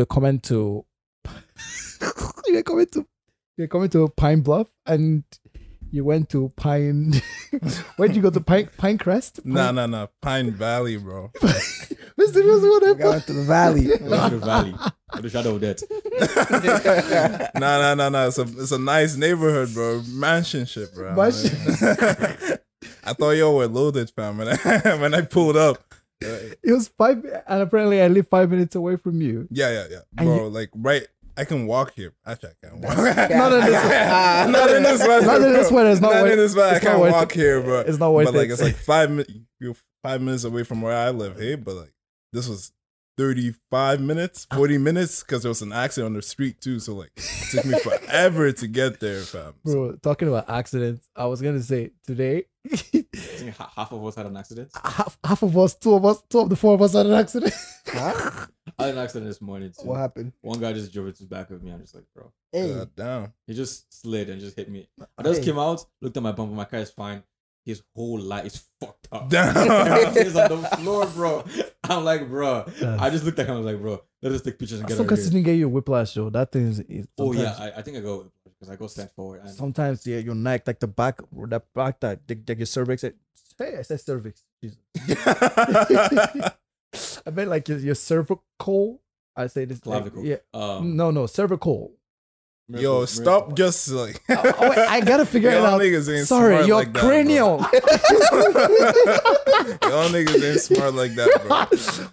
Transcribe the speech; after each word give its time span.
you 0.00 0.02
were 0.02 0.06
coming 0.06 0.40
to 0.40 0.82
you 2.46 2.54
were 2.54 2.62
coming 2.62 2.86
to 2.86 3.00
you 3.58 3.64
were 3.64 3.68
coming 3.68 3.90
to 3.90 4.08
Pine 4.16 4.40
Bluff 4.40 4.68
and 4.86 5.24
you 5.90 6.04
went 6.04 6.30
to 6.30 6.50
Pine 6.56 7.12
where'd 7.96 8.16
you 8.16 8.22
go 8.22 8.30
to 8.30 8.40
Pine 8.40 8.70
Pine 8.78 8.96
Crest? 8.96 9.42
Pine, 9.44 9.52
Nah, 9.52 9.72
nah, 9.72 9.84
nah. 9.86 10.06
Pine 10.22 10.52
Valley, 10.52 10.96
bro. 10.96 11.30
Mr. 11.34 12.42
Wilson, 12.42 12.70
what 12.70 12.82
We 12.82 12.88
happened? 12.88 12.98
got 13.02 13.26
to 13.26 13.32
the 13.34 13.42
valley. 13.42 13.84
to 13.88 13.98
the 13.98 14.38
valley, 14.38 14.74
to 15.16 15.22
the 15.22 15.28
shadow 15.28 15.56
of 15.56 15.60
death. 15.60 15.82
nah, 17.56 17.78
nah, 17.80 17.94
nah, 17.94 18.08
nah. 18.08 18.26
It's 18.28 18.38
a 18.38 18.42
it's 18.42 18.72
a 18.72 18.78
nice 18.78 19.16
neighborhood, 19.16 19.74
bro. 19.74 20.00
Mansion 20.08 20.64
shit, 20.64 20.94
bro. 20.94 21.14
Mansion. 21.14 21.50
I 23.04 23.12
thought 23.12 23.32
y'all 23.32 23.56
were 23.56 23.66
loaded, 23.66 24.10
fam. 24.10 24.38
When 24.38 24.48
I 24.48 24.96
when 24.98 25.12
I 25.12 25.20
pulled 25.22 25.56
up, 25.58 25.82
It 26.62 26.72
was 26.72 26.88
five 26.88 27.24
and 27.46 27.62
apparently 27.62 28.00
I 28.02 28.08
live 28.08 28.28
five 28.28 28.50
minutes 28.50 28.74
away 28.74 28.96
from 28.96 29.20
you. 29.20 29.48
yeah, 29.50 29.70
yeah, 29.70 29.86
yeah, 29.90 29.98
And 30.18 30.26
bro. 30.26 30.48
Like 30.48 30.70
right, 30.74 31.06
I 31.36 31.44
can 31.44 31.66
walk 31.66 31.94
here. 31.94 32.12
Actually, 32.26 32.50
I 32.62 32.66
can 32.68 32.80
walk. 32.80 32.96
Not 32.96 33.52
in 33.52 33.64
this 33.64 33.82
ah, 33.84 34.46
not 34.48 34.70
in 34.70 34.82
this 34.82 35.00
weather. 35.00 35.26
Not 35.26 35.40
in 35.42 35.52
this 35.52 35.68
bro. 35.68 35.76
weather, 35.76 35.90
it's 35.90 36.00
not 36.00 36.12
Not 36.14 36.22
worth- 36.22 36.32
in 36.32 36.38
this 36.38 36.54
weather. 36.54 36.76
I 36.76 36.78
can't 36.80 36.98
walk 37.00 37.30
it. 37.32 37.40
here, 37.40 37.60
bro. 37.62 37.80
It's 37.80 37.98
not 37.98 38.12
worth 38.12 38.26
But 38.26 38.34
like, 38.34 38.48
it. 38.48 38.52
it's 38.52 38.62
like 38.62 38.76
five 38.76 39.10
minutes. 39.10 39.32
You're 39.58 39.76
five 40.02 40.20
minutes 40.20 40.44
away 40.44 40.64
from 40.64 40.82
where 40.82 40.94
I 40.96 41.10
live. 41.10 41.38
Hey, 41.38 41.54
but 41.54 41.74
like, 41.74 41.92
this 42.32 42.48
was. 42.48 42.72
35 43.18 44.00
minutes, 44.00 44.46
40 44.54 44.78
minutes, 44.78 45.22
because 45.22 45.42
there 45.42 45.50
was 45.50 45.60
an 45.60 45.74
accident 45.74 46.06
on 46.06 46.14
the 46.14 46.22
street 46.22 46.58
too. 46.58 46.80
So, 46.80 46.94
like, 46.94 47.10
it 47.16 47.24
took 47.50 47.66
me 47.66 47.78
forever 47.82 48.50
to 48.50 48.66
get 48.66 48.98
there, 49.00 49.20
fam. 49.20 49.52
Bro, 49.62 49.96
talking 49.96 50.26
about 50.26 50.48
accidents, 50.48 51.06
I 51.14 51.26
was 51.26 51.42
gonna 51.42 51.60
say 51.62 51.90
today 52.06 52.36
I 52.38 52.38
think 52.38 52.46
ha- 52.46 52.49
half 53.76 53.92
of 53.92 54.04
us 54.04 54.14
had 54.14 54.26
an 54.26 54.36
accident. 54.36 54.70
half, 54.84 55.18
half 55.24 55.42
of 55.42 55.56
us, 55.56 55.74
two 55.74 55.94
of 55.94 56.04
us, 56.04 56.22
two 56.28 56.40
of 56.40 56.48
the 56.50 56.56
four 56.56 56.74
of 56.74 56.82
us 56.82 56.92
had 56.94 57.06
an 57.06 57.12
accident. 57.14 57.54
Huh? 57.86 58.46
I 58.78 58.86
had 58.86 58.94
an 58.94 59.00
accident 59.00 59.28
this 59.30 59.40
morning 59.40 59.72
too. 59.78 59.86
What 59.86 59.98
happened? 59.98 60.32
One 60.40 60.60
guy 60.60 60.72
just 60.72 60.92
drove 60.92 61.08
into 61.08 61.22
the 61.22 61.28
back 61.28 61.50
of 61.50 61.62
me. 61.62 61.70
I'm 61.72 61.80
just 61.80 61.94
like, 61.94 62.04
bro. 62.14 62.32
Hey, 62.52 62.74
God 62.74 62.90
damn. 62.96 63.32
He 63.46 63.54
just 63.54 63.92
slid 64.00 64.30
and 64.30 64.40
just 64.40 64.56
hit 64.56 64.70
me. 64.70 64.88
I 65.18 65.22
just 65.22 65.40
Hey. 65.40 65.46
came 65.46 65.58
out, 65.58 65.84
looked 66.00 66.16
at 66.16 66.22
my 66.22 66.32
bumper. 66.32 66.54
My 66.54 66.64
car 66.64 66.80
is 66.80 66.90
fine. 66.90 67.22
His 67.66 67.82
whole 67.94 68.18
light 68.18 68.46
is 68.46 68.64
fucked 68.80 69.08
up. 69.12 69.28
Damn. 69.28 69.56
Everything's 69.92 70.34
on 70.36 70.62
the 70.62 70.68
floor, 70.68 71.06
bro. 71.08 71.44
I'm 71.84 72.04
like, 72.04 72.26
bro. 72.28 72.64
I 72.98 73.10
just 73.10 73.24
looked 73.24 73.38
at 73.38 73.46
him. 73.46 73.54
I 73.54 73.58
was 73.58 73.66
like, 73.66 73.80
bro, 73.80 74.00
let 74.22 74.32
us 74.32 74.40
take 74.40 74.58
pictures 74.58 74.78
and 74.80 74.88
get 74.88 74.96
Some 74.96 75.04
out 75.06 75.12
of 75.12 75.16
cats 75.18 75.24
here. 75.24 75.32
didn't 75.32 75.44
get 75.44 75.52
you 75.56 75.66
a 75.66 75.68
whiplash, 75.68 76.14
though. 76.14 76.30
That 76.30 76.52
thing 76.52 76.68
is. 76.68 76.80
is 76.80 77.06
Oh 77.18 77.32
yeah, 77.32 77.54
I, 77.58 77.78
I 77.78 77.82
think 77.82 77.98
I 77.98 78.00
go 78.00 78.32
because 78.60 78.72
I 78.72 78.76
go 78.76 78.86
stand 78.86 79.10
forward. 79.12 79.40
And 79.40 79.50
Sometimes, 79.50 80.06
yeah, 80.06 80.18
your 80.18 80.34
neck, 80.34 80.66
like 80.66 80.80
the 80.80 80.86
back, 80.86 81.20
or 81.34 81.46
that 81.48 81.64
back, 81.74 82.00
that 82.00 82.20
like, 82.28 82.38
like 82.46 82.58
your 82.58 82.66
cervix. 82.66 83.04
It, 83.04 83.16
hey, 83.58 83.76
I 83.78 83.82
said 83.82 84.00
cervix. 84.00 84.42
Jesus. 84.62 84.78
I 87.26 87.30
meant 87.32 87.48
like 87.50 87.68
your, 87.68 87.78
your 87.78 87.94
cervical. 87.94 89.00
I 89.36 89.46
say 89.46 89.64
this. 89.64 89.84
like, 89.86 90.02
clavicle. 90.02 90.24
yeah. 90.24 90.36
Um, 90.52 90.96
No, 90.96 91.10
no, 91.10 91.26
cervical. 91.26 91.92
Yo, 92.68 92.76
miracle- 92.76 93.06
stop 93.08 93.42
miracle. 93.48 93.56
just 93.56 93.88
like. 93.90 94.22
Oh, 94.28 94.54
oh, 94.60 94.70
wait, 94.70 94.78
I 94.78 95.00
gotta 95.00 95.26
figure 95.26 95.50
it 95.50 95.54
Y'all 95.54 95.66
out. 95.66 95.80
niggas 95.80 96.16
ain't 96.18 96.28
Sorry, 96.28 96.54
smart 96.54 96.66
your 96.68 96.76
like 96.76 96.92
that, 96.92 97.00
cranial. 97.00 97.58
Y'all 99.90 100.08
niggas 100.10 100.50
ain't 100.52 100.60
smart 100.60 100.94
like 100.94 101.14
that, 101.16 101.42
bro. 101.46 101.66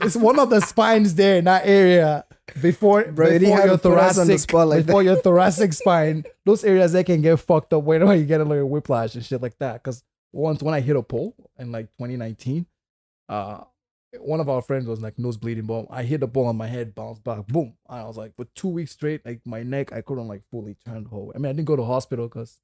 it's 0.08 0.16
one 0.16 0.40
of 0.40 0.50
the 0.50 0.60
spines 0.62 1.14
there 1.16 1.38
in 1.38 1.46
that 1.46 1.64
area. 1.66 2.26
Before, 2.62 3.04
before 3.04 3.40
your 3.40 3.68
to 3.68 3.78
put 3.78 3.98
us 3.98 4.18
on 4.18 4.28
the 4.28 4.38
thoracic, 4.38 4.54
like 4.54 4.86
before 4.86 5.04
your 5.04 5.18
thoracic 5.18 5.74
spine, 5.74 6.24
those 6.46 6.64
areas 6.64 6.94
that 6.94 7.06
can 7.06 7.22
get 7.22 7.38
fucked 7.38 7.74
up 7.74 7.84
whenever 7.84 8.16
you 8.16 8.26
get 8.26 8.42
a 8.42 8.46
little 8.46 8.68
whiplash 8.70 9.16
and 9.16 9.26
shit 9.26 9.42
like 9.42 9.58
that. 9.60 9.84
Because 9.84 10.04
once 10.32 10.64
when 10.64 10.74
I 10.74 10.80
hit 10.80 10.96
a 10.96 11.04
pole 11.04 11.36
in 11.60 11.72
like 11.72 11.92
2019, 11.98 12.66
uh, 13.30 13.64
one 14.20 14.40
of 14.40 14.50
our 14.50 14.62
friends 14.62 14.88
was 14.88 15.02
like 15.02 15.20
nose 15.20 15.38
bleeding, 15.38 15.66
boom. 15.66 15.88
I 15.90 16.04
hit 16.04 16.22
the 16.22 16.28
ball 16.28 16.48
on 16.48 16.58
my 16.58 16.68
head, 16.68 16.96
bounced 16.96 17.24
back, 17.24 17.46
boom. 17.48 17.74
And 17.90 18.00
I 18.00 18.04
was 18.06 18.18
like, 18.18 18.36
for 18.36 18.46
two 18.56 18.70
weeks 18.70 18.92
straight, 18.92 19.26
like 19.26 19.42
my 19.46 19.64
neck, 19.64 19.92
I 19.92 20.02
couldn't 20.02 20.28
like 20.28 20.44
fully 20.50 20.76
turn 20.86 21.04
the 21.04 21.10
whole. 21.10 21.28
way. 21.28 21.34
I 21.36 21.40
mean, 21.40 21.50
I 21.50 21.54
didn't 21.54 21.68
go 21.68 21.76
to 21.76 21.84
hospital 21.84 22.28
because 22.28 22.60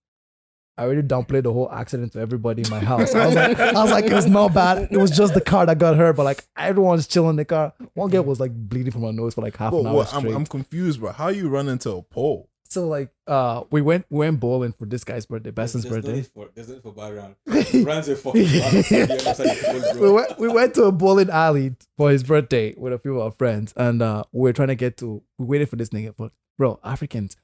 I 0.78 0.84
already 0.86 1.04
downplayed 1.04 1.44
the 1.44 1.54
whole 1.54 1.72
accident 1.72 2.14
to 2.14 2.20
everybody 2.20 2.64
in 2.64 2.70
my 2.70 2.80
house. 2.80 3.14
I 3.14 3.26
was 3.28 3.36
like, 3.36 3.60
I 3.60 3.74
was 3.74 3.92
like, 3.92 4.06
it 4.06 4.14
was 4.14 4.28
not 4.28 4.54
bad. 4.54 4.88
It 4.92 4.98
was 4.98 5.12
just 5.12 5.34
the 5.36 5.42
car 5.42 5.66
that 5.68 5.78
got 5.78 5.96
hurt, 5.98 6.16
but 6.16 6.24
like 6.24 6.44
everyone's 6.58 7.06
chilling 7.08 7.32
in 7.32 7.36
the 7.36 7.46
car. 7.46 7.74
One 7.94 8.10
girl 8.10 8.24
was 8.24 8.40
like 8.40 8.52
bleeding 8.54 8.92
from 8.92 9.04
her 9.04 9.14
nose 9.14 9.36
for 9.36 9.42
like 9.42 9.56
half 9.58 9.72
Bro, 9.72 9.82
an 9.82 9.88
hour 9.88 9.94
what- 9.96 10.14
I'm, 10.14 10.22
straight. 10.22 10.36
I'm 10.36 10.46
confused, 10.46 11.00
bro. 11.00 11.12
How 11.12 11.28
you 11.28 11.50
run 11.50 11.70
into 11.70 11.92
a 11.92 12.02
pole? 12.02 12.50
so 12.70 12.88
like, 12.88 13.12
uh, 13.28 13.62
we 13.70 13.84
went 13.84 14.04
we 14.10 14.18
went 14.26 14.40
bowling 14.40 14.74
for 14.74 14.88
this 14.88 15.04
guy's 15.04 15.28
birthday, 15.28 15.52
There's- 15.52 15.74
Beston's 15.74 15.84
there's 15.84 16.04
no 16.04 16.12
birthday. 16.12 16.30
for 16.34 16.50
there's 16.56 16.68
no 16.70 16.74
need 16.74 16.82
for 16.82 16.92
background. 16.92 17.36
Runs 17.86 18.08
a 18.10 18.16
fucking 18.16 18.42
the 18.42 18.64
other 18.66 18.82
side 19.34 19.46
of 19.46 19.74
the 19.74 19.82
field, 19.94 20.02
we 20.02 20.12
went 20.12 20.40
we 20.40 20.48
went 20.48 20.74
to 20.74 20.86
a 20.86 20.92
bowling 20.92 21.30
alley 21.30 21.76
for 21.98 22.10
his 22.10 22.24
birthday 22.24 22.74
with 22.76 22.92
a 22.94 22.98
few 22.98 23.16
of 23.20 23.22
our 23.22 23.32
friends, 23.32 23.74
and 23.78 24.02
uh, 24.02 24.24
we 24.32 24.42
were 24.50 24.54
trying 24.54 24.70
to 24.70 24.76
get 24.76 24.98
to. 24.98 25.22
We 25.38 25.46
waited 25.46 25.70
for 25.70 25.76
this 25.76 25.90
nigga, 25.90 26.16
but 26.18 26.32
bro, 26.58 26.80
Africans. 26.84 27.38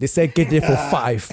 They 0.00 0.06
said 0.06 0.32
get 0.34 0.48
there 0.50 0.60
for 0.60 0.76
five, 0.90 1.28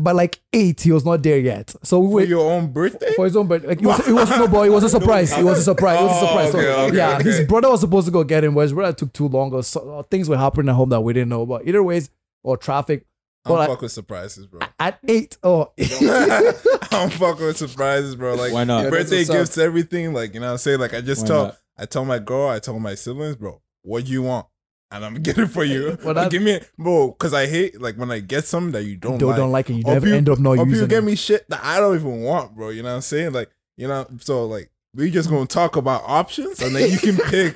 but 0.00 0.14
like 0.14 0.38
eight, 0.52 0.80
he 0.80 0.92
was 0.92 1.04
not 1.04 1.22
there 1.24 1.38
yet. 1.40 1.74
So 1.82 1.98
we 1.98 2.06
For 2.08 2.14
wait 2.14 2.28
your 2.28 2.50
own 2.52 2.72
birthday? 2.72 3.12
for 3.16 3.24
his 3.24 3.36
own 3.36 3.48
birthday. 3.48 3.68
Like, 3.68 3.82
it 3.82 3.86
was, 3.86 4.08
it 4.08 4.12
was 4.12 4.30
no 4.30 4.46
boy. 4.46 4.66
It 4.66 4.72
was 4.72 4.84
a 4.84 4.88
surprise. 4.98 5.36
It 5.36 5.42
was 5.44 5.58
a 5.58 5.62
surprise. 5.62 5.98
It 6.00 6.04
was 6.04 6.12
a 6.12 6.24
Oh, 6.24 6.26
surprise. 6.28 6.52
So, 6.52 6.58
okay, 6.58 6.86
okay, 6.88 6.96
yeah, 6.96 7.20
his 7.20 7.46
brother 7.48 7.68
was 7.68 7.80
supposed 7.80 8.06
to 8.06 8.12
go 8.12 8.22
get 8.22 8.44
him, 8.44 8.54
but 8.54 8.60
his 8.60 8.72
brother 8.72 8.92
took 8.92 9.12
too 9.12 9.26
long, 9.28 9.52
or 9.52 9.62
so, 9.64 9.80
or 9.80 10.02
things 10.04 10.28
were 10.28 10.36
happening 10.36 10.68
at 10.68 10.74
home 10.74 10.90
that 10.90 11.00
we 11.00 11.12
didn't 11.12 11.30
know 11.30 11.42
about. 11.42 11.66
Either 11.66 11.82
ways, 11.82 12.10
or 12.44 12.56
traffic. 12.56 13.06
I 13.44 13.48
don't 13.48 13.58
Well, 13.58 13.62
I- 13.62 13.66
fuck 13.72 13.82
with 13.82 13.92
surprises, 13.92 14.46
bro. 14.46 14.60
At 14.78 15.00
eight, 15.08 15.36
oh, 15.42 15.72
I 15.80 16.52
don't 16.90 17.12
fuck 17.12 17.40
with 17.40 17.56
surprises, 17.56 18.14
bro. 18.14 18.34
Like 18.36 18.52
Why 18.52 18.62
not? 18.64 18.84
Yeah, 18.84 18.90
that's 18.90 19.10
birthday 19.10 19.22
up. 19.22 19.28
gifts, 19.40 19.58
everything. 19.58 20.12
Like 20.12 20.34
you 20.34 20.38
know, 20.40 20.46
what 20.46 20.52
I'm 20.52 20.58
saying 20.58 20.78
like 20.78 20.94
I 20.94 21.00
just 21.00 21.22
Why 21.22 21.26
tell, 21.28 21.44
not? 21.46 21.56
I 21.76 21.86
tell 21.86 22.04
my 22.04 22.18
girl, 22.20 22.48
I 22.50 22.60
tell 22.60 22.78
my 22.78 22.94
siblings, 22.94 23.34
bro, 23.36 23.60
what 23.82 24.06
you 24.06 24.22
want, 24.22 24.46
and 24.90 25.04
I'm 25.04 25.14
gonna 25.22 25.42
it 25.42 25.46
for 25.48 25.64
you. 25.64 25.98
Well, 26.04 26.14
Like, 26.14 26.24
that- 26.24 26.30
give 26.30 26.42
me, 26.42 26.60
bro, 26.78 27.08
because 27.08 27.34
I 27.34 27.46
hate 27.46 27.80
like 27.80 27.96
when 27.96 28.10
I 28.10 28.20
get 28.20 28.44
something 28.44 28.72
that 28.72 28.84
you 28.84 28.96
don't, 28.96 29.18
don't 29.18 29.28
like. 29.30 29.36
don't 29.38 29.52
like 29.52 29.70
it. 29.70 29.74
You 29.74 29.82
never 29.84 30.00
people- 30.00 30.16
end 30.16 30.28
up 30.28 30.38
not 30.38 30.58
or 30.58 30.66
people 30.66 30.86
get 30.86 30.98
it. 30.98 31.04
me 31.04 31.14
shit 31.16 31.48
that 31.50 31.60
I 31.62 31.78
don't 31.80 31.94
even 31.94 32.22
want, 32.22 32.54
bro. 32.54 32.70
You 32.70 32.82
know 32.82 32.88
what 32.90 32.94
I'm 32.96 33.00
saying? 33.02 33.32
Like, 33.32 33.50
you 33.76 33.88
know, 33.88 34.06
so 34.20 34.46
like 34.46 34.70
we 34.94 35.10
just 35.10 35.28
gonna 35.28 35.46
talk 35.46 35.76
about 35.76 36.02
options 36.06 36.60
and 36.62 36.74
then 36.74 36.90
you 36.90 36.98
can 36.98 37.16
pick, 37.30 37.54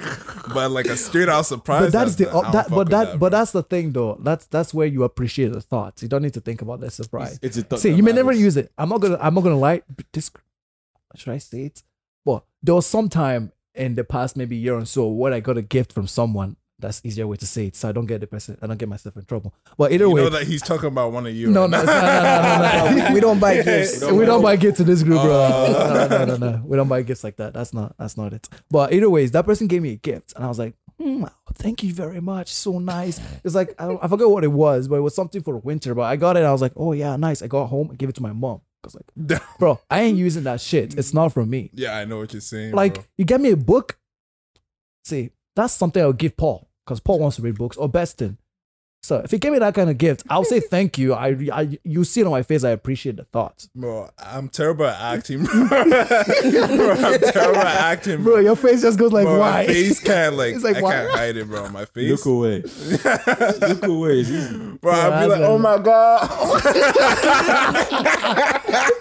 but 0.52 0.70
like 0.70 0.86
a 0.86 0.96
straight 0.96 1.28
out 1.30 1.46
surprise. 1.46 1.84
But 1.84 1.92
that's 1.92 2.16
the 2.16 2.28
I 2.30 2.50
that, 2.52 2.68
but 2.68 2.76
with 2.76 2.88
that, 2.90 3.18
but 3.18 3.32
that's 3.32 3.52
the 3.52 3.62
thing 3.62 3.92
though. 3.92 4.18
That's 4.22 4.46
that's 4.46 4.74
where 4.74 4.86
you 4.86 5.02
appreciate 5.04 5.52
the 5.52 5.60
thoughts. 5.62 6.02
You 6.02 6.08
don't 6.08 6.22
need 6.22 6.34
to 6.34 6.40
think 6.40 6.60
about 6.62 6.80
the 6.80 6.90
surprise. 6.90 7.38
It's, 7.42 7.56
it's 7.56 7.72
a 7.72 7.78
See, 7.78 7.90
you 7.92 8.02
may 8.02 8.12
never 8.12 8.32
use 8.32 8.56
it. 8.58 8.70
I'm 8.76 8.90
not 8.90 9.00
gonna. 9.00 9.18
I'm 9.20 9.34
not 9.34 9.40
gonna 9.42 9.58
lie. 9.58 9.82
This 10.12 10.30
should 11.16 11.32
I 11.32 11.38
say 11.38 11.62
it? 11.66 11.82
Well, 12.24 12.46
there 12.62 12.74
was 12.74 12.86
some 12.86 13.08
time 13.08 13.50
in 13.74 13.94
the 13.96 14.04
past, 14.04 14.36
maybe 14.36 14.54
year 14.56 14.76
or 14.76 14.84
so, 14.84 15.08
where 15.08 15.32
I 15.32 15.40
got 15.40 15.56
a 15.58 15.62
gift 15.62 15.92
from 15.92 16.06
someone. 16.06 16.56
That's 16.82 17.00
easier 17.04 17.26
way 17.28 17.36
to 17.36 17.46
say 17.46 17.66
it, 17.66 17.76
so 17.76 17.88
I 17.88 17.92
don't 17.92 18.06
get 18.06 18.20
the 18.20 18.26
person. 18.26 18.58
I 18.60 18.66
don't 18.66 18.76
get 18.76 18.88
myself 18.88 19.16
in 19.16 19.24
trouble. 19.24 19.54
But 19.78 19.92
either 19.92 20.06
you 20.06 20.10
way, 20.10 20.22
know 20.22 20.30
that 20.30 20.48
he's 20.48 20.62
talking 20.62 20.88
about 20.88 21.12
one 21.12 21.26
of 21.26 21.34
you. 21.34 21.48
no, 21.48 21.62
right 21.62 21.70
no, 21.70 21.76
not, 21.84 21.86
no, 21.86 21.92
no, 21.92 22.94
no, 22.94 22.98
no, 22.98 23.08
we, 23.08 23.14
we 23.14 23.20
don't 23.20 23.38
buy 23.38 23.62
gifts. 23.62 24.04
we 24.04 24.26
don't 24.26 24.42
buy 24.42 24.56
gifts 24.56 24.78
to 24.78 24.84
this 24.84 25.02
group, 25.02 25.22
bro. 25.22 25.32
Oh. 25.52 26.08
no, 26.08 26.08
no, 26.08 26.24
no, 26.24 26.36
no. 26.36 26.62
We 26.64 26.76
don't 26.76 26.88
buy 26.88 27.02
gifts 27.02 27.22
like 27.22 27.36
that. 27.36 27.54
That's 27.54 27.72
not. 27.72 27.96
That's 27.98 28.16
not 28.16 28.32
it. 28.32 28.48
But 28.68 28.92
either 28.92 29.08
ways, 29.08 29.30
that 29.30 29.46
person 29.46 29.68
gave 29.68 29.80
me 29.80 29.92
a 29.92 29.96
gift, 29.96 30.32
and 30.34 30.44
I 30.44 30.48
was 30.48 30.58
like, 30.58 30.74
hmm, 31.00 31.24
"Thank 31.54 31.84
you 31.84 31.94
very 31.94 32.20
much. 32.20 32.52
So 32.52 32.80
nice." 32.80 33.20
It's 33.44 33.54
like 33.54 33.74
I, 33.78 33.86
don't, 33.86 34.02
I 34.02 34.08
forgot 34.08 34.30
what 34.30 34.42
it 34.42 34.52
was, 34.52 34.88
but 34.88 34.96
it 34.96 35.02
was 35.02 35.14
something 35.14 35.42
for 35.42 35.56
winter. 35.58 35.94
But 35.94 36.02
I 36.02 36.16
got 36.16 36.36
it. 36.36 36.40
And 36.40 36.48
I 36.48 36.52
was 36.52 36.62
like, 36.62 36.72
"Oh 36.76 36.92
yeah, 36.92 37.14
nice." 37.16 37.42
I 37.42 37.46
got 37.46 37.66
home 37.66 37.90
and 37.90 37.98
gave 37.98 38.08
it 38.08 38.16
to 38.16 38.22
my 38.22 38.32
mom. 38.32 38.60
I 38.82 38.88
was 38.88 38.96
like, 38.96 39.40
"Bro, 39.58 39.80
I 39.88 40.02
ain't 40.02 40.18
using 40.18 40.42
that 40.44 40.60
shit. 40.60 40.98
It's 40.98 41.14
not 41.14 41.32
for 41.32 41.46
me." 41.46 41.70
yeah, 41.74 41.96
I 41.96 42.04
know 42.04 42.18
what 42.18 42.32
you're 42.32 42.40
saying. 42.40 42.74
Like 42.74 42.94
bro. 42.94 43.04
you 43.18 43.24
get 43.24 43.40
me 43.40 43.50
a 43.50 43.56
book. 43.56 43.98
See, 45.04 45.30
that's 45.54 45.74
something 45.74 46.02
I'll 46.02 46.12
give 46.12 46.36
Paul 46.36 46.68
because 46.84 47.00
Paul 47.00 47.18
wants 47.20 47.36
to 47.36 47.42
read 47.42 47.56
books 47.56 47.76
or 47.76 47.88
Beston. 47.88 48.38
So 49.04 49.16
if 49.18 49.32
you 49.32 49.38
give 49.38 49.52
me 49.52 49.58
that 49.58 49.74
kind 49.74 49.90
of 49.90 49.98
gift, 49.98 50.22
I'll 50.30 50.44
say 50.44 50.60
thank 50.70 50.96
you. 50.96 51.12
I, 51.12 51.36
I 51.52 51.76
you 51.82 52.04
see 52.04 52.20
it 52.20 52.24
on 52.24 52.30
my 52.30 52.42
face. 52.44 52.62
I 52.62 52.70
appreciate 52.70 53.16
the 53.16 53.24
thought. 53.24 53.66
Bro, 53.74 54.10
I'm 54.16 54.48
terrible 54.48 54.86
at 54.86 55.16
acting, 55.18 55.42
bro. 55.42 55.68
bro 55.68 55.80
I'm 55.80 57.20
terrible 57.20 57.56
at 57.62 57.76
acting, 57.80 58.22
Bro, 58.22 58.34
bro. 58.34 58.40
your 58.42 58.54
face 58.54 58.80
just 58.82 59.00
goes 59.00 59.10
like, 59.10 59.24
Bro, 59.24 59.40
why? 59.40 59.50
My 59.62 59.66
face 59.66 59.98
can't 60.04 60.36
like, 60.36 60.54
It's 60.54 60.62
like, 60.62 60.76
I 60.76 60.82
why? 60.82 60.92
can't 60.92 61.10
hide 61.10 61.36
it, 61.36 61.48
bro. 61.48 61.68
My 61.70 61.84
face, 61.84 62.10
Look 62.12 62.26
away. 62.26 62.62
Look 62.62 63.82
away. 63.88 64.20
It's 64.20 64.30
easy. 64.30 64.56
bro. 64.80 64.92
I'd 64.92 65.22
be 65.24 65.26
like, 65.30 65.40
oh 65.40 65.58
my 65.58 65.78
god, 65.78 66.30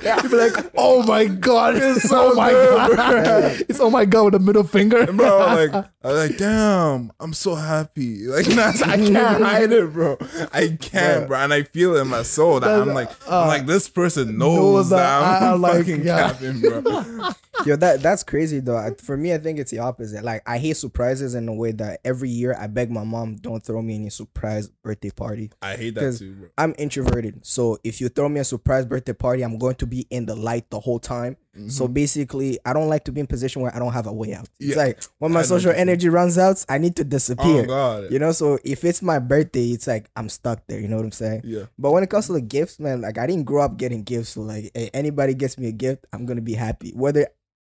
You'd 0.01 0.31
be 0.31 0.37
like, 0.37 0.71
oh 0.77 1.03
my 1.03 1.25
god, 1.25 1.75
it's 1.75 2.09
so 2.09 2.31
oh 2.31 2.33
my 2.33 2.49
good, 2.51 2.95
god, 2.97 3.65
it's 3.69 3.79
oh 3.79 3.89
my 3.91 4.05
god 4.05 4.23
with 4.25 4.33
the 4.33 4.39
middle 4.39 4.63
finger, 4.63 5.05
bro. 5.13 5.37
Like, 5.37 5.85
I 6.03 6.07
was 6.07 6.30
like, 6.30 6.38
damn, 6.39 7.12
I'm 7.19 7.33
so 7.33 7.53
happy. 7.56 8.25
Like, 8.31 8.48
I 8.48 8.71
can't 8.98 9.44
hide 9.44 9.71
it, 9.71 9.94
bro. 9.94 10.18
I 10.51 10.77
can't, 10.81 11.27
bro. 11.27 11.38
And 11.38 11.53
I 11.53 11.63
feel 11.63 11.95
it 11.95 12.01
in 12.01 12.07
my 12.07 12.24
soul 12.24 12.59
that 12.59 12.69
I'm 12.69 12.94
like, 12.94 13.09
I'm 13.27 13.44
uh, 13.44 13.48
like, 13.48 13.65
this 13.68 13.88
person 13.88 14.38
knows, 14.38 14.57
knows 14.57 14.89
that 14.89 14.95
that 14.98 15.44
I'm 15.44 15.53
I- 15.53 15.53
like, 15.56 15.77
fucking 15.86 16.03
yeah. 16.03 16.31
capping, 16.33 16.62
bro. 16.62 16.81
Yo, 17.65 17.75
that 17.75 18.01
that's 18.01 18.24
crazy 18.24 18.59
though. 18.59 18.77
I- 18.77 18.95
For 19.01 19.18
me, 19.18 19.33
I 19.33 19.38
think 19.38 19.59
it's 19.59 19.71
the 19.71 19.80
opposite. 19.80 20.24
Like 20.24 20.42
I 20.45 20.57
hate 20.57 20.77
surprises 20.77 21.36
in 21.36 21.48
a 21.48 21.53
way 21.53 21.71
that 21.74 22.00
every 22.06 22.30
year 22.30 22.56
I 22.57 22.68
beg 22.68 22.89
my 22.92 23.03
mom 23.03 23.36
don't 23.36 23.63
throw 23.63 23.81
me 23.81 23.95
any 23.95 24.09
surprise 24.09 24.69
birthday 24.83 25.12
party. 25.12 25.51
I 25.62 25.75
hate 25.75 25.95
that 25.95 26.18
too, 26.18 26.33
bro. 26.33 26.50
I'm 26.57 26.74
introverted, 26.77 27.45
so 27.45 27.77
if 27.83 28.01
you 28.01 28.09
throw 28.09 28.30
me 28.30 28.39
a 28.39 28.44
surprise 28.45 28.86
birthday 28.86 29.13
party, 29.13 29.44
I'm 29.44 29.57
going 29.57 29.75
to 29.75 29.86
be 29.88 30.07
in 30.09 30.25
the 30.25 30.36
light 30.36 30.69
the 30.69 30.80
whole 30.80 31.00
time. 31.00 31.38
So 31.68 31.83
mm-hmm. 31.83 31.94
basically, 31.94 32.59
I 32.65 32.71
don't 32.71 32.88
like 32.88 33.03
to 33.06 33.12
be 33.12 33.19
in 33.19 33.25
a 33.25 33.27
position 33.27 33.62
where 33.62 33.75
I 33.75 33.80
don't 33.80 33.92
have 33.92 34.07
a 34.07 34.13
way 34.13 34.33
out. 34.33 34.48
It's 34.57 34.69
Yeah. 34.69 34.83
like 34.83 35.03
when 35.19 35.33
my 35.33 35.42
I 35.42 35.44
social 35.44 35.71
energy 35.71 36.07
runs 36.07 36.38
out, 36.38 36.63
I 36.69 36.77
need 36.77 36.95
to 36.95 37.03
disappear. 37.03 37.63
Oh 37.63 37.65
God. 37.65 38.09
You 38.09 38.19
know, 38.19 38.31
so 38.31 38.57
if 38.63 38.86
it's 38.86 39.01
my 39.01 39.19
birthday, 39.19 39.65
it's 39.71 39.86
like 39.86 40.09
I'm 40.15 40.30
stuck 40.30 40.65
there. 40.68 40.80
You 40.80 40.88
know 40.88 40.95
what 40.95 41.03
I'm 41.03 41.12
saying? 41.12 41.42
Yeah. 41.44 41.65
But 41.77 41.92
when 41.92 42.03
it 42.03 42.09
comes 42.09 42.27
to 42.27 42.33
the 42.33 42.42
gifts, 42.42 42.80
man, 42.80 43.01
like 43.01 43.18
I 43.18 43.27
didn't 43.27 43.44
grow 43.44 43.63
up 43.63 43.75
getting 43.75 44.03
gifts. 44.03 44.30
So 44.30 44.42
like, 44.44 44.71
hey, 44.74 44.89
anybody 44.94 45.33
gets 45.33 45.57
me 45.57 45.68
a 45.68 45.74
gift, 45.74 46.06
I'm 46.13 46.25
gonna 46.25 46.39
be 46.39 46.53
happy, 46.53 46.94
whether 46.95 47.27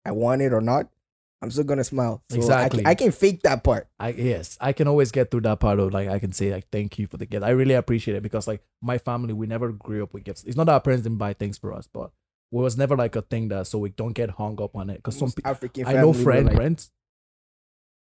I 0.08 0.12
want 0.12 0.42
it 0.42 0.54
or 0.54 0.62
not. 0.62 0.88
I'm 1.42 1.52
still 1.52 1.66
gonna 1.66 1.84
smile. 1.84 2.24
So 2.32 2.38
Exactly. 2.38 2.80
I 2.80 2.84
can, 2.84 2.88
I 2.88 2.96
can 2.96 3.12
fake 3.12 3.44
that 3.44 3.64
part. 3.64 3.88
I 4.00 4.10
yes, 4.10 4.58
I 4.60 4.74
can 4.74 4.88
always 4.88 5.12
get 5.12 5.30
through 5.30 5.42
that 5.42 5.60
part 5.60 5.80
of 5.80 5.94
like 5.94 6.08
I 6.10 6.18
can 6.18 6.32
say 6.32 6.52
like 6.52 6.70
thank 6.72 6.98
you 6.98 7.06
for 7.08 7.18
the 7.18 7.26
gift. 7.26 7.44
I 7.44 7.50
really 7.50 7.76
appreciate 7.76 8.16
it 8.16 8.24
because 8.24 8.48
like 8.48 8.64
my 8.82 8.98
family 8.98 9.34
we 9.34 9.46
never 9.46 9.72
grew 9.72 10.02
up 10.04 10.14
with 10.14 10.24
gifts. 10.24 10.44
It's 10.46 10.58
not 10.58 10.66
that 10.66 10.74
our 10.74 10.80
parents 10.80 11.04
didn't 11.04 11.20
buy 11.20 11.34
things 11.34 11.58
for 11.58 11.74
us, 11.74 11.88
but 11.92 12.06
it 12.52 12.56
was 12.56 12.78
never 12.78 12.96
like 12.96 13.16
a 13.16 13.22
thing 13.22 13.50
that 13.50 13.68
so 13.68 13.78
we 13.78 13.90
don't 13.90 14.14
get 14.14 14.32
hung 14.32 14.60
up 14.62 14.76
on 14.76 14.90
it. 14.90 14.98
Because 14.98 15.18
some 15.18 15.32
people 15.32 15.52
African 15.52 15.86
I 15.86 15.94
know 15.94 16.14
friend, 16.14 16.48
like, 16.48 16.56
friends 16.56 16.92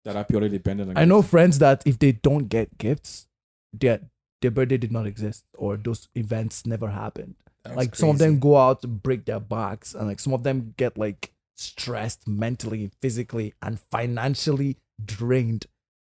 That 0.06 0.16
are 0.16 0.24
purely 0.24 0.50
dependent 0.50 0.92
on 0.92 0.98
I 0.98 1.04
know 1.04 1.22
friends 1.22 1.60
that 1.60 1.84
if 1.86 2.00
they 2.00 2.14
don't 2.14 2.46
get 2.48 2.78
gifts, 2.78 3.28
their 3.74 4.02
their 4.42 4.52
birthday 4.52 4.78
did 4.78 4.92
not 4.92 5.06
exist 5.06 5.44
or 5.58 5.76
those 5.76 6.08
events 6.16 6.66
never 6.66 6.90
happened. 6.90 7.36
That's 7.64 7.76
like 7.76 7.96
some 7.96 8.10
of 8.10 8.20
them 8.20 8.40
go 8.40 8.56
out 8.56 8.84
to 8.84 8.88
break 8.88 9.26
their 9.26 9.42
backs 9.42 9.94
and 9.94 10.08
like 10.08 10.22
some 10.22 10.34
of 10.34 10.44
them 10.44 10.74
get 10.78 10.98
like 10.98 11.34
stressed 11.58 12.28
mentally 12.28 12.92
physically 13.02 13.54
and 13.62 13.80
financially 13.80 14.78
drained 15.04 15.66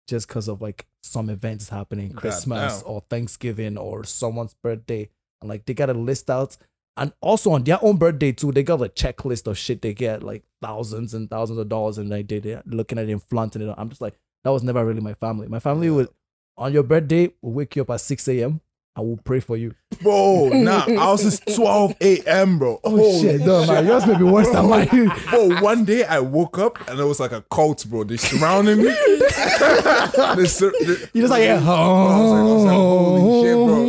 just 0.07 0.27
because 0.27 0.47
of 0.47 0.61
like 0.61 0.85
some 1.03 1.29
events 1.29 1.69
happening 1.69 2.11
christmas 2.11 2.81
or 2.83 3.01
thanksgiving 3.09 3.77
or 3.77 4.03
someone's 4.03 4.53
birthday. 4.61 5.09
And 5.41 5.49
like 5.49 5.65
they 5.65 5.73
got 5.73 5.89
a 5.89 5.93
list 5.93 6.29
out 6.29 6.57
and 6.95 7.13
also 7.21 7.51
on 7.51 7.63
their 7.63 7.77
own 7.81 7.97
birthday 7.97 8.31
too 8.31 8.51
they 8.51 8.63
got 8.63 8.81
a 8.81 8.89
checklist 8.89 9.47
of 9.47 9.57
shit 9.57 9.81
they 9.81 9.93
get 9.93 10.23
like 10.23 10.43
thousands 10.61 11.13
and 11.13 11.29
thousands 11.29 11.59
of 11.59 11.69
dollars 11.69 11.97
and 11.97 12.09
like 12.09 12.27
they, 12.27 12.39
they're 12.39 12.63
looking 12.65 12.97
at 12.97 13.07
it 13.07 13.11
and 13.11 13.23
flaunting 13.23 13.61
it. 13.61 13.73
I'm 13.77 13.89
just 13.89 14.01
like 14.01 14.15
that 14.43 14.49
was 14.51 14.63
never 14.63 14.85
really 14.85 15.01
my 15.01 15.13
family. 15.13 15.47
My 15.47 15.59
family 15.59 15.89
would 15.89 16.09
on 16.57 16.73
your 16.73 16.83
birthday 16.83 17.31
will 17.41 17.53
wake 17.53 17.75
you 17.75 17.83
up 17.83 17.91
at 17.91 18.01
6 18.01 18.27
a.m 18.29 18.61
i 18.97 18.99
will 19.01 19.17
pray 19.23 19.39
for 19.39 19.55
you 19.55 19.73
Bro, 20.01 20.49
nah, 20.49 20.85
ours 20.99 21.23
is 21.23 21.39
12 21.55 21.95
a.m., 22.01 22.59
bro. 22.59 22.79
Oh 22.83 22.89
Holy 22.91 23.19
shit, 23.21 23.41
no 23.41 23.65
man, 23.65 23.85
yours 23.87 24.05
may 24.05 24.17
be 24.17 24.23
worse 24.25 24.49
than 24.51 24.69
mine. 24.69 24.87
Bro, 25.29 25.61
one 25.61 25.85
day 25.85 26.03
I 26.03 26.19
woke 26.19 26.59
up 26.59 26.77
and 26.89 26.99
it 26.99 27.03
was 27.05 27.19
like 27.21 27.31
a 27.31 27.41
cult, 27.49 27.83
bro. 27.89 28.03
They 28.03 28.17
surrounded 28.17 28.77
me. 28.77 28.83
they 30.35 30.45
sur- 30.45 30.73
they- 30.81 31.07
You 31.13 31.21
just 31.23 31.31
like, 31.31 31.43
yeah, 31.43 31.55
was 31.55 32.31
like, 32.31 32.67
like, 32.67 32.75
holy 32.75 33.43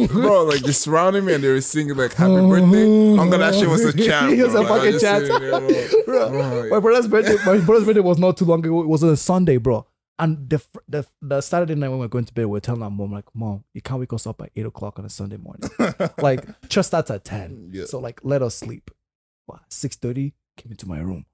shit, 0.06 0.10
bro. 0.12 0.22
Bro, 0.22 0.44
like 0.44 0.60
they 0.60 0.72
surrounded 0.72 1.24
me 1.24 1.34
and 1.34 1.44
they 1.44 1.48
were 1.48 1.60
singing 1.60 1.96
like 1.96 2.14
happy 2.14 2.32
birthday. 2.34 3.18
Uncle, 3.18 3.38
that 3.40 3.54
shit 3.54 3.68
was 3.68 3.84
a 3.84 3.92
chant. 3.92 4.32
It 4.38 4.44
was 4.44 4.52
bro. 4.52 4.62
a 4.62 4.66
fucking 4.66 4.92
just 4.98 5.02
chant. 5.04 5.26
bro. 6.06 6.28
Bro, 6.30 6.70
my 6.70 6.80
brother's 6.80 7.08
birthday, 7.08 7.36
my 7.44 7.58
brother's 7.58 7.84
birthday 7.84 8.00
was 8.00 8.18
not 8.18 8.36
too 8.36 8.44
long 8.46 8.60
ago. 8.60 8.80
It 8.80 8.88
was 8.88 9.02
on 9.02 9.10
a 9.10 9.16
Sunday, 9.16 9.56
bro. 9.58 9.84
And 10.18 10.50
the 10.50 10.60
the 10.88 11.06
the 11.22 11.40
Saturday 11.40 11.74
night 11.76 11.88
when 11.90 11.98
we 11.98 12.04
were 12.06 12.08
going 12.08 12.24
to 12.24 12.34
bed, 12.34 12.46
we 12.46 12.52
were 12.52 12.60
telling 12.60 12.82
our 12.82 12.90
mom 12.90 13.12
like, 13.12 13.26
"Mom, 13.34 13.64
you 13.72 13.80
can't 13.80 14.00
wake 14.00 14.12
us 14.12 14.26
up 14.26 14.42
at 14.42 14.50
eight 14.56 14.66
o'clock 14.66 14.98
on 14.98 15.04
a 15.04 15.08
Sunday 15.08 15.36
morning. 15.36 15.70
like, 16.18 16.44
church 16.68 16.86
starts 16.86 17.10
at 17.10 17.24
ten, 17.24 17.70
Yeah. 17.72 17.84
so 17.84 17.98
like, 18.00 18.20
let 18.24 18.42
us 18.42 18.54
sleep." 18.56 18.90
Six 19.70 19.96
thirty, 19.96 20.34
came 20.56 20.72
into 20.72 20.86
my 20.88 20.98
room. 21.00 21.24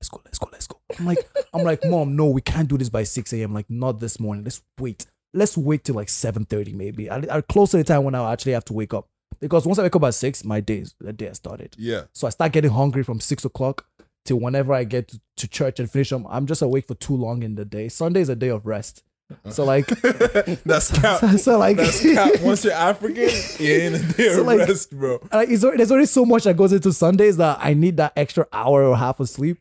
Let's 0.00 0.08
go, 0.08 0.20
let's 0.24 0.38
go, 0.38 0.48
let's 0.52 0.66
go. 0.66 0.80
I'm 0.98 1.06
like, 1.06 1.18
I'm 1.54 1.62
like, 1.62 1.84
Mom, 1.86 2.16
no, 2.16 2.26
we 2.28 2.40
can't 2.42 2.68
do 2.68 2.76
this 2.76 2.88
by 2.90 3.04
six 3.04 3.32
a.m. 3.32 3.54
Like, 3.54 3.70
not 3.70 4.00
this 4.00 4.18
morning. 4.20 4.44
Let's 4.44 4.60
wait. 4.78 5.06
Let's 5.32 5.56
wait 5.56 5.84
till 5.84 5.94
like 5.94 6.08
seven 6.10 6.44
thirty, 6.44 6.72
maybe. 6.72 7.08
I, 7.08 7.22
I 7.30 7.40
close 7.40 7.70
to 7.70 7.76
the 7.78 7.84
time 7.84 8.04
when 8.04 8.14
I 8.14 8.32
actually 8.32 8.52
have 8.52 8.64
to 8.66 8.72
wake 8.74 8.92
up 8.92 9.08
because 9.40 9.64
once 9.64 9.78
I 9.78 9.84
wake 9.84 9.96
up 9.96 10.02
at 10.02 10.14
six, 10.14 10.44
my 10.44 10.60
days 10.60 10.94
the 11.00 11.12
day 11.12 11.26
has 11.26 11.36
started. 11.38 11.74
Yeah. 11.78 12.02
So 12.12 12.26
I 12.26 12.30
start 12.30 12.52
getting 12.52 12.72
hungry 12.72 13.02
from 13.04 13.20
six 13.20 13.44
o'clock 13.44 13.86
till 14.24 14.38
whenever 14.40 14.72
I 14.72 14.84
get 14.84 15.08
to, 15.08 15.20
to 15.38 15.48
church 15.48 15.80
and 15.80 15.90
finish 15.90 16.10
them. 16.10 16.26
I'm 16.28 16.46
just 16.46 16.62
awake 16.62 16.86
for 16.86 16.94
too 16.94 17.16
long 17.16 17.42
in 17.42 17.54
the 17.56 17.64
day. 17.64 17.88
Sunday 17.88 18.20
is 18.20 18.28
a 18.28 18.36
day 18.36 18.48
of 18.48 18.66
rest. 18.66 19.02
So 19.48 19.62
uh-huh. 19.62 19.64
like, 19.64 19.86
That's 20.64 20.90
cap. 21.00 21.20
so, 21.20 21.36
so 21.38 21.58
like, 21.58 21.76
That's 21.78 22.02
cap. 22.02 22.32
Once 22.42 22.64
you're 22.64 22.74
African, 22.74 23.28
you 23.58 23.72
ain't 23.72 23.94
a 23.94 24.12
day 24.16 24.28
So, 24.34 24.40
of 24.40 24.46
like- 24.46 24.58
rest, 24.60 24.90
bro. 24.90 25.18
like 25.32 25.48
already- 25.48 25.76
there's 25.78 25.90
already 25.90 26.06
so 26.06 26.24
much 26.24 26.44
that 26.44 26.56
goes 26.56 26.72
into 26.72 26.92
Sundays 26.92 27.36
that 27.38 27.58
I 27.60 27.74
need 27.74 27.96
that 27.96 28.12
extra 28.16 28.46
hour 28.52 28.84
or 28.84 28.96
half 28.96 29.20
of 29.20 29.28
sleep. 29.28 29.58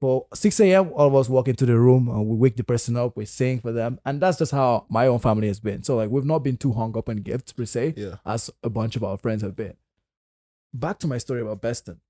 But 0.00 0.24
6 0.34 0.58
a.m., 0.58 0.90
all 0.94 1.06
of 1.06 1.14
us 1.14 1.28
walk 1.28 1.46
into 1.46 1.64
the 1.64 1.78
room 1.78 2.08
and 2.08 2.26
we 2.26 2.36
wake 2.36 2.56
the 2.56 2.64
person 2.64 2.96
up, 2.96 3.16
we 3.16 3.24
sing 3.24 3.60
for 3.60 3.70
them. 3.70 4.00
And 4.04 4.20
that's 4.20 4.36
just 4.38 4.50
how 4.50 4.84
my 4.90 5.06
own 5.06 5.20
family 5.20 5.46
has 5.46 5.60
been. 5.60 5.84
So 5.84 5.94
like 5.94 6.10
we've 6.10 6.24
not 6.24 6.40
been 6.40 6.56
too 6.56 6.72
hung 6.72 6.98
up 6.98 7.08
on 7.08 7.18
gifts 7.18 7.52
per 7.52 7.64
se, 7.64 7.94
Yeah. 7.96 8.16
as 8.26 8.50
a 8.64 8.68
bunch 8.68 8.96
of 8.96 9.04
our 9.04 9.16
friends 9.16 9.42
have 9.42 9.54
been. 9.54 9.74
Back 10.74 10.98
to 11.00 11.06
my 11.06 11.18
story 11.18 11.42
about 11.42 11.60
Beston. 11.62 12.00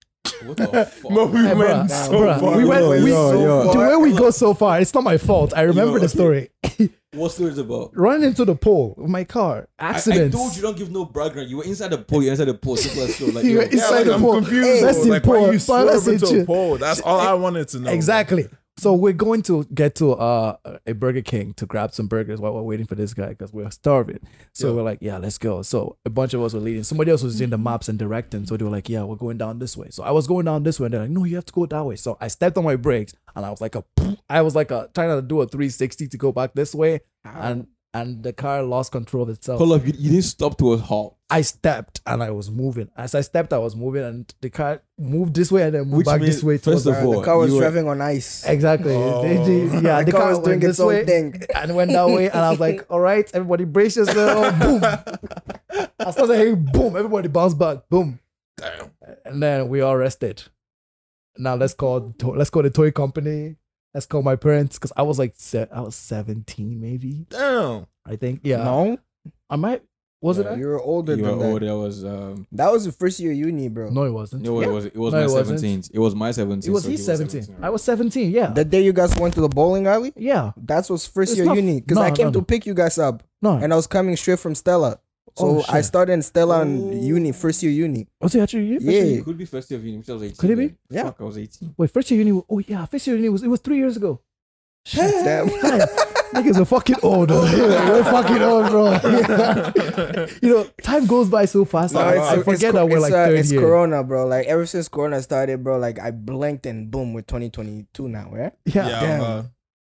What 0.45 0.57
the 0.57 0.67
fuck? 0.87 1.11
No, 1.11 1.27
we 1.27 1.39
Hey, 1.41 1.55
went 1.55 1.71
bruh, 1.71 1.91
so 1.91 2.13
bruh, 2.13 2.41
far. 2.41 2.57
we 2.57 2.65
went- 2.65 3.05
we- 3.05 3.11
so 3.11 3.63
The 3.67 3.73
far. 3.73 3.89
way 3.89 3.97
we 4.11 4.17
go 4.17 4.31
so 4.31 4.55
far, 4.55 4.81
it's 4.81 4.95
not 4.95 5.05
my 5.05 5.19
fault. 5.19 5.53
I 5.57 5.63
remember 5.63 5.95
Yo, 5.95 5.99
the 6.01 6.09
story. 6.09 6.51
What 7.15 7.31
story 7.31 7.51
is 7.51 7.59
about? 7.59 7.91
Running 7.95 8.29
into 8.29 8.47
the 8.47 8.55
pole 8.57 8.95
with 8.97 9.11
my 9.11 9.25
car. 9.25 9.69
I, 9.79 9.91
I 9.99 10.01
told 10.31 10.57
you 10.57 10.63
don't 10.63 10.79
give 10.79 10.91
no 10.91 11.05
background. 11.05 11.51
You 11.51 11.59
were 11.59 11.65
inside 11.65 11.89
the 11.89 11.99
pole. 11.99 12.23
You're 12.23 12.31
inside 12.33 12.47
the 12.47 12.55
pole. 12.55 12.77
Simple 12.79 13.03
as 13.03 13.17
so. 13.17 13.27
Like, 13.27 13.45
You 13.45 13.51
yo, 13.51 13.57
were 13.59 13.63
Yeah, 13.65 13.71
inside 13.73 13.91
like, 13.97 14.05
the 14.07 14.15
I'm 14.15 14.21
pole. 14.23 14.33
confused. 14.37 14.67
Hey, 14.67 14.81
bro. 14.81 14.87
that's 14.93 15.07
like, 15.07 15.27
why 15.27 15.35
you 15.41 15.45
But 15.45 15.87
let's 15.87 16.05
swerve 16.05 16.09
into 16.15 16.27
a 16.27 16.31
chill. 16.31 16.47
pole? 16.47 16.79
That's 16.79 17.01
all 17.03 17.21
I 17.21 17.35
wanted 17.35 17.69
to 17.69 17.77
know. 17.81 17.85
bro. 17.85 17.93
Exactly. 17.93 18.49
So 18.79 18.95
we're 18.95 19.13
going 19.13 19.43
to 19.43 19.65
get 19.75 19.95
to 19.97 20.13
uh, 20.15 20.57
a 20.87 20.95
Burger 20.95 21.21
King 21.21 21.53
to 21.55 21.67
grab 21.67 21.93
some 21.93 22.07
burgers 22.07 22.41
while 22.41 22.55
we're 22.55 22.63
waiting 22.63 22.87
for 22.87 22.95
this 22.95 23.13
guy 23.13 23.29
because 23.29 23.53
we're 23.53 23.71
starving. 23.71 24.19
So 24.55 24.69
Yeah. 24.69 24.75
we're 24.75 24.83
like, 24.83 24.99
yeah, 25.03 25.19
let's 25.19 25.37
go. 25.39 25.61
So 25.63 25.99
a 26.07 26.11
bunch 26.11 26.33
of 26.35 26.43
us 26.43 26.55
were 26.55 26.61
leading. 26.61 26.83
Somebody 26.83 27.11
else 27.11 27.23
was 27.23 27.41
in 27.41 27.51
the 27.51 27.59
maps 27.59 27.89
and 27.89 27.99
directing. 27.99 28.47
So 28.47 28.57
they 28.57 28.65
were 28.65 28.71
like, 28.71 28.89
yeah, 28.89 29.03
we're 29.05 29.17
going 29.17 29.37
down 29.39 29.59
this 29.59 29.77
way. 29.77 29.89
So 29.91 30.03
I 30.03 30.11
was 30.11 30.27
going 30.27 30.47
down 30.47 30.63
this 30.63 30.81
way, 30.81 30.87
and 30.87 30.95
they're 30.95 31.03
like, 31.03 31.11
no, 31.11 31.25
you 31.25 31.37
have 31.37 31.45
to 31.47 31.53
go 31.53 31.67
that 31.67 31.85
way. 31.85 31.97
So 31.97 32.17
I 32.21 32.29
stepped 32.29 32.57
on 32.57 32.65
my 32.65 32.77
brakes, 32.77 33.15
and 33.37 33.45
I 33.45 33.51
was 33.51 33.61
like 33.61 33.75
a, 33.77 33.85
I 34.31 34.41
was 34.41 34.57
like 34.57 34.71
a 34.71 34.89
trying 34.95 35.11
to 35.17 35.23
do 35.23 35.43
a 35.43 35.47
360 35.47 36.09
to 36.09 36.17
go 36.17 36.33
back 36.33 36.55
this 36.55 36.75
way, 36.75 37.01
and 37.25 37.67
and 37.95 38.23
the 38.23 38.33
car 38.33 38.63
lost 38.63 38.91
control 38.93 39.25
of 39.25 39.29
itself. 39.29 39.59
Hold 39.59 39.73
up. 39.73 39.87
You, 39.87 39.93
you 39.99 40.11
didn't 40.13 40.25
stop 40.25 40.57
to 40.59 40.73
a 40.73 40.79
halt. 40.79 41.17
I 41.29 41.43
stepped 41.43 42.01
and 42.07 42.23
I 42.23 42.31
was 42.31 42.51
moving. 42.51 42.91
As 42.97 43.15
I 43.15 43.21
stepped, 43.23 43.53
I 43.53 43.59
was 43.59 43.75
moving, 43.77 44.03
and 44.03 44.35
the 44.41 44.51
car 44.51 44.83
moved 44.99 45.35
this 45.35 45.51
way 45.51 45.63
and 45.63 45.75
then 45.75 45.83
moved 45.85 45.97
Which 45.99 46.07
back 46.07 46.21
means, 46.21 46.37
this 46.37 46.45
way. 46.45 46.57
first 46.59 46.85
towards 46.85 46.87
of 46.87 46.95
the- 46.97 47.05
all, 47.07 47.21
the 47.21 47.25
car 47.25 47.39
was 47.39 47.49
you 47.51 47.57
were- 47.57 47.61
driving 47.63 47.89
on 47.89 48.01
ice. 48.01 48.45
Exactly. 48.47 48.95
Oh. 48.95 49.23
They- 49.23 49.37
they- 49.37 49.77
Oh. 49.77 49.81
yeah, 49.81 49.99
the, 50.01 50.05
the, 50.07 50.13
car 50.13 50.21
car 50.21 50.29
was 50.31 50.39
doing 50.41 50.51
went 50.61 50.65
its 50.65 50.71
this 50.77 50.81
own 50.81 50.89
way 50.89 51.05
thing. 51.05 51.43
and 51.55 51.75
went 51.77 51.91
that 51.93 52.07
way, 52.09 52.29
and 52.31 52.39
I 52.41 52.51
was 52.51 52.61
like, 52.61 52.87
"All 52.91 53.01
right, 53.01 53.31
everybody, 53.35 53.65
brace 53.65 53.97
yourself!" 53.97 54.59
boom. 54.61 54.83
I 55.99 56.11
started 56.11 56.37
hearing 56.37 56.65
boom. 56.73 56.97
Everybody 56.97 57.29
bounced 57.29 57.59
back. 57.59 57.89
Boom. 57.89 58.19
Damn. 58.59 58.91
And 59.25 59.43
then 59.43 59.69
we 59.69 59.81
all 59.81 59.97
rested. 59.97 60.43
Now 61.39 61.55
let's 61.55 61.73
call 61.73 62.15
let's 62.23 62.51
call 62.51 62.63
the 62.63 62.69
toy 62.71 62.91
company. 62.91 63.57
Let's 63.95 64.07
call 64.07 64.23
my 64.23 64.37
parents 64.37 64.79
because 64.79 64.93
I 64.97 65.03
was 65.03 65.19
like 65.19 65.35
se- 65.37 65.69
I 65.73 65.81
was 65.83 65.95
seventeen 65.95 66.81
maybe 66.81 67.27
Damn. 67.29 67.87
I 68.07 68.17
think 68.17 68.41
yeah 68.43 68.65
No, 68.65 68.99
I 69.51 69.57
might 69.57 69.83
was 70.23 70.39
Yeah, 70.39 70.53
it 70.53 70.59
you 70.61 70.67
were 70.69 70.81
older 70.81 71.15
You 71.17 71.25
than 71.25 71.39
were 71.39 71.59
that. 71.59 71.67
That 71.67 71.77
was 71.77 72.05
um. 72.05 72.47
That 72.53 72.71
was 72.73 72.85
the 72.85 72.93
first 72.93 73.19
year 73.21 73.33
uni, 73.33 73.69
bro. 73.69 73.91
no 73.91 74.05
it 74.05 74.11
wasn't 74.13 74.43
No, 74.43 74.61
Yeah. 74.61 74.69
it 74.69 74.71
was. 74.71 74.85
It 74.87 74.97
was 74.97 75.13
No, 75.13 75.19
my 75.19 75.25
it 75.27 75.31
wasn't. 75.31 75.61
17th. 75.61 75.91
It 75.93 75.99
was 75.99 76.15
my 76.15 76.31
17th. 76.31 76.67
it 76.69 76.71
was 76.71 76.83
so 76.85 76.89
he 76.91 76.97
he 76.97 77.03
17 77.03 77.57
I 77.61 77.71
was 77.71 77.83
17 77.83 78.31
yeah 78.31 78.47
The 78.51 78.65
day 78.65 78.83
you 78.83 78.93
guys 78.93 79.15
went 79.17 79.35
to 79.35 79.41
the 79.41 79.49
bowling 79.49 79.87
alley, 79.87 80.13
yeah 80.17 80.53
that 80.65 80.89
was 80.89 81.07
first 81.07 81.33
It's 81.33 81.39
year 81.39 81.47
not- 81.47 81.57
uni. 81.57 81.81
Because 81.81 81.97
no, 81.97 82.03
I 82.03 82.11
came 82.13 82.27
no, 82.29 82.33
to 82.33 82.43
pick 82.43 82.65
you 82.67 82.75
guys 82.75 82.99
up, 82.99 83.23
no 83.43 83.57
and 83.57 83.73
I 83.73 83.77
was 83.77 83.87
coming 83.87 84.17
straight 84.17 84.39
from 84.39 84.55
Stella. 84.55 85.01
So 85.37 85.47
Oh, 85.61 85.65
I 85.69 85.81
started 85.81 86.13
in 86.13 86.23
Stella 86.23 86.59
Oh. 86.59 86.63
and 86.63 87.03
uni, 87.05 87.33
first 87.33 87.63
year 87.63 87.73
uni. 87.73 88.07
was 88.21 88.35
it 88.35 88.41
actually 88.41 88.67
you? 88.67 88.79
Yeah. 88.81 89.03
It 89.19 89.25
could 89.25 89.39
be 89.39 89.47
first 89.47 89.71
year 89.71 89.81
of 89.81 89.87
uni, 89.87 89.99
which 89.99 90.11
I 90.11 90.13
was 90.15 90.23
18. 90.25 90.37
Could 90.37 90.51
it 90.51 90.57
be? 90.57 90.67
then. 90.67 90.77
Yeah. 90.91 91.03
Fuck, 91.05 91.17
I 91.21 91.25
was 91.25 91.39
18. 91.39 91.75
Wait, 91.79 91.91
first 91.91 92.11
year 92.11 92.23
uni. 92.23 92.43
Oh 92.51 92.59
yeah, 92.59 92.85
first 92.87 93.07
year 93.07 93.17
uni 93.17 93.29
was 93.31 93.43
it 93.43 93.49
was 93.49 93.61
three 93.61 93.77
years 93.79 93.97
ago. 93.97 94.21
Shit, 94.85 95.11
Damn. 95.25 95.49
niggas 96.35 96.59
are 96.61 96.65
fucking 96.65 96.97
old. 97.05 97.31
We're 97.31 98.03
fucking 98.05 98.43
old, 98.43 98.69
bro. 98.71 98.93
you 100.43 100.49
know, 100.55 100.65
time 100.83 101.07
goes 101.07 101.29
by 101.29 101.45
so 101.45 101.65
fast. 101.65 101.95
I, 101.95 102.19
I 102.33 102.37
forget 102.43 102.63
it's, 102.63 102.73
that 102.73 102.89
we're 102.89 102.99
like 103.01 103.13
uh, 103.13 103.27
third 103.27 103.39
it's 103.39 103.53
year. 103.53 103.61
Corona, 103.61 104.03
bro. 104.03 104.27
Like 104.27 104.47
ever 104.47 104.67
since 104.67 104.89
Corona 104.89 105.23
started, 105.23 105.63
bro. 105.63 105.79
Like 105.79 105.99
I 106.01 106.11
blinked 106.11 106.67
and 106.67 106.91
boom, 106.91 107.13
we're 107.13 107.23
2022 107.23 108.09
now. 108.09 108.33
Yeah. 108.35 108.51
Yeah, 108.65 108.89
Yeah, 108.89 109.01
damn. 109.01 109.21
uh, 109.23 109.43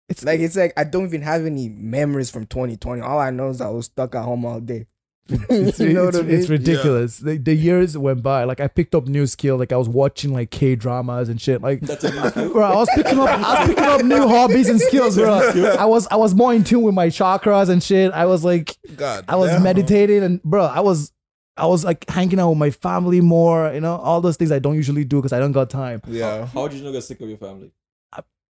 it's 0.10 0.24
Like 0.26 0.40
it's 0.42 0.56
like 0.58 0.74
I 0.76 0.84
don't 0.84 1.06
even 1.06 1.22
have 1.22 1.46
any 1.46 1.70
memories 1.70 2.30
from 2.30 2.46
2020. 2.46 3.02
All 3.02 3.20
I 3.20 3.30
know 3.32 3.50
is 3.50 3.62
I 3.62 3.70
was 3.70 3.86
stuck 3.86 4.16
at 4.16 4.24
home 4.26 4.44
all 4.46 4.60
day. 4.60 4.88
it's, 5.50 5.80
you 5.80 5.94
know 5.94 6.08
it's, 6.08 6.18
what 6.18 6.26
I 6.26 6.28
mean? 6.28 6.40
it's 6.40 6.50
ridiculous. 6.50 7.18
The, 7.20 7.38
the 7.38 7.54
years 7.54 7.98
went 7.98 8.24
by. 8.24 8.46
Like 8.46 8.60
I 8.60 8.68
picked 8.68 8.96
up 8.96 9.08
new 9.08 9.28
skill. 9.28 9.58
Like 9.58 9.72
I 9.72 9.78
was 9.78 9.88
watching 9.88 10.34
like 10.34 10.50
K 10.50 10.76
dramas 10.76 11.30
and 11.30 11.40
shit. 11.40 11.62
Like 11.62 11.82
That's 11.82 12.04
a 12.04 12.12
new 12.12 12.30
skill. 12.32 12.54
bro, 12.54 12.64
I 12.64 12.76
was 12.76 12.90
picking 12.96 13.20
up, 13.20 13.30
I 13.30 13.60
was 13.60 13.70
picking 13.70 13.84
up 13.84 14.04
new 14.04 14.28
hobbies 14.28 14.70
and 14.70 14.80
skills, 14.80 15.16
bro. 15.16 15.52
I 15.78 15.86
was, 15.86 16.08
I 16.08 16.16
was 16.16 16.34
more 16.34 16.54
in 16.54 16.64
tune 16.64 16.82
with 16.82 16.96
my 16.96 17.08
chakras 17.08 17.70
and 17.70 17.84
shit. 17.84 18.12
I 18.12 18.26
was 18.26 18.44
like, 18.44 18.78
God. 18.96 19.26
I 19.28 19.36
was 19.36 19.52
damn. 19.52 19.64
meditating 19.64 20.24
and 20.24 20.42
bro, 20.44 20.66
I 20.66 20.80
was 20.80 21.12
I 21.58 21.68
was 21.68 21.84
like 21.84 22.10
hanging 22.10 22.40
out 22.40 22.50
with 22.50 22.58
my 22.58 22.72
family 22.72 23.22
more, 23.22 23.72
you 23.74 23.82
know, 23.82 23.98
all 23.98 24.22
those 24.22 24.38
things 24.38 24.52
I 24.52 24.60
don't 24.60 24.76
usually 24.76 25.04
do 25.04 25.18
because 25.18 25.34
I 25.34 25.40
don't 25.40 25.52
got 25.52 25.70
time. 25.70 26.02
Yeah. 26.08 26.48
How 26.48 26.68
did 26.68 26.80
you 26.80 26.86
not 26.86 26.92
get 26.92 27.04
sick 27.04 27.20
of 27.22 27.30
your 27.30 27.38
family? 27.38 27.72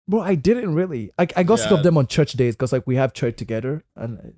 Bro, 0.07 0.21
I 0.21 0.33
didn't 0.33 0.73
really. 0.73 1.11
I, 1.19 1.27
I 1.35 1.43
got 1.43 1.59
sick 1.59 1.69
of 1.69 1.83
them 1.83 1.95
on 1.95 2.07
church 2.07 2.33
days 2.33 2.55
because 2.55 2.73
like 2.73 2.87
we 2.87 2.95
have 2.95 3.13
church 3.13 3.37
together 3.37 3.83
and 3.95 4.33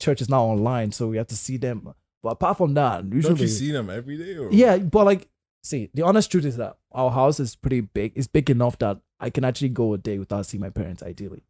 church 0.00 0.20
is 0.20 0.28
now 0.28 0.44
online, 0.44 0.92
so 0.92 1.08
we 1.08 1.16
have 1.16 1.28
to 1.28 1.36
see 1.36 1.56
them. 1.56 1.94
But 2.22 2.30
apart 2.30 2.58
from 2.58 2.74
that, 2.74 3.04
usually 3.04 3.34
Don't 3.34 3.40
you 3.40 3.48
see 3.48 3.70
them 3.70 3.90
every 3.90 4.16
day? 4.16 4.36
Or? 4.36 4.50
Yeah, 4.50 4.78
but 4.78 5.04
like 5.04 5.28
See, 5.66 5.90
the 5.94 6.02
honest 6.02 6.30
truth 6.30 6.44
is 6.44 6.58
that 6.58 6.76
our 6.92 7.10
house 7.10 7.40
is 7.40 7.56
pretty 7.56 7.80
big. 7.80 8.12
It's 8.14 8.28
big 8.28 8.48
enough 8.50 8.78
that 8.78 9.00
I 9.18 9.30
can 9.30 9.44
actually 9.44 9.70
go 9.70 9.94
a 9.94 9.98
day 9.98 10.16
without 10.16 10.46
seeing 10.46 10.60
my 10.60 10.70
parents, 10.70 11.02
ideally. 11.02 11.42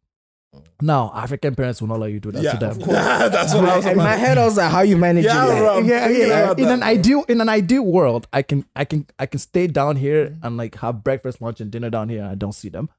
Oh. 0.55 0.63
Now, 0.81 1.11
African 1.13 1.53
parents 1.53 1.81
will 1.81 1.89
not 1.89 1.99
let 1.99 2.11
you 2.11 2.19
do 2.19 2.31
that 2.31 2.41
Yeah, 2.41 2.53
to 2.53 2.57
them. 2.57 2.81
of 2.81 2.87
that's 2.87 3.53
what 3.53 3.65
I 3.65 3.77
was 3.77 3.85
in 3.93 3.95
my 3.95 4.15
head, 4.15 4.39
I 4.39 4.45
was 4.45 4.57
like, 4.57 4.71
"How 4.71 4.81
you 4.81 4.97
manage 4.97 5.23
Yeah, 5.23 5.45
it?" 5.45 5.59
bro. 5.59 5.77
I'm 5.77 5.85
yeah, 5.85 6.07
yeah. 6.09 6.51
In 6.53 6.63
that, 6.63 6.73
an 6.73 6.79
bro. 6.79 6.87
ideal, 6.87 7.25
in 7.27 7.41
an 7.41 7.49
ideal 7.49 7.83
world, 7.83 8.27
I 8.33 8.41
can, 8.41 8.65
I 8.75 8.85
can, 8.85 9.05
I 9.19 9.27
can 9.27 9.39
stay 9.39 9.67
down 9.67 9.97
here 9.97 10.29
mm. 10.29 10.39
and 10.41 10.57
like 10.57 10.73
have 10.77 11.03
breakfast, 11.03 11.39
lunch, 11.39 11.61
and 11.61 11.69
dinner 11.69 11.91
down 11.91 12.09
here. 12.09 12.23
And 12.23 12.29
I 12.29 12.35
don't 12.35 12.55
see 12.55 12.69
them, 12.69 12.89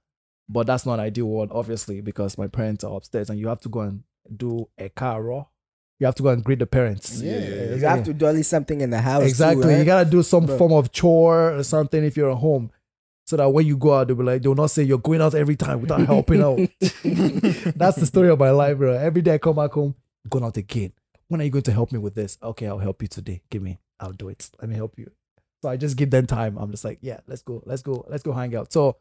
but 0.48 0.68
that's 0.68 0.86
not 0.86 0.94
an 0.94 1.00
ideal 1.00 1.26
world, 1.26 1.50
obviously, 1.52 2.00
because 2.00 2.38
my 2.38 2.46
parents 2.46 2.84
are 2.84 2.96
upstairs, 2.96 3.28
and 3.28 3.40
you 3.40 3.48
have 3.48 3.60
to 3.62 3.68
go 3.68 3.80
and 3.80 4.04
do 4.36 4.68
a 4.78 4.88
car 4.88 5.22
raw. 5.22 5.46
You 5.98 6.06
have 6.06 6.14
to 6.16 6.22
go 6.22 6.28
and 6.28 6.44
greet 6.44 6.60
the 6.60 6.66
parents. 6.66 7.20
Yeah, 7.20 7.38
yeah, 7.38 7.38
yeah. 7.48 7.74
You 7.74 7.86
have 7.86 8.04
to 8.04 8.14
do 8.14 8.26
at 8.26 8.34
least 8.34 8.50
something 8.50 8.80
in 8.80 8.90
the 8.90 9.00
house. 9.00 9.22
too, 9.22 9.28
Exactly. 9.28 9.66
right? 9.66 9.78
You 9.78 9.84
gotta 9.84 10.08
do 10.08 10.22
some 10.22 10.46
Bro. 10.46 10.58
form 10.58 10.72
of 10.72 10.92
chore 10.92 11.54
or 11.56 11.62
something 11.64 12.04
if 12.04 12.16
you're 12.16 12.30
at 12.30 12.38
home. 12.38 12.70
So 13.26 13.36
that 13.36 13.50
when 13.50 13.66
you 13.66 13.76
go 13.76 13.92
out, 13.94 14.06
they'll 14.08 14.16
be 14.16 14.22
like, 14.22 14.40
they'll 14.42 14.54
not 14.54 14.70
say 14.70 14.84
you're 14.84 14.96
going 14.98 15.20
out 15.20 15.34
every 15.34 15.56
time 15.56 15.80
without 15.82 16.00
helping 16.06 16.40
out. 16.42 16.56
That's 17.76 17.96
the 17.96 18.06
story 18.06 18.30
of 18.30 18.38
my 18.38 18.50
life, 18.50 18.78
bro. 18.78 18.92
Every 18.94 19.20
day 19.22 19.34
I 19.34 19.38
come 19.38 19.56
back 19.56 19.72
home, 19.72 19.94
going 20.30 20.44
out 20.44 20.56
again. 20.56 20.92
When 21.28 21.40
are 21.40 21.44
you 21.44 21.50
going 21.50 21.64
to 21.64 21.72
help 21.72 21.92
me 21.92 21.98
with 21.98 22.14
this? 22.14 22.38
Okay, 22.42 22.66
I'll 22.66 22.78
help 22.78 23.02
you 23.02 23.08
today. 23.08 23.42
Give 23.50 23.60
me, 23.60 23.80
I'll 24.00 24.12
do 24.12 24.28
it. 24.30 24.48
Let 24.60 24.70
me 24.70 24.76
help 24.76 24.98
you. 24.98 25.10
So 25.62 25.68
I 25.68 25.76
just 25.76 25.96
give 25.98 26.10
them 26.10 26.26
time. 26.26 26.56
I'm 26.56 26.70
just 26.70 26.84
like, 26.84 26.98
yeah, 27.02 27.20
let's 27.26 27.42
go, 27.42 27.62
let's 27.66 27.82
go, 27.82 28.06
let's 28.08 28.22
go 28.22 28.32
hang 28.32 28.54
out. 28.56 28.72
So 28.72 28.96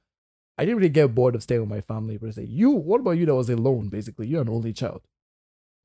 I 0.57 0.65
didn't 0.65 0.77
really 0.77 0.89
get 0.89 1.15
bored 1.15 1.35
of 1.35 1.43
staying 1.43 1.61
with 1.61 1.69
my 1.69 1.79
family, 1.81 2.17
but 2.17 2.27
I 2.27 2.31
say, 2.31 2.43
you, 2.43 2.71
what 2.71 2.99
about 2.99 3.11
you 3.11 3.25
that 3.27 3.35
was 3.35 3.49
alone, 3.49 3.87
basically? 3.89 4.27
You're 4.27 4.41
an 4.41 4.49
only 4.49 4.73
child. 4.73 5.03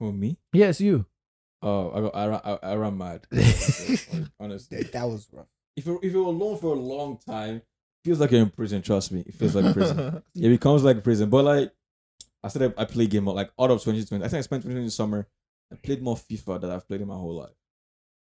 For 0.03 0.13
me, 0.13 0.37
Yes, 0.53 0.81
you. 0.81 1.07
oh, 1.63 1.93
I 1.95 2.01
got 2.01 2.17
I 2.17 2.27
ran, 2.27 2.41
I, 2.45 2.59
I 2.73 2.75
ran 2.75 2.99
mad. 2.99 3.21
Honestly, 4.41 4.79
That, 4.79 4.91
that 4.93 5.05
was 5.05 5.29
rough. 5.33 5.47
if 5.77 5.87
you're, 5.87 6.01
if 6.03 6.13
you're 6.13 6.27
alone 6.27 6.59
for 6.59 6.75
a 6.75 6.79
long 6.79 7.19
time, 7.25 7.57
it 7.59 7.65
feels 8.05 8.19
like 8.19 8.33
you're 8.33 8.43
in 8.43 8.51
prison. 8.51 8.83
Trust 8.83 9.13
me, 9.13 9.23
it 9.25 9.35
feels 9.35 9.55
like 9.55 9.73
prison. 9.73 10.21
it 10.35 10.49
becomes 10.49 10.83
like 10.83 11.05
prison. 11.05 11.31
But 11.31 11.45
like, 11.45 11.73
I 12.43 12.49
said, 12.49 12.75
I 12.77 12.85
play 12.85 13.07
game 13.07 13.23
more. 13.25 13.35
like 13.35 13.53
out 13.61 13.71
of 13.71 13.79
2020. 13.81 14.25
I 14.25 14.29
think 14.29 14.39
I 14.39 14.43
spent 14.43 14.63
2020 14.65 14.91
summer. 14.91 15.29
I 15.73 15.77
played 15.77 16.03
more 16.03 16.17
FIFA 16.17 16.61
than 16.63 16.71
I've 16.73 16.89
played 16.89 17.01
in 17.01 17.07
my 17.07 17.15
whole 17.15 17.37
life. 17.37 17.55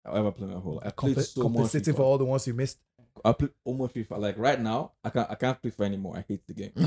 I've 0.04 0.16
ever 0.16 0.32
played 0.32 0.49
in 0.50 0.54
my 0.54 0.61
whole 0.61 0.75
life. 0.76 0.87
I 0.87 0.90
played 0.90 1.14
Comp- 1.16 1.26
so 1.26 1.42
much. 1.44 1.52
compensating 1.52 1.94
FIFA. 1.94 1.96
for 1.96 2.02
all 2.02 2.18
the 2.18 2.25
ones 2.25 2.46
you 2.46 2.54
missed. 2.54 2.78
I 3.25 3.32
play 3.32 3.49
almost 3.64 3.94
FIFA. 3.94 4.18
Like 4.18 4.38
right 4.38 4.61
now, 4.61 4.92
I 5.04 5.11
can't 5.11 5.30
I 5.30 5.34
can't 5.37 5.61
play 5.62 5.70
FIFA 5.70 5.84
anymore. 5.87 6.16
I 6.16 6.25
hate 6.26 6.46
the 6.46 6.52
game. 6.54 6.73
I 6.76 6.80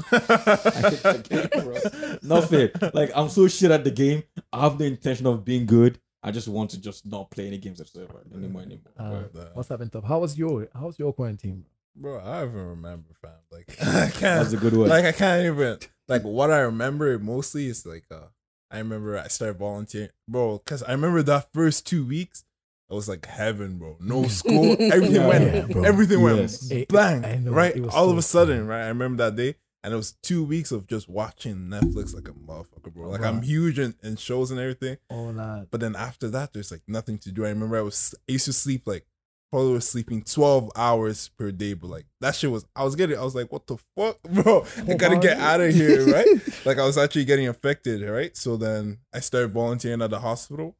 hate 0.89 1.03
the 1.03 1.49
game, 1.51 1.63
bro. 1.63 2.19
Not 2.21 2.49
fair. 2.49 2.71
Like 2.93 3.11
I'm 3.15 3.29
so 3.29 3.47
shit 3.47 3.71
at 3.71 3.83
the 3.83 3.91
game. 3.91 4.23
I 4.51 4.61
have 4.61 4.77
the 4.77 4.85
intention 4.85 5.25
of 5.25 5.43
being 5.45 5.65
good. 5.65 5.99
I 6.21 6.31
just 6.31 6.47
want 6.47 6.71
to 6.71 6.81
just 6.81 7.05
not 7.05 7.31
play 7.31 7.47
any 7.47 7.57
games 7.57 7.79
whatsoever 7.79 8.21
anymore 8.35 8.63
anymore. 8.63 8.91
Uh, 8.97 9.23
But 9.33 9.55
what's 9.55 9.69
happened 9.69 9.91
Top? 9.93 10.03
How 10.05 10.19
was 10.19 10.37
your 10.37 10.67
How's 10.73 10.99
your 10.99 11.13
quarantine? 11.13 11.63
Bro, 11.95 12.19
I 12.19 12.43
even 12.43 12.67
remember, 12.67 13.09
fam. 13.21 13.31
Like 13.51 13.75
I 13.81 14.09
can't. 14.09 14.19
That's 14.43 14.53
a 14.53 14.57
good 14.57 14.75
one. 14.75 14.89
Like 14.89 15.05
I 15.05 15.11
can't 15.13 15.45
even. 15.45 15.79
Like 16.07 16.23
what 16.23 16.51
I 16.51 16.59
remember 16.59 17.17
mostly 17.19 17.67
is 17.67 17.85
like 17.85 18.03
uh, 18.11 18.27
I 18.69 18.79
remember 18.79 19.17
I 19.17 19.27
started 19.29 19.57
volunteering, 19.57 20.09
bro. 20.27 20.59
Cause 20.59 20.83
I 20.83 20.91
remember 20.91 21.23
that 21.23 21.53
first 21.53 21.87
two 21.87 22.05
weeks, 22.05 22.43
it 22.89 22.93
was 22.93 23.09
like 23.09 23.25
heaven, 23.25 23.77
bro. 23.77 23.97
No 23.99 24.27
school, 24.27 24.75
everything 24.79 25.15
Yeah, 25.21 25.27
went, 25.27 25.69
yeah, 25.75 25.81
everything 25.85 26.21
Yes. 26.21 26.69
went 26.69 26.81
It- 26.81 26.87
blank, 26.87 27.25
I 27.25 27.35
know, 27.37 27.51
right? 27.51 27.79
All 27.85 27.89
so 28.05 28.09
of 28.11 28.17
a 28.17 28.21
sudden, 28.21 28.57
scary. 28.57 28.67
right? 28.67 28.83
I 28.85 28.87
remember 28.87 29.23
that 29.23 29.35
day, 29.35 29.55
and 29.83 29.93
it 29.93 29.97
was 29.97 30.13
two 30.23 30.43
weeks 30.43 30.71
of 30.71 30.87
just 30.87 31.07
watching 31.09 31.67
Netflix 31.69 32.13
like 32.13 32.27
a 32.27 32.31
motherfucker, 32.33 32.93
bro. 32.93 33.09
Like 33.09 33.21
I'm 33.21 33.41
huge 33.41 33.77
in, 33.79 33.95
in 34.03 34.15
shows 34.15 34.51
and 34.51 34.59
everything. 34.59 34.97
Oh, 35.09 35.25
lad. 35.25 35.67
But 35.71 35.81
then 35.81 35.95
after 35.95 36.29
that, 36.29 36.53
there's 36.53 36.71
like 36.71 36.81
nothing 36.87 37.17
to 37.19 37.31
do. 37.31 37.45
I 37.45 37.49
remember 37.49 37.77
I 37.77 37.81
was 37.81 38.13
I 38.27 38.33
used 38.33 38.45
to 38.45 38.53
sleep 38.53 38.83
like 38.85 39.05
probably 39.49 39.71
was 39.73 39.87
sleeping 39.87 40.21
12 40.23 40.71
hours 40.75 41.29
per 41.37 41.51
day, 41.51 41.73
but 41.73 41.89
like 41.89 42.05
that 42.19 42.35
shit 42.35 42.51
was 42.51 42.65
I 42.75 42.83
was 42.83 42.95
getting 42.97 43.17
I 43.17 43.23
was 43.23 43.35
like, 43.35 43.49
what 43.51 43.65
the 43.67 43.77
fuck, 43.95 44.21
bro? 44.29 44.65
I 44.77 44.91
oh, 44.91 44.97
gotta 44.97 45.17
get 45.17 45.37
out 45.39 45.61
of 45.61 45.73
here, 45.73 46.05
right? 46.05 46.27
like 46.65 46.79
I 46.79 46.85
was 46.85 46.97
actually 46.97 47.23
getting 47.25 47.47
affected, 47.47 48.01
right? 48.01 48.35
So 48.35 48.57
then 48.57 48.97
I 49.13 49.19
started 49.21 49.51
volunteering 49.51 50.01
at 50.01 50.09
the 50.09 50.19
hospital 50.19 50.75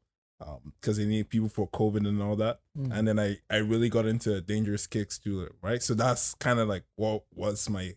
because 0.80 0.96
they 0.98 1.04
need 1.06 1.28
people 1.28 1.48
for 1.48 1.68
COVID 1.68 2.06
and 2.06 2.22
all 2.22 2.36
that. 2.36 2.60
Mm. 2.78 2.96
And 2.96 3.08
then 3.08 3.18
I 3.18 3.38
I 3.50 3.56
really 3.56 3.88
got 3.88 4.06
into 4.06 4.40
Dangerous 4.40 4.86
Kickz 4.86 5.22
too, 5.22 5.48
right? 5.62 5.82
So 5.82 5.94
that's 5.94 6.34
kind 6.34 6.58
of 6.58 6.68
like 6.68 6.84
what 6.96 7.24
was 7.34 7.68
my 7.68 7.94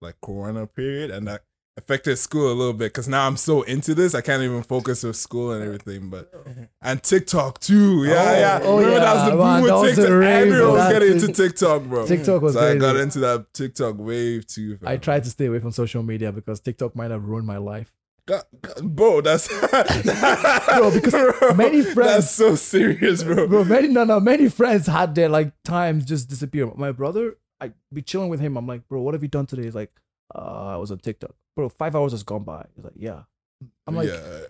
like 0.00 0.16
Corona 0.20 0.66
period, 0.66 1.10
and 1.10 1.26
that 1.28 1.42
affected 1.76 2.16
school 2.16 2.50
a 2.50 2.54
little 2.54 2.72
bit 2.72 2.86
because 2.92 3.06
now 3.06 3.24
I'm 3.26 3.36
so 3.36 3.62
into 3.62 3.94
this, 3.94 4.12
I 4.14 4.20
can't 4.20 4.42
even 4.42 4.64
focus 4.64 5.04
with 5.04 5.14
school 5.14 5.52
and 5.52 5.62
everything. 5.64 6.10
But 6.10 6.32
and 6.82 7.00
TikTok 7.02 7.60
too, 7.60 8.04
yeah, 8.04 8.14
Oh, 8.14 8.38
yeah. 8.38 8.60
oh, 8.62 8.76
Remember 8.78 8.96
yeah, 8.98 9.04
that 9.04 9.14
was 9.14 9.24
the 9.30 9.36
boom 9.36 9.62
with 9.62 9.72
was 9.72 9.96
TikTok. 9.96 10.10
rave, 10.18 10.52
Everyone 10.52 10.72
was 10.72 10.92
getting 10.92 11.12
into 11.12 11.32
TikTok, 11.32 11.82
bro. 11.84 12.06
TikTok 12.06 12.42
was 12.42 12.54
so 12.54 12.68
I 12.68 12.76
got 12.76 12.96
into 12.96 13.20
that 13.20 13.46
TikTok 13.54 13.94
wave 13.98 14.46
too. 14.48 14.76
I 14.84 14.96
tried 14.96 15.22
to 15.24 15.30
stay 15.30 15.46
away 15.46 15.60
from 15.60 15.70
social 15.70 16.02
media 16.02 16.32
because 16.32 16.58
TikTok 16.60 16.96
might 16.96 17.12
have 17.12 17.24
ruined 17.26 17.46
my 17.46 17.58
life. 17.58 17.92
God, 18.28 18.44
God, 18.60 18.94
bro, 18.94 19.20
that's 19.22 19.48
Bro, 20.78 20.90
because 20.92 21.12
Bro, 21.14 21.54
many 21.54 21.80
friends- 21.82 22.10
That's 22.12 22.30
so 22.30 22.54
serious, 22.56 23.22
bro. 23.24 23.46
Bro, 23.48 23.64
many 23.64 23.88
no 23.88 24.04
no 24.04 24.20
many 24.20 24.50
friends 24.50 24.86
had 24.86 25.14
their 25.14 25.30
like 25.30 25.52
times 25.64 26.04
just 26.04 26.28
disappear. 26.28 26.70
My 26.76 26.92
brother, 26.92 27.38
I 27.58 27.72
be 27.92 28.02
chilling 28.02 28.28
with 28.28 28.40
him. 28.40 28.58
I'm 28.58 28.66
like, 28.66 28.86
bro, 28.86 29.00
what 29.00 29.14
have 29.14 29.22
you 29.22 29.28
done 29.30 29.46
today? 29.46 29.62
He's 29.62 29.74
like, 29.74 29.90
uh, 30.34 30.74
I 30.74 30.76
was 30.76 30.90
on 30.90 30.98
TikTok. 30.98 31.34
Bro, 31.56 31.70
five 31.70 31.96
hours 31.96 32.12
has 32.12 32.22
gone 32.22 32.44
by. 32.44 32.66
He's 32.76 32.84
like, 32.84 32.94
yeah. 32.96 33.22
I'm 33.86 33.96
like, 33.96 34.08
yeah. 34.10 34.40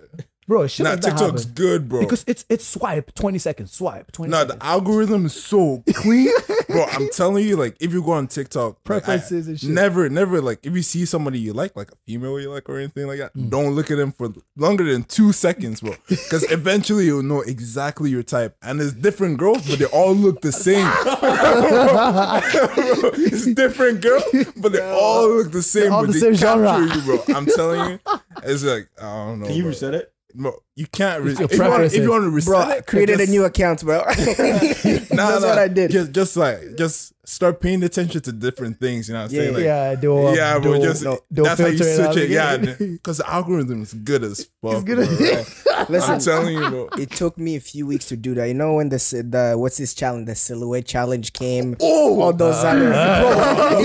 Bro, 0.49 0.67
shit 0.67 0.83
Nah, 0.85 0.91
like 0.93 1.01
TikTok's 1.03 1.45
happen. 1.45 1.55
good, 1.55 1.89
bro. 1.89 2.01
Because 2.01 2.25
it's 2.27 2.45
it's 2.49 2.67
swipe 2.67 3.15
20 3.15 3.39
seconds, 3.39 3.71
swipe 3.73 4.11
20 4.11 4.31
No, 4.33 4.39
seconds. 4.39 4.59
the 4.59 4.67
algorithm 4.67 5.27
is 5.27 5.35
so 5.35 5.85
clean, 5.95 6.33
bro. 6.69 6.85
I'm 6.91 7.09
telling 7.13 7.47
you, 7.47 7.55
like, 7.57 7.77
if 7.79 7.93
you 7.93 8.03
go 8.03 8.13
on 8.13 8.27
TikTok, 8.27 8.79
like, 8.89 9.05
I- 9.05 9.07
Preferences 9.07 9.47
and 9.49 9.61
shit. 9.61 9.71
never, 9.71 10.09
never, 10.09 10.41
like, 10.41 10.59
if 10.65 10.75
you 10.75 10.83
see 10.83 11.05
somebody 11.05 11.39
you 11.39 11.53
like, 11.53 11.77
like 11.77 11.93
a 11.93 11.97
female 12.07 12.41
you 12.41 12.51
like 12.51 12.69
or 12.69 12.79
anything 12.79 13.07
like 13.07 13.19
that, 13.19 13.35
Mm. 13.37 13.51
don't 13.51 13.71
look 13.77 13.91
at 13.91 13.99
them 13.99 14.11
for 14.13 14.33
longer 14.57 14.85
than 14.91 15.05
two 15.05 15.33
seconds, 15.33 15.81
bro. 15.83 15.95
Because 16.09 16.51
eventually 16.51 17.05
you'll 17.05 17.23
know 17.23 17.43
exactly 17.43 18.11
your 18.11 18.23
type, 18.23 18.57
and 18.63 18.81
it's 18.81 18.95
different 18.95 19.37
girls, 19.39 19.69
but 19.69 19.79
they 19.79 19.85
all 19.87 20.15
look 20.15 20.41
the 20.41 20.53
same. 20.67 20.89
it's 23.19 23.47
different 23.55 24.01
girls, 24.01 24.25
but 24.57 24.73
they 24.73 24.81
all 24.81 25.29
look 25.29 25.53
the 25.53 25.63
same. 25.63 25.93
all 25.93 26.07
the 26.07 26.13
same 26.13 26.35
genre. 26.35 26.81
you, 26.81 27.03
bro. 27.03 27.23
I'm 27.35 27.47
telling 27.47 27.91
you, 27.93 27.99
it's 28.45 28.65
like 28.65 28.89
I 29.01 29.03
don't 29.27 29.41
know. 29.41 29.47
Can 29.47 29.57
you 29.57 29.63
bro. 29.63 29.69
reset 29.71 29.95
it? 29.95 30.13
Bro, 30.41 30.63
you 30.77 30.87
can't. 30.87 31.25
Re- 31.25 31.33
if, 31.33 31.39
you 31.41 31.47
wanna, 31.47 31.53
if 31.53 31.59
preferences. 31.59 31.99
you 31.99 32.11
want 32.11 32.23
to 32.23 32.31
reset 32.31 32.53
Bro, 32.53 32.69
it, 32.77 32.87
created 32.87 33.19
just- 33.19 33.29
a 33.29 33.33
new 33.33 33.45
account, 33.45 33.81
bro. 33.83 34.05
That's 34.17 35.11
Nah, 35.11 35.31
nah, 35.41 35.49
what 35.49 35.59
I 35.59 35.67
did. 35.67 35.91
Just, 35.91 36.13
just 36.13 36.37
like, 36.37 36.77
just 36.77 37.13
start 37.27 37.61
paying 37.61 37.83
attention 37.83 38.21
to 38.21 38.31
different 38.31 38.79
things. 38.79 39.09
You 39.09 39.15
know 39.15 39.23
what 39.23 39.31
I'm 39.31 39.35
Yeah, 39.37 39.43
saying? 39.43 39.55
Like, 39.55 39.65
yeah, 39.65 39.95
they'll, 39.97 40.27
um, 40.29 40.35
yeah, 40.37 40.59
bro. 40.61 40.73
they'll- 40.75 40.83
Just 40.83 41.03
no, 41.03 41.19
they'll 41.29 41.45
that's 41.45 41.61
how 41.61 41.67
you 41.67 41.79
filter 41.79 42.03
it 42.03 42.13
switch 42.13 42.25
it. 42.25 42.31
Yeah, 42.31 42.57
because 42.79 43.19
the 43.19 43.29
algorithm 43.29 43.83
is 43.83 43.95
good 43.95 44.23
as 44.23 44.45
fuck. 44.63 44.75
It's 44.75 44.85
good 44.85 44.97
bro, 44.97 45.05
as- 45.77 45.89
Listen, 45.91 46.15
I'm 46.15 46.21
telling 46.21 46.55
you, 46.57 46.71
bro. 46.71 46.89
it 46.99 47.11
took 47.11 47.37
me 47.37 47.57
a 47.57 47.61
few 47.61 47.87
weeks 47.87 48.07
to 48.07 48.17
do 48.17 48.35
that. 48.35 48.47
You 48.47 48.55
know 48.55 48.75
when 48.75 48.91
the 48.91 48.97
the 49.29 49.55
what's 49.59 49.77
this 49.79 49.93
challenge? 49.95 50.27
The 50.27 50.35
silhouette 50.37 50.87
challenge 50.87 51.33
came. 51.33 51.77
Oh, 51.81 52.21
all 52.23 52.33
those 52.33 52.55
uh, 52.63 52.69
others. 52.69 52.95
Uh, 52.95 53.21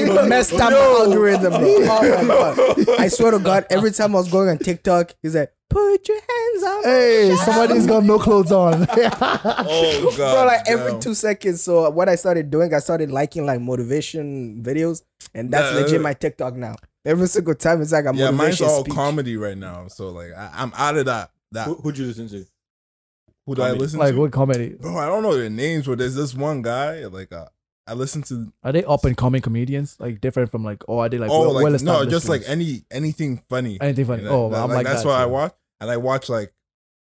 bro, 0.05 0.17
uh, 0.17 0.23
it 0.25 0.27
messed 0.29 0.53
up 0.53 0.71
my 0.71 0.77
algorithm, 0.77 1.53
bro. 1.53 1.61
Oh 1.63 2.23
my 2.23 2.85
god! 2.85 2.99
I 2.99 3.07
swear 3.07 3.31
to 3.31 3.39
God, 3.39 3.65
every 3.71 3.91
time 3.91 4.15
I 4.15 4.19
was 4.19 4.29
going 4.31 4.49
on 4.49 4.57
TikTok, 4.59 5.13
he's 5.21 5.35
like, 5.35 5.51
"Put 5.73 6.07
your 6.07 6.17
hands 6.19 6.63
on." 6.63 6.83
Hey, 6.83 7.35
somebody's 7.43 7.85
got 7.87 8.03
no 8.03 8.19
clothes 8.19 8.51
on. 8.51 8.87
oh 8.91 10.13
god, 10.17 10.33
Bro, 10.33 10.45
like 10.45 10.61
every 10.67 10.91
damn. 10.91 10.99
two 10.99 11.13
seconds. 11.13 11.61
So 11.63 11.89
what 11.89 12.09
I 12.09 12.15
started 12.15 12.49
doing, 12.49 12.73
I 12.73 12.79
started 12.79 13.11
liking 13.11 13.45
like 13.45 13.59
motivation 13.61 14.61
videos, 14.63 15.01
and 15.33 15.51
that's 15.51 15.73
Nah, 15.75 15.81
legit 15.81 15.99
uh, 15.99 16.03
my 16.03 16.13
TikTok 16.13 16.55
now. 16.55 16.75
Every 17.05 17.27
single 17.27 17.55
time, 17.55 17.81
it's 17.81 17.91
like 17.91 18.05
a 18.05 18.13
Yeah, 18.15 18.31
mine's 18.31 18.37
motivation 18.61 18.65
all 18.67 18.81
speech. 18.85 18.93
comedy 18.95 19.35
right 19.37 19.57
now. 19.57 19.87
So 19.87 20.09
like, 20.09 20.31
I, 20.33 20.51
I'm 20.53 20.71
out 20.77 20.95
of 20.97 21.05
that. 21.07 21.31
That 21.51 21.67
Who, 21.67 21.75
who'd 21.75 21.97
you 21.97 22.05
listen 22.07 22.29
to? 22.29 22.45
who 23.45 23.55
do 23.55 23.61
I 23.61 23.71
listen 23.71 23.99
like 23.99 24.09
to? 24.09 24.13
Like 24.15 24.21
what 24.21 24.31
comedy? 24.31 24.69
Bro, 24.79 24.97
I 24.97 25.05
don't 25.05 25.21
know 25.21 25.35
their 25.35 25.49
names, 25.49 25.85
but 25.85 25.97
there's 25.97 26.15
this 26.15 26.33
one 26.33 26.61
guy. 26.61 27.05
Like, 27.07 27.31
uh, 27.33 27.45
I 27.85 27.93
listen 27.93 28.21
to. 28.23 28.53
Are 28.63 28.71
they 28.71 28.85
up 28.85 29.03
and 29.03 29.17
coming 29.17 29.41
comedians? 29.41 29.97
Like 29.99 30.21
different 30.21 30.49
from 30.49 30.63
like 30.63 30.81
oh 30.87 30.99
are 30.99 31.09
they 31.09 31.17
like 31.19 31.29
oh, 31.29 31.41
well, 31.41 31.49
like 31.53 31.59
no, 31.61 31.63
well-established 31.65 32.09
just 32.09 32.29
like 32.29 32.43
any 32.47 32.85
anything 32.89 33.41
funny. 33.49 33.77
anything 33.81 34.05
funny. 34.05 34.23
You 34.23 34.29
know, 34.29 34.45
Oh, 34.45 34.49
that- 34.49 34.63
I'm 34.63 34.69
like, 34.69 34.85
that's 34.85 35.01
that, 35.03 35.09
what 35.09 35.15
I 35.19 35.25
watch, 35.25 35.53
and 35.81 35.89
I 35.91 35.97
watch 35.97 36.29
like 36.29 36.53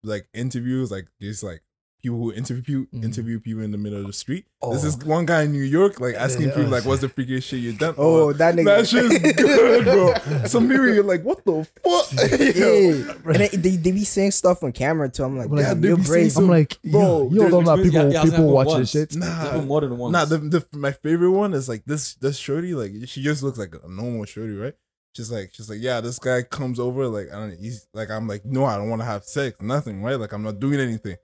like 0.03 0.29
interviews, 0.33 0.91
like 0.91 1.07
just 1.21 1.43
like 1.43 1.63
people 2.03 2.17
who 2.17 2.33
interview 2.33 2.87
Mhm. 2.87 3.05
interview 3.05 3.39
people 3.39 3.63
in 3.63 3.73
the 3.73 3.77
middle 3.77 4.01
of 4.01 4.07
the 4.07 4.15
street. 4.15 4.47
Oh. 4.63 4.71
There's 4.71 4.85
this 4.85 4.97
one 5.07 5.27
guy 5.27 5.43
in 5.43 5.53
New 5.53 5.61
York, 5.63 6.01
like 6.01 6.15
asking 6.15 6.49
Yeah. 6.49 6.55
people 6.55 6.71
like, 6.71 6.87
"What's 6.87 7.03
the 7.03 7.09
freakiest 7.09 7.43
shit 7.43 7.61
you've 7.61 7.77
done?" 7.79 7.95
Oh, 7.99 8.33
that 8.33 8.55
nigga. 8.55 8.65
that 8.65 8.89
shit's 8.89 9.19
good, 9.37 9.85
bro. 9.85 10.15
Some 10.47 10.67
people 10.71 10.87
you're 10.89 11.03
like, 11.05 11.23
"What 11.23 11.45
the 11.45 11.67
fuck?" 11.85 12.07
Yeah. 12.41 13.15
and 13.27 13.37
they, 13.37 13.49
they, 13.49 13.77
they 13.77 13.93
be 13.93 14.05
saying 14.07 14.31
stuff 14.31 14.63
on 14.65 14.73
camera 14.73 15.11
too. 15.11 15.25
I'm 15.25 15.37
like, 15.37 15.49
I'm 15.51 15.57
like, 15.57 15.67
damn, 15.67 15.81
they 15.83 15.89
you're 15.89 15.97
be 15.99 16.05
saying 16.05 16.29
brave. 16.31 16.37
I'm 16.39 16.49
like, 16.49 16.79
Bro, 16.83 17.01
bro, 17.01 17.29
you 17.31 17.39
don't 17.41 17.51
know 17.51 17.77
that 17.77 17.85
experience- 17.85 17.85
people 17.85 18.01
yeah, 18.13 18.19
yeah, 18.19 18.23
people 18.23 18.37
happened 18.39 18.53
watch 18.55 18.79
this 18.79 18.91
shit. 18.91 19.17
Nah, 19.17 19.57
It's 19.59 19.67
more 19.67 19.81
than 19.83 19.99
once. 19.99 20.13
Nah, 20.15 20.25
the, 20.25 20.39
the 20.39 20.67
my 20.79 20.93
favorite 20.93 21.33
one 21.33 21.53
is 21.53 21.69
like 21.69 21.85
this 21.85 22.15
this 22.15 22.39
shorty, 22.39 22.73
like 22.75 22.93
she 23.09 23.23
just 23.23 23.43
looks 23.43 23.59
like 23.59 23.75
a 23.75 23.87
normal 23.91 24.25
shorty, 24.25 24.55
right? 24.55 24.75
She's 25.17 25.31
like 25.31 25.51
she's 25.53 25.69
like, 25.69 25.81
yeah, 25.81 26.01
this 26.01 26.19
guy 26.19 26.43
comes 26.43 26.79
over, 26.79 27.07
like 27.09 27.29
I 27.33 27.39
don't 27.41 27.59
he's 27.59 27.87
like 27.93 28.11
I'm 28.11 28.29
like, 28.29 28.45
no, 28.45 28.65
I 28.65 28.77
don't 28.77 28.89
want 28.89 29.03
to 29.03 29.07
have 29.07 29.25
sex, 29.25 29.61
nothing, 29.61 30.03
right? 30.03 30.15
Like 30.19 30.33
I'm 30.33 30.43
not 30.43 30.61
doing 30.61 30.79
anything. 30.81 31.17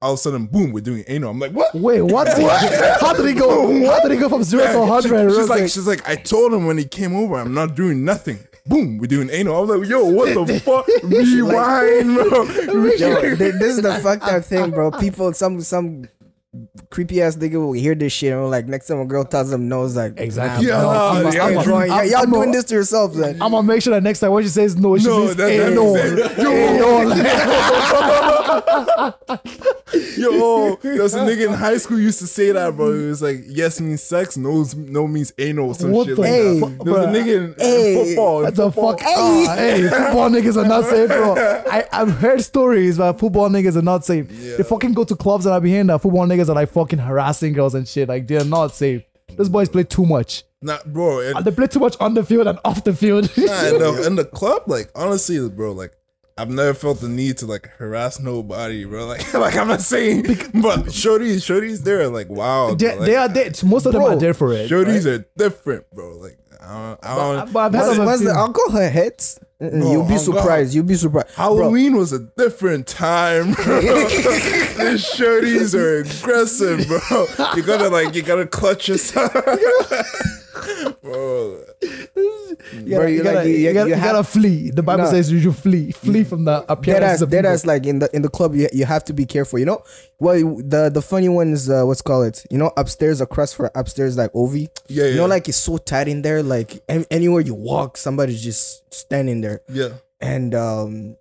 all 0.00 0.12
of 0.12 0.18
a 0.18 0.22
sudden, 0.22 0.46
boom, 0.46 0.72
we're 0.72 0.80
doing 0.80 1.02
anal. 1.08 1.30
I'm 1.30 1.38
like, 1.40 1.52
what? 1.52 1.74
Wait, 1.74 2.02
what? 2.02 2.28
what? 2.38 3.00
How 3.00 3.12
did 3.14 3.26
he 3.26 3.34
go? 3.34 3.84
How 3.90 4.00
did 4.02 4.12
he 4.12 4.18
go 4.18 4.28
from 4.28 4.44
zero 4.44 4.64
to 4.66 4.72
She- 5.02 5.08
hundred? 5.08 5.30
she's 5.34 5.48
like, 5.48 5.62
she's 5.62 5.86
like, 5.86 6.08
I 6.08 6.14
told 6.16 6.52
him 6.52 6.66
when 6.66 6.78
he 6.78 6.84
came 6.84 7.16
over, 7.16 7.36
I'm 7.36 7.52
not 7.54 7.74
doing 7.74 8.04
nothing. 8.04 8.38
Boom, 8.66 8.98
we're 8.98 9.06
doing 9.06 9.30
anal. 9.30 9.56
I 9.56 9.60
was 9.60 9.70
like, 9.80 9.88
yo, 9.88 10.04
what 10.04 10.34
the 10.34 10.60
fuck? 10.66 10.86
Rewind, 11.04 12.14
bro. 12.16 12.42
Yo, 12.96 13.36
this 13.36 13.76
is 13.76 13.82
the 13.82 13.94
fucked 14.02 14.24
up 14.24 14.44
thing, 14.44 14.70
bro. 14.70 14.90
People, 14.90 15.32
some 15.32 15.60
some 15.60 16.08
creepy 16.90 17.22
ass 17.22 17.36
nigga 17.36 17.54
will 17.54 17.72
hear 17.72 17.94
this 17.94 18.12
shit 18.12 18.32
and 18.32 18.40
we're 18.42 18.48
like, 18.48 18.66
next 18.66 18.86
time 18.88 18.98
a 19.00 19.04
girl 19.04 19.24
tells 19.24 19.50
them 19.50 19.68
no, 19.68 19.84
it's 19.84 19.96
like, 19.96 20.14
Exactly. 20.18 20.66
Nah, 20.68 20.80
bro, 20.80 20.82
Yeah, 20.82 20.90
I'm, 21.28 21.32
yeah, 21.34 21.44
I'm 21.44 21.56
I'm- 21.58 21.64
drawing- 21.64 21.90
I'm- 21.90 22.08
y'all 22.08 22.22
I'm 22.22 22.30
doing 22.30 22.48
a- 22.50 22.52
this 22.52 22.64
to 22.64 22.74
yourselves, 22.74 23.16
then. 23.16 23.40
I'm 23.42 23.50
gonna 23.52 23.62
make 23.66 23.82
sure 23.82 23.94
that 23.94 24.02
next 24.02 24.20
time 24.20 24.32
when 24.32 24.42
she 24.42 24.48
says 24.50 24.76
no, 24.76 24.96
she 24.98 25.06
No, 25.06 25.20
means 25.20 25.36
that- 25.36 25.56
that- 25.56 25.72
no. 25.72 25.92
that- 25.94 26.38
no. 26.38 26.46
Yo, 30.18 30.76
there 30.82 31.02
was 31.02 31.14
a 31.14 31.18
nigga 31.20 31.46
in 31.48 31.52
high 31.52 31.76
school 31.76 31.98
used 32.00 32.18
to 32.18 32.26
say 32.26 32.50
that, 32.52 32.74
bro. 32.76 32.92
It 32.92 33.06
was 33.08 33.22
like, 33.22 33.42
yes 33.46 33.80
means 33.80 34.02
sex, 34.02 34.36
no, 34.36 34.64
no 34.76 35.06
means 35.06 35.32
anal, 35.38 35.74
some 35.74 35.90
What 35.92 36.06
shit 36.06 36.16
the 36.16 36.22
like 36.22 36.30
Hey, 36.30 36.60
that. 36.60 36.84
There 36.84 36.92
was 36.94 37.04
a 37.04 37.08
nigga 37.08 37.36
in 37.36 37.54
Hey. 37.58 37.94
football. 38.04 38.38
in 38.38 38.44
That's 38.44 38.58
a 38.58 38.70
football. 38.72 38.92
fuck. 38.96 39.02
Ah, 39.06 39.54
hey, 39.56 39.82
football 39.88 40.30
niggas 40.30 40.56
are 40.56 40.66
not 40.68 40.84
safe, 40.84 41.08
bro. 41.08 41.34
I, 41.70 41.84
I've 41.92 42.10
heard 42.12 42.40
stories 42.42 42.96
about 42.96 43.18
football 43.20 43.48
niggas 43.48 43.76
are 43.76 43.82
not 43.82 44.04
safe. 44.04 44.26
They 44.56 44.62
fucking 44.62 44.94
go 44.94 45.04
to 45.04 45.14
clubs 45.16 45.46
and 45.46 45.54
I 45.54 45.58
be 45.60 45.70
hearing 45.70 45.86
that 45.88 46.00
football 46.00 46.26
niggas 46.26 46.45
are 46.50 46.54
like 46.54 46.70
fucking 46.70 46.98
harassing 46.98 47.52
girls 47.52 47.74
and 47.74 47.86
shit. 47.86 48.08
Like 48.08 48.26
they're 48.26 48.44
not 48.44 48.74
safe. 48.74 49.02
Those 49.36 49.48
boys 49.48 49.68
play 49.68 49.84
too 49.84 50.06
much. 50.06 50.44
Nah, 50.62 50.78
bro. 50.86 51.20
And, 51.20 51.36
And 51.36 51.44
they 51.44 51.50
play 51.50 51.66
too 51.66 51.80
much 51.80 51.96
on 52.00 52.14
the 52.14 52.24
field 52.24 52.46
and 52.46 52.58
off 52.64 52.84
the 52.84 52.94
field. 52.94 53.24
nah, 53.36 53.66
in, 53.66 53.78
the, 53.78 54.02
in 54.06 54.16
the 54.16 54.24
club, 54.24 54.62
like 54.66 54.90
honestly, 54.94 55.48
bro, 55.48 55.72
like 55.72 55.92
I've 56.38 56.50
never 56.50 56.74
felt 56.74 57.00
the 57.00 57.08
need 57.08 57.38
to 57.38 57.46
like 57.46 57.68
harass 57.78 58.20
nobody, 58.20 58.84
bro. 58.84 59.06
Like, 59.08 59.32
like 59.34 59.56
I'm 59.56 59.68
not 59.68 59.80
saying, 59.80 60.22
but 60.22 60.86
shorties, 60.86 61.42
shorties, 61.44 61.82
they're 61.82 62.08
like 62.08 62.28
wow. 62.28 62.74
they. 62.74 62.96
Like, 62.96 63.06
they 63.06 63.16
are 63.16 63.28
there. 63.28 63.50
Most 63.64 63.86
of 63.86 63.92
them 63.92 64.02
are 64.02 64.16
there 64.16 64.34
for 64.34 64.52
it. 64.52 64.70
Shorties 64.70 65.06
are 65.06 65.24
different, 65.36 65.90
bro. 65.92 66.16
Like 66.16 66.38
I 66.60 66.66
don't, 66.72 67.04
I 67.04 67.16
don't, 67.16 67.52
But 67.52 67.60
I've 67.60 67.74
had 67.74 67.80
Once, 67.82 67.96
them 67.96 68.02
a 68.02 68.06
once 68.06 68.20
the 68.20 68.26
few- 68.26 68.34
alcohol 68.34 68.80
hits, 68.80 69.38
No, 69.58 69.90
you'll 69.90 70.04
be 70.04 70.14
oh, 70.14 70.18
surprised. 70.18 70.74
You'll 70.74 70.84
be 70.84 70.96
surprised. 70.96 71.34
Bro, 71.34 71.44
Halloween 71.44 71.96
was 71.96 72.12
a 72.12 72.18
different 72.18 72.86
time, 72.86 73.52
bro. 73.52 73.80
These 73.80 75.06
shorties 75.14 75.74
are 75.74 76.00
aggressive, 76.00 76.86
bro. 76.86 77.26
You 77.56 77.62
gotta 77.62 77.88
like, 77.88 78.14
you 78.14 78.22
gotta 78.22 78.46
clutch 78.46 78.88
yourself, 78.88 79.32
bro. 81.02 81.62
You 82.72 82.90
gotta, 82.90 83.10
you 83.12 83.22
gotta, 83.22 83.48
you- 83.48 83.56
you, 83.56 83.68
you 83.68 83.72
gotta, 83.74 83.90
you 83.90 83.96
gotta 83.96 84.24
flee. 84.24 84.70
The 84.70 84.82
Bible 84.82 85.04
No. 85.04 85.10
says 85.10 85.30
you 85.30 85.40
should 85.40 85.56
flee. 85.56 85.92
Flee 85.92 86.24
from 86.24 86.44
the 86.44 86.64
appearance 86.70 87.04
ass, 87.04 87.20
of 87.22 87.30
dead 87.30 87.42
people. 87.42 87.52
ass, 87.52 87.66
like 87.66 87.86
in 87.86 87.98
the 87.98 88.14
in 88.14 88.22
the 88.22 88.28
club, 88.28 88.54
you, 88.54 88.68
you 88.72 88.84
have 88.84 89.04
to 89.04 89.12
be 89.12 89.26
careful. 89.26 89.58
You 89.58 89.66
know, 89.66 89.82
well, 90.18 90.34
the 90.58 90.90
the 90.92 91.02
funny 91.02 91.28
one 91.28 91.52
is 91.52 91.68
uh, 91.70 91.84
what's 91.84 92.02
called 92.02 92.26
it. 92.26 92.44
You 92.50 92.58
know, 92.58 92.72
upstairs 92.76 93.20
across 93.20 93.52
for 93.52 93.70
upstairs 93.74 94.16
like 94.16 94.32
Ovi. 94.32 94.68
Yeah, 94.88 95.06
You 95.06 95.16
know, 95.16 95.26
like 95.26 95.48
it's 95.48 95.58
so 95.58 95.76
tight 95.78 96.08
in 96.08 96.22
there. 96.22 96.42
Like 96.42 96.82
an- 96.88 97.06
anywhere 97.10 97.40
you 97.42 97.54
walk, 97.54 97.96
somebody's 97.96 98.42
just 98.42 98.92
standing 98.94 99.40
there, 99.42 99.60
Yeah, 99.68 99.90
and 100.20 100.54
um, 100.54 101.16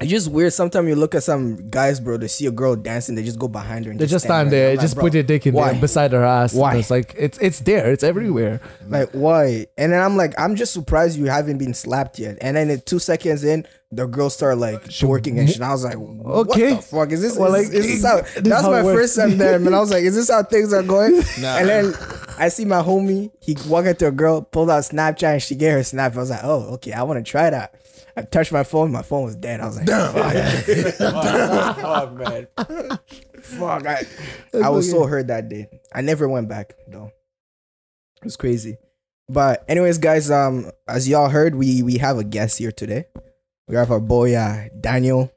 it's 0.00 0.10
just 0.10 0.30
weird. 0.30 0.52
Sometimes 0.52 0.88
you 0.88 0.94
look 0.94 1.14
at 1.14 1.22
some 1.22 1.68
guys, 1.68 1.98
bro. 2.00 2.16
They 2.16 2.28
see 2.28 2.46
a 2.46 2.50
girl 2.50 2.76
dancing, 2.76 3.16
they 3.16 3.24
just 3.24 3.38
go 3.38 3.48
behind 3.48 3.84
her. 3.86 3.90
And 3.90 4.00
They 4.00 4.06
just 4.06 4.24
stand 4.24 4.50
there, 4.50 4.70
I'm 4.70 4.76
like, 4.76 4.82
just 4.82 4.94
bro, 4.94 5.04
put 5.04 5.12
their 5.12 5.22
dick 5.22 5.46
in 5.46 5.54
why? 5.54 5.72
there 5.72 5.80
beside 5.80 6.12
her 6.12 6.24
ass. 6.24 6.54
Why? 6.54 6.76
It's 6.76 6.90
like 6.90 7.14
it's 7.18 7.38
it's 7.38 7.60
there. 7.60 7.90
It's 7.90 8.04
everywhere. 8.04 8.60
Like 8.88 9.10
why? 9.10 9.66
And 9.76 9.92
then 9.92 10.02
I'm 10.02 10.16
like, 10.16 10.32
I'm 10.38 10.54
just 10.56 10.72
surprised 10.72 11.18
you 11.18 11.26
haven't 11.26 11.58
been 11.58 11.74
slapped 11.74 12.18
yet. 12.18 12.38
And 12.40 12.56
then 12.56 12.70
in 12.70 12.80
two 12.82 12.98
seconds 12.98 13.42
in, 13.44 13.66
the 13.92 14.06
girl 14.06 14.30
started 14.30 14.60
like 14.60 14.84
twerking 14.84 15.38
and 15.38 15.48
shit. 15.48 15.56
And 15.56 15.64
I 15.64 15.72
was 15.72 15.84
like, 15.84 15.96
Okay. 15.96 16.74
what 16.74 16.76
the 16.76 16.82
fuck 16.82 17.10
is 17.10 17.22
this? 17.22 17.36
Well, 17.36 17.52
is, 17.54 17.68
like, 17.68 17.76
is 17.76 17.86
this 17.86 18.04
how? 18.04 18.20
this 18.20 18.34
That's 18.36 18.62
how 18.62 18.70
my 18.70 18.82
first 18.82 19.16
time 19.16 19.36
there, 19.36 19.58
man. 19.58 19.74
I 19.74 19.80
was 19.80 19.90
like, 19.90 20.04
is 20.04 20.14
this 20.14 20.30
how 20.30 20.42
things 20.44 20.72
are 20.72 20.82
going? 20.82 21.22
Nah. 21.40 21.56
And 21.58 21.68
then 21.68 21.94
I 22.38 22.48
see 22.50 22.64
my 22.64 22.82
homie. 22.82 23.30
He 23.40 23.56
walked 23.66 23.88
up 23.88 23.98
to 23.98 24.08
a 24.08 24.12
girl, 24.12 24.42
pulled 24.42 24.70
out 24.70 24.82
Snapchat, 24.82 25.32
and 25.32 25.42
she 25.42 25.54
gave 25.56 25.72
her 25.72 25.82
snap. 25.82 26.14
I 26.14 26.18
was 26.18 26.30
like, 26.30 26.40
oh, 26.44 26.74
okay, 26.74 26.92
I 26.92 27.02
want 27.02 27.24
to 27.24 27.28
try 27.28 27.50
that. 27.50 27.74
I 28.16 28.22
touched 28.22 28.52
my 28.52 28.62
phone. 28.62 28.92
My 28.92 29.02
phone 29.02 29.24
was 29.24 29.36
dead. 29.36 29.60
I 29.60 29.66
was 29.66 29.76
like, 29.76 29.88
fuck, 30.98 31.76
fuck, 31.78 32.12
man. 32.14 32.46
Fuck. 33.42 33.86
I, 33.86 34.02
I 34.64 34.68
was 34.68 34.90
so 34.90 35.04
hurt 35.06 35.28
that 35.28 35.48
day. 35.48 35.68
I 35.94 36.00
never 36.02 36.28
went 36.28 36.48
back 36.48 36.74
though. 36.88 37.10
It 38.20 38.24
was 38.24 38.36
crazy. 38.36 38.76
But 39.28 39.64
anyways, 39.68 39.98
guys, 39.98 40.30
um, 40.30 40.70
as 40.88 41.08
y'all 41.08 41.28
heard, 41.28 41.54
we 41.54 41.82
we 41.82 41.98
have 41.98 42.18
a 42.18 42.24
guest 42.24 42.58
here 42.58 42.72
today. 42.72 43.06
We 43.70 43.76
have 43.76 43.92
our 43.92 44.00
boy 44.00 44.34
uh, 44.34 44.64
Daniel. 44.80 45.32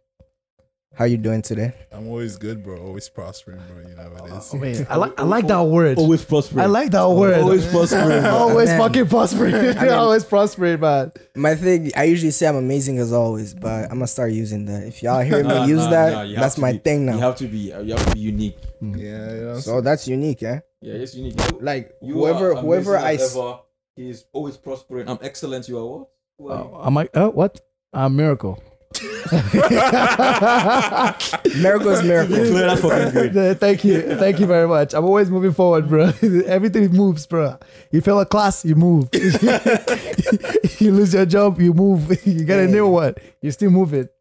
How 0.95 1.05
you 1.05 1.17
doing 1.17 1.43
today? 1.43 1.71
I'm 1.91 2.07
always 2.07 2.35
good, 2.35 2.63
bro. 2.63 2.81
Always 2.81 3.07
prospering, 3.07 3.59
bro. 3.71 3.87
You 3.87 3.95
know 3.95 4.09
what 4.09 4.27
it 4.31 4.37
is. 4.37 4.53
I 4.53 4.57
mean, 4.57 4.87
I 4.89 4.95
like 4.95 5.19
I 5.19 5.23
like 5.23 5.45
that 5.47 5.61
word. 5.61 5.99
Always 5.99 6.25
prospering. 6.25 6.63
I 6.63 6.65
like 6.65 6.89
that 6.91 7.07
word. 7.11 7.39
Always 7.41 7.63
prospering. 7.67 8.25
Always 8.25 8.69
Man. 8.69 8.79
fucking 8.79 9.07
prospering. 9.07 9.53
mean- 9.61 9.89
always 9.89 10.23
prospering, 10.23 10.79
man. 10.79 11.11
My 11.35 11.53
thing, 11.53 11.91
I 11.95 12.05
usually 12.05 12.31
say 12.31 12.47
I'm 12.47 12.55
amazing 12.55 12.97
as 12.97 13.13
always, 13.13 13.53
but 13.53 13.83
I'm 13.83 13.97
gonna 14.01 14.07
start 14.07 14.31
using 14.31 14.65
that. 14.65 14.87
If 14.87 15.03
y'all 15.03 15.21
hear 15.21 15.43
me 15.43 15.49
Nah, 15.49 15.65
use 15.65 15.83
nah, 15.85 15.89
that, 15.91 16.27
nah, 16.29 16.41
that's 16.41 16.57
my 16.57 16.71
be- 16.73 16.79
thing 16.79 17.05
now. 17.05 17.13
You 17.13 17.21
have 17.21 17.35
to 17.35 17.47
be. 17.47 17.57
You 17.57 17.93
have 17.93 18.05
to 18.07 18.13
be 18.15 18.19
unique. 18.19 18.57
Yeah, 18.81 19.33
yeah. 19.35 19.59
so 19.59 19.79
that's 19.81 20.07
unique, 20.07 20.41
eh? 20.41 20.59
Yeah, 20.81 20.95
it's 20.95 21.13
unique. 21.13 21.37
You, 21.37 21.59
Like 21.61 21.93
you 22.01 22.15
whoever, 22.15 22.55
whoever 22.55 22.95
amazing 22.95 23.39
I, 23.39 23.41
ever. 23.45 23.59
He's 23.95 24.25
always 24.33 24.57
prospering. 24.57 25.07
I'm 25.07 25.19
excellent. 25.21 25.69
You 25.69 25.77
are 25.77 25.85
what? 25.85 26.09
Who 26.39 26.49
are 26.49 26.57
you? 26.63 26.75
Uh, 26.75 26.87
am 26.87 26.97
I? 26.97 27.09
Uh, 27.13 27.29
what? 27.29 27.61
A 27.93 28.09
miracle. 28.09 28.61
miracle 31.57 31.89
is 31.89 32.03
miracle. 32.03 32.35
Clear 32.35 32.67
that 32.67 32.79
fucking 32.79 33.11
grade. 33.11 33.37
Uh, 33.43 33.53
Thank 33.55 33.83
you, 33.83 34.15
thank 34.17 34.39
you 34.39 34.45
very 34.45 34.67
much. 34.67 34.93
I'm 34.93 35.03
always 35.05 35.29
moving 35.31 35.51
forward, 35.53 35.87
bro. 35.87 36.11
Everything 36.45 36.91
moves, 36.91 37.25
bro. 37.25 37.57
You 37.91 38.01
fail 38.01 38.19
a 38.19 38.25
class, 38.25 38.63
you 38.65 38.75
move. 38.75 39.09
you 39.13 40.91
lose 40.91 41.13
your 41.13 41.25
job, 41.25 41.59
you 41.59 41.73
move. 41.73 42.25
You 42.25 42.45
get 42.45 42.59
a 42.59 42.67
new 42.67 42.87
one, 42.87 43.15
you 43.41 43.51
still 43.51 43.71
move 43.71 43.93
it. 43.93 44.13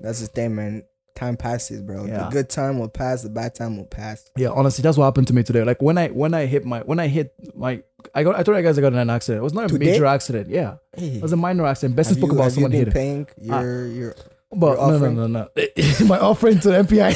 That's 0.00 0.20
the 0.20 0.26
thing, 0.26 0.54
man. 0.54 0.84
Time 1.18 1.36
passes, 1.36 1.82
bro. 1.82 2.06
The 2.06 2.28
good 2.30 2.48
time 2.48 2.78
will 2.78 2.88
pass. 2.88 3.22
The 3.22 3.28
bad 3.28 3.52
time 3.52 3.76
will 3.76 3.86
pass. 3.86 4.30
Yeah, 4.36 4.50
honestly, 4.50 4.82
that's 4.82 4.96
what 4.96 5.04
happened 5.04 5.26
to 5.26 5.34
me 5.34 5.42
today. 5.42 5.64
Like 5.64 5.82
when 5.82 5.98
I 5.98 6.08
when 6.08 6.32
I 6.32 6.46
hit 6.46 6.64
my 6.64 6.78
when 6.82 7.00
I 7.00 7.08
hit 7.08 7.34
my 7.56 7.82
I 8.14 8.22
got 8.22 8.36
I 8.36 8.44
told 8.44 8.56
you 8.56 8.62
guys 8.62 8.78
I 8.78 8.82
got 8.82 8.92
in 8.92 9.00
an 9.00 9.10
accident. 9.10 9.40
It 9.40 9.42
was 9.42 9.52
not 9.52 9.64
a 9.64 9.68
Today? 9.68 9.86
major 9.86 10.06
accident. 10.06 10.48
Yeah, 10.48 10.76
Hey, 10.96 11.16
it 11.16 11.22
was 11.22 11.32
a 11.32 11.36
minor 11.36 11.66
accident. 11.66 11.96
Best 11.96 12.10
have 12.10 12.18
spoke 12.18 12.30
about 12.30 12.44
have 12.44 12.52
you 12.52 12.54
someone 12.54 12.70
been 12.70 12.78
hit 12.78 12.88
it. 12.88 12.94
paying 12.94 13.26
ah. 13.50 13.60
your 13.60 13.86
your? 13.88 14.14
But 14.50 14.76
no, 14.76 14.96
no, 14.96 15.10
no, 15.10 15.26
no. 15.26 15.48
my 16.06 16.20
offering 16.20 16.60
to 16.60 16.68
the 16.68 16.82
MPI. 16.84 17.12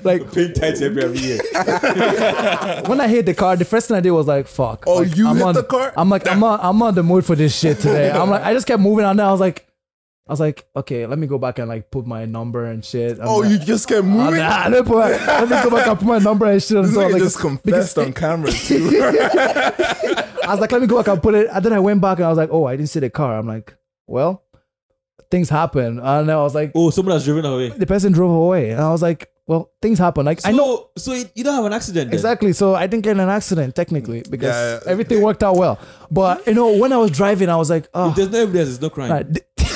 like 0.04 0.32
Paying 0.32 0.54
tights 0.54 0.80
every 0.80 1.04
every 1.04 1.18
year. 1.18 1.38
when 2.86 3.00
I 3.00 3.08
hit 3.08 3.26
the 3.26 3.34
car, 3.34 3.56
the 3.56 3.64
first 3.66 3.88
thing 3.88 3.96
I 3.96 4.00
did 4.00 4.10
was 4.10 4.26
like, 4.26 4.48
"Fuck." 4.48 4.84
Oh, 4.86 4.96
Like, 4.96 5.16
you 5.16 5.28
I'm 5.28 5.36
hit 5.36 5.44
on, 5.44 5.54
the 5.54 5.62
car? 5.62 5.92
I'm 5.96 6.08
like, 6.08 6.26
I'm 6.26 6.42
on, 6.42 6.58
I'm 6.62 6.82
on 6.82 6.94
the 6.94 7.02
mood 7.04 7.24
for 7.26 7.36
this 7.36 7.56
shit 7.56 7.78
today. 7.78 8.10
I'm 8.10 8.28
like, 8.30 8.42
I 8.42 8.54
just 8.54 8.66
kept 8.66 8.80
moving 8.82 9.04
on 9.04 9.18
there. 9.18 9.26
I 9.26 9.30
was 9.30 9.38
like, 9.38 9.67
I 10.28 10.32
was 10.32 10.40
like, 10.40 10.66
okay, 10.76 11.06
let 11.06 11.18
me 11.18 11.26
go 11.26 11.38
back 11.38 11.58
and 11.58 11.68
like 11.68 11.90
put 11.90 12.06
my 12.06 12.26
number 12.26 12.66
and 12.66 12.84
shit. 12.84 13.18
I'm 13.18 13.26
Oh, 13.28 13.36
like, 13.38 13.50
you 13.50 13.58
just 13.58 13.88
kept 13.88 14.00
Oh, 14.00 14.02
moving. 14.02 14.40
nah, 14.40 14.68
let, 14.68 14.72
me 14.72 14.82
put 14.82 14.98
my- 14.98 15.10
let 15.10 15.42
me 15.44 15.48
go 15.62 15.70
back 15.70 15.86
and 15.86 15.98
put 15.98 16.06
my 16.06 16.18
number 16.18 16.44
and 16.46 16.62
shit. 16.62 16.76
And 16.76 16.84
This 16.86 16.94
so, 16.94 17.00
nigga 17.00 17.12
like, 17.12 17.22
just 17.22 17.38
confessed 17.38 17.98
on 17.98 18.12
camera 18.12 18.52
too. 18.52 18.90
I 19.02 20.46
was 20.52 20.60
like, 20.60 20.72
let 20.72 20.80
me 20.80 20.86
go 20.86 20.98
back 20.98 21.08
and 21.08 21.22
put 21.22 21.34
it. 21.34 21.48
And 21.52 21.64
then 21.64 21.72
I 21.72 21.78
went 21.80 22.00
back 22.00 22.18
and 22.18 22.26
I 22.26 22.28
was 22.28 22.38
like, 22.38 22.50
oh, 22.52 22.66
I 22.66 22.76
didn't 22.76 22.88
see 22.90 23.00
the 23.00 23.10
car. 23.10 23.38
I'm 23.38 23.46
like, 23.46 23.74
well, 24.06 24.42
things 25.30 25.48
happen. 25.48 25.98
And 25.98 26.30
I 26.30 26.36
was 26.36 26.54
like, 26.54 26.72
Oh, 26.74 26.90
someone 26.90 27.14
has 27.14 27.24
driven 27.24 27.44
away. 27.44 27.68
the 27.70 27.86
person 27.86 28.12
drove 28.12 28.30
away. 28.30 28.70
And 28.70 28.80
I 28.80 28.90
was 28.90 29.02
like, 29.02 29.30
well, 29.46 29.70
things 29.80 29.98
happen. 29.98 30.26
Like, 30.26 30.40
So, 30.42 30.48
I 30.48 30.52
know 30.52 30.90
So 30.96 31.12
you 31.14 31.24
you 31.34 31.42
don't 31.44 31.54
have 31.54 31.64
an 31.64 31.72
accident. 31.72 32.10
Then. 32.10 32.14
exactly. 32.14 32.52
So 32.52 32.74
I 32.74 32.86
didn't 32.86 33.02
get 33.04 33.12
in 33.12 33.20
an 33.20 33.28
accident 33.30 33.74
technically 33.74 34.22
because 34.28 34.54
Yeah, 34.54 34.80
yeah. 34.84 34.90
everything 34.90 35.22
worked 35.22 35.42
out 35.42 35.56
well. 35.56 35.78
But, 36.10 36.46
you 36.46 36.54
know, 36.54 36.76
when 36.78 36.92
I 36.92 36.98
was 36.98 37.10
driving, 37.10 37.48
I 37.48 37.56
was 37.56 37.70
like, 37.70 37.88
oh, 37.94 38.06
If 38.08 38.12
ah. 38.12 38.14
there's 38.16 38.30
no 38.30 38.38
evidence, 38.42 38.68
there's 38.68 38.80
no 38.82 38.90
crime. 38.90 39.10
Right. 39.10 39.26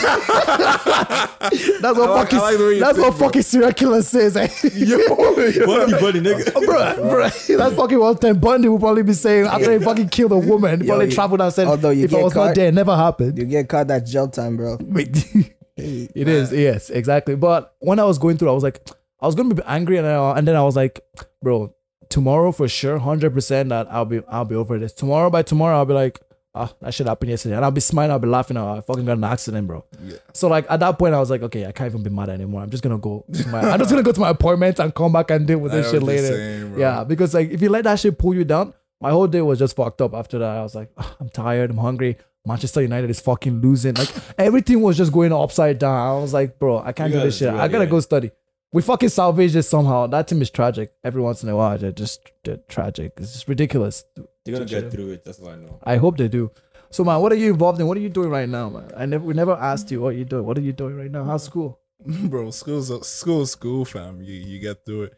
That's 0.02 1.98
what 1.98 2.10
like- 2.10 2.30
fucking 2.30 2.38
like 2.38 2.56
the 2.58 2.64
way 2.64 2.74
you 2.74 2.80
that's 2.80 2.98
what 2.98 3.14
fucking 3.14 3.42
serial 3.42 3.72
killer 3.72 4.02
says. 4.02 4.36
eh? 4.36 4.46
Bundy, 4.62 6.00
bundy, 6.00 6.20
nigga. 6.20 6.52
bro, 6.52 6.94
bro, 7.10 7.28
that's 7.28 7.74
fucking 7.76 7.98
what 7.98 8.20
Ted 8.20 8.40
Bundy 8.40 8.68
will 8.68 8.78
probably 8.78 9.02
be 9.02 9.12
saying 9.12 9.46
after 9.46 9.72
he 9.78 9.84
fucking 9.84 10.08
killed 10.08 10.32
a 10.32 10.38
woman. 10.38 10.80
He 10.80 10.86
Yo, 10.86 10.92
probably 10.92 11.06
you- 11.06 11.12
traveled 11.12 11.40
and 11.40 11.52
said, 11.52 11.66
although 11.66 11.90
you 11.90 12.04
if 12.04 12.14
I 12.14 12.22
was 12.22 12.34
not 12.34 12.46
caught- 12.48 12.54
there, 12.54 12.68
it 12.68 12.74
never 12.74 12.96
happened. 12.96 13.38
You 13.38 13.44
get 13.44 13.68
caught 13.68 13.88
that 13.88 14.06
jail 14.06 14.28
time, 14.28 14.56
bro. 14.56 14.78
wait 14.80 15.10
it 15.76 16.28
is, 16.28 16.52
yes, 16.52 16.90
exactly. 16.90 17.34
But 17.34 17.74
when 17.80 17.98
I 17.98 18.04
was 18.04 18.18
going 18.18 18.38
through, 18.38 18.50
I 18.50 18.52
was 18.52 18.62
like, 18.62 18.80
I 19.20 19.26
was 19.26 19.34
gonna 19.34 19.54
be 19.54 19.62
angry, 19.66 19.96
and, 19.98 20.06
I, 20.06 20.36
and 20.38 20.46
then 20.46 20.56
I 20.56 20.62
was 20.62 20.76
like, 20.76 21.00
bro, 21.42 21.74
tomorrow 22.08 22.52
for 22.52 22.68
sure, 22.68 22.98
hundred 22.98 23.32
percent 23.34 23.68
that 23.70 23.86
I'll 23.90 24.04
be, 24.04 24.20
I'll 24.28 24.44
be 24.44 24.54
over 24.54 24.78
this. 24.78 24.92
Tomorrow 24.92 25.30
by 25.30 25.42
tomorrow, 25.42 25.78
I'll 25.78 25.86
be 25.86 25.94
like, 25.94 26.20
ah, 26.54 26.72
that 26.80 26.92
shit 26.94 27.06
happened 27.06 27.30
yesterday, 27.30 27.56
and 27.56 27.64
I'll 27.64 27.70
be 27.70 27.80
smiling, 27.80 28.10
I'll 28.10 28.18
be 28.18 28.28
laughing. 28.28 28.56
I 28.56 28.80
fucking 28.80 29.04
got 29.04 29.16
an 29.18 29.24
accident, 29.24 29.66
bro. 29.66 29.84
Yeah. 30.02 30.16
So 30.32 30.48
like 30.48 30.66
at 30.70 30.80
that 30.80 30.98
point, 30.98 31.14
I 31.14 31.20
was 31.20 31.30
like, 31.30 31.42
okay, 31.42 31.66
I 31.66 31.72
can't 31.72 31.90
even 31.90 32.02
be 32.02 32.10
mad 32.10 32.28
anymore. 32.28 32.62
I'm 32.62 32.70
just 32.70 32.82
gonna 32.82 32.98
go. 32.98 33.24
To 33.32 33.48
my, 33.48 33.60
I'm 33.60 33.78
just 33.78 33.90
gonna 33.90 34.02
go 34.02 34.12
to 34.12 34.20
my 34.20 34.30
appointment 34.30 34.78
and 34.78 34.94
come 34.94 35.12
back 35.12 35.30
and 35.30 35.46
deal 35.46 35.58
with 35.58 35.72
this 35.72 35.90
shit 35.90 36.02
later. 36.02 36.66
bro. 36.68 36.78
yeah, 36.78 37.04
because 37.04 37.34
like 37.34 37.50
if 37.50 37.62
you 37.62 37.68
let 37.68 37.84
that 37.84 37.98
shit 37.98 38.18
pull 38.18 38.34
you 38.34 38.44
down, 38.44 38.74
my 39.00 39.10
whole 39.10 39.26
day 39.26 39.42
was 39.42 39.58
just 39.58 39.76
fucked 39.76 40.00
up. 40.00 40.14
After 40.14 40.38
that, 40.38 40.58
I 40.58 40.62
was 40.62 40.74
like, 40.74 40.90
"Ah, 40.98 41.16
I'm 41.20 41.28
tired, 41.28 41.70
I'm 41.70 41.78
hungry. 41.78 42.16
Manchester 42.44 42.82
United 42.82 43.08
is 43.08 43.20
fucking 43.20 43.60
losing. 43.60 43.94
Like 43.94 44.10
everything 44.38 44.80
was 44.80 44.96
just 44.96 45.12
going 45.12 45.32
upside 45.32 45.78
down. 45.78 45.94
I 45.94 46.20
was 46.20 46.32
like, 46.34 46.58
bro, 46.58 46.78
I 46.80 46.92
can't 46.92 47.12
You 47.12 47.18
do 47.20 47.24
this 47.26 47.38
shit. 47.38 47.50
do 47.50 47.56
I 47.58 47.68
gotta 47.68 47.84
yeah. 47.84 47.90
go 47.90 48.00
study. 48.00 48.30
we 48.72 48.82
fucking 48.82 49.10
salvage 49.10 49.54
it 49.54 49.62
somehow. 49.62 50.06
That 50.08 50.26
team 50.28 50.42
is 50.42 50.50
tragic. 50.50 50.92
Every 51.04 51.22
once 51.22 51.42
in 51.44 51.48
a 51.48 51.56
while, 51.56 51.78
they're 51.78 51.92
just 51.92 52.32
they're 52.42 52.56
tragic. 52.68 53.12
It's 53.16 53.32
just 53.32 53.48
ridiculous. 53.48 54.04
They're 54.44 54.54
gonna 54.54 54.64
get 54.66 54.90
through 54.90 55.10
it. 55.12 55.24
That's 55.24 55.38
all 55.40 55.48
I 55.48 55.56
know. 55.56 55.78
I 55.84 55.96
hope 55.96 56.16
they 56.16 56.28
do. 56.28 56.50
So 56.90 57.04
man, 57.04 57.20
what 57.20 57.32
are 57.32 57.36
you 57.36 57.50
involved 57.52 57.80
in? 57.80 57.86
What 57.86 57.96
are 57.96 58.00
you 58.00 58.08
doing 58.10 58.28
right 58.30 58.48
now, 58.48 58.68
man? 58.68 58.90
I 58.96 59.06
never 59.06 59.24
we 59.24 59.34
never 59.34 59.52
asked 59.52 59.90
you 59.90 60.00
what 60.00 60.16
you 60.16 60.24
doing. 60.24 60.44
What 60.44 60.58
are 60.58 60.62
you 60.62 60.72
doing 60.72 60.96
right 60.96 61.10
now? 61.10 61.24
How's 61.24 61.44
school? 61.44 61.78
bro, 62.06 62.50
school's 62.50 62.90
school, 63.08 63.46
school, 63.46 63.84
fam. 63.84 64.20
You 64.22 64.34
you 64.34 64.58
get 64.58 64.84
through 64.84 65.04
it. 65.04 65.14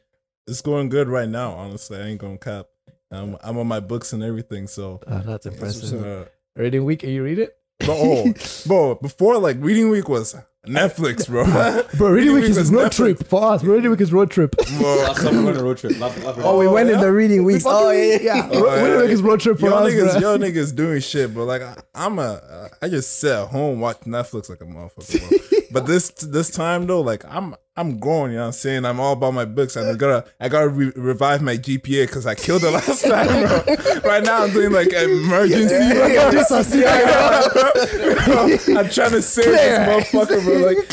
It's 0.47 0.61
going 0.61 0.89
good 0.91 1.09
right 1.09 1.29
now. 1.29 1.53
Honestly, 1.53 1.97
I 1.99 2.03
ain't 2.09 2.21
gonna 2.21 2.39
cap. 2.39 2.67
I'm 3.11 3.37
I'm 3.43 3.57
on 3.59 3.67
my 3.67 3.81
books 3.81 4.13
and 4.13 4.23
everything. 4.23 4.67
So, 4.67 5.01
Ah, 5.07 5.23
that's 5.25 5.47
impressive. 5.47 6.05
uh, 6.05 6.25
Reading 6.57 6.85
week, 6.85 7.03
and 7.03 7.13
you 7.13 7.25
read 7.25 7.39
it? 7.39 7.57
Bro, 7.81 7.95
oh, 7.97 8.35
bro, 8.67 8.95
before 8.97 9.39
like 9.39 9.57
reading 9.61 9.91
week 9.91 10.09
was 10.09 10.37
Netflix, 10.67 11.29
bro. 11.29 11.45
Bro, 11.99 12.11
reading 12.13 12.33
week 12.33 12.45
is 12.45 12.73
road 12.73 12.87
Netflix. 12.91 12.97
trip 12.97 13.27
for 13.29 13.53
us. 13.53 13.63
Reading 13.63 13.91
week 13.91 14.01
is 14.01 14.15
road 14.15 14.31
trip. 14.31 14.57
Bro, 14.79 14.97
Last 14.97 15.21
time 15.23 15.37
we 15.37 15.45
went 15.45 15.59
on 15.59 15.63
a 15.63 15.67
road 15.67 15.77
trip. 15.77 15.99
Last, 16.01 16.19
last 16.25 16.39
Oh, 16.43 16.59
we 16.59 16.67
went 16.67 16.89
in 16.89 16.99
the 17.01 17.13
reading 17.13 17.45
weeks. 17.45 17.65
Oh, 17.67 17.91
yeah, 17.91 18.19
yeah. 18.19 18.49
Oh, 18.51 18.63
Reading 18.75 18.93
yeah. 18.93 19.01
week 19.03 19.11
is 19.11 19.21
road 19.21 19.41
trip 19.41 19.59
for 19.61 19.67
Yo 19.67 19.75
us. 19.75 19.93
niggas, 19.93 20.21
yo 20.23 20.39
niggas 20.39 20.75
doing 20.75 21.01
shit, 21.03 21.35
bro. 21.35 21.45
Like 21.45 21.61
I, 21.61 21.77
I'm 21.95 22.19
a, 22.19 22.71
I 22.81 22.89
just 22.89 23.19
sit 23.19 23.31
at 23.33 23.49
home 23.49 23.79
watch 23.81 24.01
Netflix 24.01 24.49
like 24.49 24.63
a 24.63 24.65
motherfucker. 24.65 25.51
But 25.73 25.87
this 25.87 26.11
this 26.11 26.51
time 26.51 26.87
though, 26.87 27.01
like 27.01 27.25
I'm 27.25 27.55
I'm 27.77 27.99
growing. 27.99 28.31
You 28.31 28.37
know 28.37 28.43
what 28.45 28.47
I'm 28.49 28.53
saying? 28.53 28.85
I'm 28.85 29.01
all 29.01 29.15
about 29.15 29.35
my 29.35 29.45
books, 29.45 29.75
and 29.77 29.89
I 29.89 29.95
gotta 29.95 30.25
I 30.41 30.49
gotta 30.49 30.69
re- 30.69 30.93
revive 30.95 31.43
my 31.43 31.57
GPA 31.57 32.07
because 32.07 32.27
I 32.27 32.35
killed 32.37 32.63
it 32.65 32.71
last 32.71 33.03
time, 33.07 33.27
bro. 33.27 33.65
right 34.09 34.23
now 34.23 34.45
I'm 34.45 34.53
doing 34.53 34.71
like 34.73 34.93
emergency. 34.93 35.75
Yeah, 35.75 36.31
is 36.31 36.49
Bro, 38.25 38.79
I'm 38.79 38.89
trying 38.91 39.11
to 39.11 39.23
save 39.23 39.47
this 39.47 39.79
motherfucker, 40.13 40.45
bro. 40.45 40.55
Like 40.59 40.89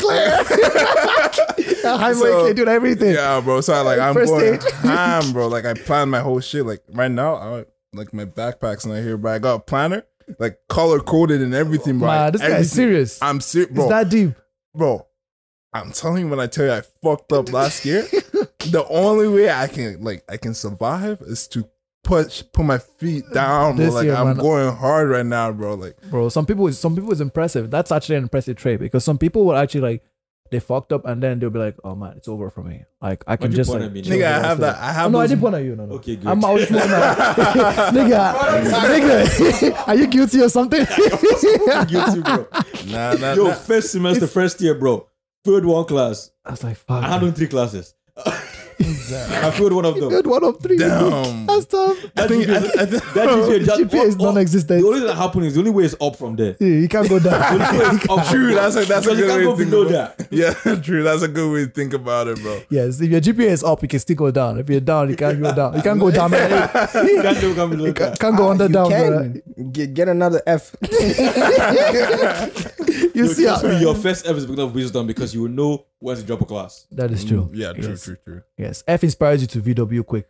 High 1.82 2.12
So- 2.12 2.46
so, 2.48 2.52
doing 2.52 2.68
everything. 2.68 3.14
Yeah, 3.14 3.40
bro. 3.40 3.60
So 3.60 3.72
I 3.74 3.80
like 3.82 3.98
I'm 3.98 4.14
First 4.14 4.32
going 4.32 4.60
ham, 4.82 5.32
bro. 5.32 5.48
Like 5.48 5.64
I 5.64 5.74
plan 5.74 6.10
my 6.10 6.20
whole 6.20 6.40
shit. 6.40 6.64
Like 6.66 6.82
right 6.92 7.10
now, 7.10 7.34
I 7.36 7.64
like 7.92 8.12
my 8.12 8.24
backpack's 8.24 8.86
not 8.86 8.96
here, 9.02 9.16
but 9.16 9.30
I 9.32 9.38
got 9.38 9.54
a 9.54 9.60
planner, 9.60 10.04
like 10.38 10.58
color 10.68 11.00
coded 11.00 11.40
and 11.42 11.54
everything, 11.54 11.98
bro. 11.98 12.08
Man, 12.08 12.32
this 12.32 12.40
guy 12.40 12.58
is 12.58 12.72
serious. 12.72 13.20
I'm 13.22 13.40
serious, 13.40 13.70
It's 13.70 13.76
bro. 13.76 13.88
that 13.88 14.08
deep. 14.08 14.32
Bro. 14.74 15.06
I'm 15.74 15.90
telling 15.92 16.24
you, 16.24 16.28
when 16.28 16.40
I 16.40 16.46
tell 16.48 16.66
you 16.66 16.72
I 16.72 16.82
fucked 17.02 17.32
up 17.32 17.50
last 17.52 17.84
year, 17.86 18.02
the 18.02 18.84
only 18.90 19.28
way 19.28 19.50
I 19.50 19.66
can 19.68 20.02
like 20.04 20.22
I 20.28 20.36
can 20.36 20.54
survive 20.54 21.22
is 21.22 21.48
to 21.48 21.66
put 22.04 22.42
put 22.52 22.64
my 22.64 22.78
feet 22.78 23.24
down, 23.32 23.76
bro. 23.76 23.84
This 23.86 23.94
Like 23.94 24.04
year, 24.04 24.14
I'm 24.14 24.26
man. 24.28 24.36
going 24.36 24.74
hard 24.76 25.08
right 25.08 25.24
now, 25.24 25.50
bro. 25.52 25.74
Like 25.74 25.96
Bro, 26.10 26.28
some 26.28 26.44
people 26.44 26.66
is 26.66 26.78
some 26.78 26.94
people 26.94 27.10
is 27.12 27.20
impressive. 27.22 27.70
That's 27.70 27.90
actually 27.90 28.16
an 28.16 28.24
impressive 28.24 28.56
trait 28.56 28.80
because 28.80 29.02
some 29.04 29.16
people 29.18 29.46
will 29.46 29.56
actually 29.56 29.80
like 29.80 30.02
they 30.52 30.60
fucked 30.60 30.92
up 30.92 31.06
and 31.06 31.22
then 31.22 31.38
they'll 31.38 31.50
be 31.50 31.58
like, 31.58 31.76
oh 31.82 31.96
man, 31.96 32.12
it's 32.16 32.28
over 32.28 32.50
for 32.50 32.62
me. 32.62 32.84
Like 33.00 33.24
I 33.26 33.36
can 33.36 33.50
you 33.50 33.56
just 33.56 33.70
like, 33.70 33.90
me? 33.90 34.02
nigga, 34.02 34.26
I 34.26 34.46
have 34.46 34.58
that. 34.60 34.76
I 34.76 34.92
have. 34.92 35.06
Oh, 35.06 35.10
no, 35.10 35.20
I 35.20 35.26
didn't 35.26 35.40
point 35.40 35.54
at 35.54 35.64
you. 35.64 35.74
No, 35.74 35.86
no. 35.86 35.94
Okay, 35.94 36.16
good. 36.16 36.28
I'm 36.28 36.44
always 36.44 36.66
pointing 36.70 36.90
at 36.90 37.16
nigga, 37.94 38.32
nigga. 39.24 39.88
Are 39.88 39.94
you 39.96 40.06
guilty 40.06 40.42
or 40.42 40.48
something? 40.50 40.84
Guilty, 41.88 42.20
bro. 42.20 42.46
Nah, 42.86 43.14
nah, 43.14 43.32
Yo, 43.34 43.44
nah. 43.44 43.54
first 43.54 43.92
semester, 43.92 44.26
first 44.26 44.60
year, 44.60 44.74
bro. 44.74 45.08
Failed 45.44 45.64
one 45.64 45.84
class. 45.86 46.30
I 46.44 46.50
was 46.50 46.62
like, 46.62 46.76
fuck. 46.76 47.02
I 47.02 47.08
had 47.08 47.22
only 47.22 47.32
three 47.32 47.46
classes. 47.46 47.94
I 48.80 49.50
failed 49.50 49.72
one 49.72 49.84
of 49.84 49.94
them. 49.94 50.08
Good 50.08 50.26
one 50.26 50.44
of 50.44 50.60
three. 50.60 50.78
Damn. 50.78 51.46
That's 51.46 51.66
tough. 51.66 51.96
I 52.16 52.26
think 52.28 52.48
I, 52.48 52.56
I 52.56 52.60
think 52.86 53.02
That 53.14 53.28
GPA, 53.28 53.66
that, 53.66 53.78
GPA 53.90 54.04
is 54.06 54.16
non-existent. 54.16 54.80
The 54.80 54.86
only 54.86 54.98
thing 55.00 55.08
that 55.08 55.16
happened 55.16 55.46
is 55.46 55.54
the 55.54 55.60
only 55.60 55.70
way 55.70 55.84
is 55.84 55.96
up 56.00 56.16
from 56.16 56.36
there. 56.36 56.56
Yeah, 56.60 56.66
you 56.68 56.88
can't 56.88 57.08
go 57.08 57.18
The 57.18 57.30
down. 57.30 57.60
only 57.60 57.78
way 57.78 57.84
is 57.84 58.08
up 58.08 58.26
True, 58.28 58.54
that's 58.54 58.76
a 58.76 58.84
that's 58.84 59.06
a 59.06 59.10
Because 59.10 59.18
you 59.18 59.24
good 59.24 59.28
can't 59.28 59.38
way 59.38 59.44
go 59.44 59.50
to 59.52 59.56
think 59.58 59.70
below 59.70 59.82
about 59.88 60.16
that. 60.18 60.28
Yeah, 60.32 60.80
true. 60.80 61.02
That's 61.02 61.22
a 61.22 61.28
good 61.28 61.52
way 61.52 61.64
to 61.66 61.70
think 61.70 61.92
about 61.92 62.28
it, 62.28 62.38
bro. 62.40 62.60
yes, 62.70 63.00
if 63.00 63.10
your 63.10 63.20
GPA 63.20 63.50
is 63.50 63.64
up, 63.64 63.82
you 63.82 63.88
can 63.88 63.98
still 64.00 64.16
go 64.16 64.30
down. 64.30 64.58
If 64.58 64.68
you're 64.70 64.80
down, 64.80 65.10
you 65.10 65.16
can't 65.16 65.40
go 65.40 65.54
down. 65.54 65.76
You 65.76 65.82
can't 65.82 66.00
go 66.00 66.10
down. 66.10 66.30
You 66.32 66.38
can't 67.22 67.40
do 67.40 67.54
come 67.54 67.70
below 67.70 67.86
You 67.86 67.92
can't, 67.94 68.18
go 68.36 68.50
under 68.50 68.68
down. 68.68 68.88
bro. 68.88 69.18
can 69.18 69.42
get, 69.72 69.94
get 69.94 70.08
another 70.08 70.42
F. 70.46 70.74
You 73.14 73.26
Yo, 73.26 73.32
see, 73.32 73.44
trust 73.44 73.62
how, 73.62 73.68
me, 73.68 73.80
your 73.80 73.94
first 73.94 74.26
F 74.26 74.36
is 74.36 74.46
because 74.46 74.64
of 74.64 74.74
wisdom 74.74 75.06
because 75.06 75.34
you 75.34 75.42
will 75.42 75.50
know 75.50 75.84
when 75.98 76.16
to 76.16 76.22
drop 76.22 76.40
a 76.40 76.44
class. 76.46 76.86
that 76.92 77.10
is 77.10 77.24
true. 77.24 77.44
Mm, 77.44 77.50
yeah, 77.52 77.72
true, 77.72 77.90
yes. 77.90 78.04
true, 78.04 78.16
true. 78.24 78.42
Yes, 78.56 78.82
F 78.86 79.04
inspires 79.04 79.42
you 79.42 79.46
to 79.48 79.60
VW 79.60 80.06
quick. 80.06 80.28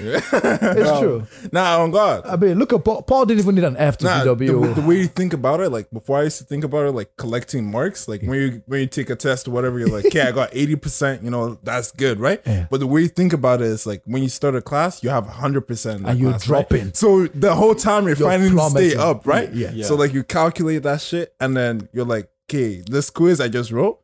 Yeah. 0.00 0.20
It's 0.32 0.98
true. 1.00 1.26
Nah, 1.52 1.80
on 1.82 1.90
God. 1.90 2.26
I 2.26 2.36
mean, 2.36 2.58
look 2.58 2.72
at 2.72 2.84
Paul. 2.84 3.02
Paul 3.02 3.26
didn't 3.26 3.40
even 3.40 3.54
need 3.54 3.64
an 3.64 3.76
F 3.76 3.98
to 3.98 4.04
Nah, 4.04 4.24
the, 4.24 4.34
the 4.74 4.84
way 4.86 4.96
you 4.98 5.06
think 5.06 5.32
about 5.32 5.60
it, 5.60 5.70
like 5.70 5.90
before 5.90 6.18
I 6.18 6.24
used 6.24 6.38
to 6.38 6.44
think 6.44 6.64
about 6.64 6.86
it, 6.86 6.92
like 6.92 7.16
collecting 7.16 7.70
marks, 7.70 8.08
like 8.08 8.22
when 8.22 8.38
you 8.40 8.62
when 8.66 8.80
you 8.80 8.86
take 8.86 9.10
a 9.10 9.16
test 9.16 9.48
or 9.48 9.52
whatever, 9.52 9.78
you're 9.78 9.88
like, 9.88 10.06
okay, 10.06 10.22
I 10.22 10.32
got 10.32 10.50
eighty 10.52 10.76
percent, 10.76 11.22
you 11.22 11.30
know, 11.30 11.58
that's 11.62 11.92
good, 11.92 12.20
right? 12.20 12.40
Yeah. 12.46 12.66
But 12.70 12.80
the 12.80 12.86
way 12.86 13.02
you 13.02 13.08
think 13.08 13.32
about 13.32 13.60
it 13.60 13.66
is 13.68 13.86
like 13.86 14.02
when 14.04 14.22
you 14.22 14.28
start 14.28 14.54
a 14.54 14.62
class, 14.62 15.02
you 15.02 15.10
have 15.10 15.26
hundred 15.26 15.62
percent, 15.62 16.06
And 16.06 16.18
you're 16.18 16.30
class, 16.30 16.44
dropping. 16.44 16.84
Right? 16.86 16.96
So 16.96 17.26
the 17.26 17.54
whole 17.54 17.74
time 17.74 18.06
you're, 18.06 18.16
You're 18.16 18.28
fighting 18.28 18.56
to 18.56 18.70
stay 18.70 18.94
up, 18.96 19.26
right? 19.26 19.52
Yeah. 19.52 19.70
Yeah. 19.72 19.86
So 19.86 19.94
like 19.96 20.12
you 20.12 20.24
calculate 20.24 20.82
that 20.84 21.00
shit, 21.00 21.34
and 21.40 21.56
then 21.56 21.88
you're 21.92 22.04
like, 22.04 22.28
okay, 22.48 22.82
this 22.86 23.10
quiz 23.10 23.40
I 23.40 23.48
just 23.48 23.70
wrote. 23.70 24.00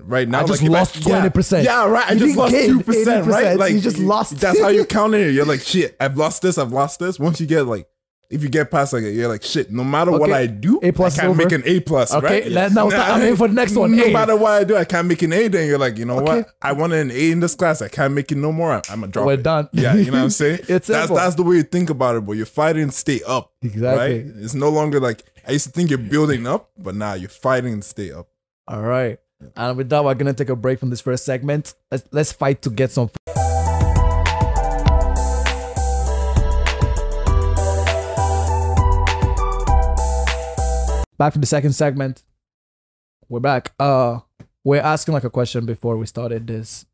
Right 0.00 0.28
now, 0.28 0.40
I 0.40 0.44
just 0.46 0.62
like, 0.62 0.70
lost 0.70 1.06
yeah, 1.06 1.28
20%. 1.28 1.64
Yeah, 1.64 1.88
right. 1.88 2.08
I 2.08 2.12
You 2.12 2.18
just 2.20 2.36
lost 2.36 2.54
two 2.54 2.82
percent, 2.82 3.26
right? 3.26 3.56
Like 3.58 3.72
you 3.72 3.80
just 3.80 3.98
lost. 3.98 4.36
That's 4.38 4.60
how 4.60 4.68
you 4.68 4.84
count 4.96 5.14
it. 5.14 5.32
You're 5.34 5.44
like, 5.44 5.60
shit. 5.60 5.96
I've 5.98 6.16
lost 6.16 6.42
this. 6.42 6.56
I've 6.56 6.72
lost 6.72 7.00
this. 7.00 7.18
Once 7.18 7.40
you 7.40 7.46
get 7.48 7.62
like, 7.66 7.88
if 8.30 8.42
you 8.42 8.48
get 8.48 8.70
past 8.70 8.92
like, 8.92 9.02
it, 9.02 9.12
you're 9.14 9.26
like, 9.28 9.42
shit. 9.42 9.72
No 9.72 9.82
matter 9.82 10.12
what 10.12 10.30
I 10.32 10.46
do, 10.46 10.78
A 10.84 10.92
plus 10.92 11.18
I 11.18 11.22
can't 11.22 11.32
is 11.32 11.38
make 11.38 11.50
an 11.52 11.62
A 11.64 11.80
plus, 11.80 12.14
Okay, 12.14 12.42
right? 12.54 12.72
now 12.72 12.88
start- 12.90 13.08
I'm 13.10 13.22
aiming 13.22 13.36
for 13.36 13.48
the 13.48 13.54
next 13.54 13.74
one, 13.74 13.96
No 13.96 14.04
A. 14.04 14.12
matter 14.12 14.36
what 14.36 14.52
I 14.52 14.64
do, 14.64 14.76
I 14.76 14.84
can't 14.84 15.08
make 15.08 15.22
an 15.22 15.32
A. 15.32 15.48
Then 15.48 15.66
you're 15.66 15.78
like, 15.78 15.96
you 15.98 16.04
know 16.04 16.18
Okay. 16.20 16.36
what? 16.42 16.48
I 16.62 16.72
wanted 16.72 17.00
an 17.00 17.10
A 17.10 17.30
in 17.32 17.40
this 17.40 17.54
class. 17.56 17.82
I 17.82 17.88
can't 17.88 18.12
make 18.14 18.30
it 18.30 18.36
no 18.36 18.52
more. 18.52 18.72
I'm, 18.74 18.82
I'm 18.90 19.00
gonna 19.00 19.10
drop 19.12 19.26
We're 19.26 19.32
it. 19.32 19.42
done. 19.42 19.68
Yeah, 19.72 19.94
you 19.94 20.10
know 20.12 20.18
what 20.18 20.24
I'm 20.24 20.30
saying? 20.42 20.58
It's 20.68 20.86
that's 20.86 20.86
simple. 20.88 21.16
that's 21.16 21.34
the 21.36 21.42
way 21.42 21.56
you 21.56 21.62
think 21.64 21.90
about 21.90 22.16
it, 22.16 22.24
but 22.26 22.32
you're 22.32 22.46
fighting 22.46 22.86
to 22.90 22.92
stay 22.94 23.20
up. 23.26 23.50
Exactly. 23.62 23.88
Right? 24.22 24.24
It's 24.44 24.54
no 24.54 24.68
longer 24.68 25.00
like 25.00 25.24
I 25.46 25.52
used 25.52 25.64
to 25.66 25.72
think 25.72 25.88
you're 25.90 25.98
building 25.98 26.46
up, 26.46 26.70
but 26.78 26.94
now 26.94 27.14
you're 27.14 27.30
fighting 27.30 27.80
to 27.80 27.86
stay 27.86 28.12
up. 28.12 28.28
All 28.68 28.82
right. 28.82 29.18
And 29.56 29.76
with 29.76 29.88
that, 29.90 30.04
we're 30.04 30.14
gonna 30.14 30.34
take 30.34 30.48
a 30.48 30.56
break 30.56 30.80
from 30.80 30.90
this 30.90 31.00
first 31.00 31.24
segment. 31.24 31.74
Let's 31.90 32.04
let's 32.10 32.32
fight 32.32 32.62
to 32.62 32.70
get 32.70 32.90
some. 32.90 33.10
Back 41.18 41.32
to 41.32 41.38
the 41.40 41.46
second 41.46 41.72
segment. 41.72 42.22
We're 43.28 43.40
back. 43.40 43.72
Uh, 43.78 44.20
we're 44.64 44.80
asking 44.80 45.14
like 45.14 45.24
a 45.24 45.30
question 45.30 45.66
before 45.66 45.96
we 45.96 46.06
started 46.06 46.46
this. 46.46 46.86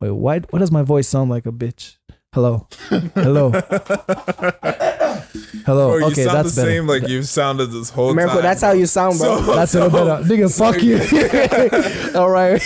Wait, 0.00 0.10
why? 0.10 0.40
Why 0.40 0.58
does 0.58 0.70
my 0.70 0.82
voice 0.82 1.08
sound 1.08 1.30
like 1.30 1.46
a 1.46 1.52
bitch? 1.52 1.96
Hello, 2.34 2.66
hello, 3.14 3.50
hello. 5.66 5.88
Bro, 5.90 5.98
you 5.98 6.04
okay, 6.06 6.24
sound 6.24 6.36
that's 6.38 6.54
the 6.54 6.62
better. 6.62 6.70
same 6.72 6.86
like 6.86 7.08
you 7.08 7.22
sounded 7.22 7.66
this 7.66 7.90
whole 7.90 8.14
Miracle, 8.14 8.36
time. 8.36 8.42
that's 8.44 8.60
how 8.62 8.72
you 8.72 8.86
sound, 8.86 9.18
bro. 9.18 9.40
So- 9.40 9.54
That's 9.56 9.74
a 9.74 9.88
little 9.88 10.04
better. 10.04 10.24
Nigga, 10.28 10.56
fuck 10.56 10.82
you. 10.82 10.98
All 12.18 12.30
right. 12.30 12.62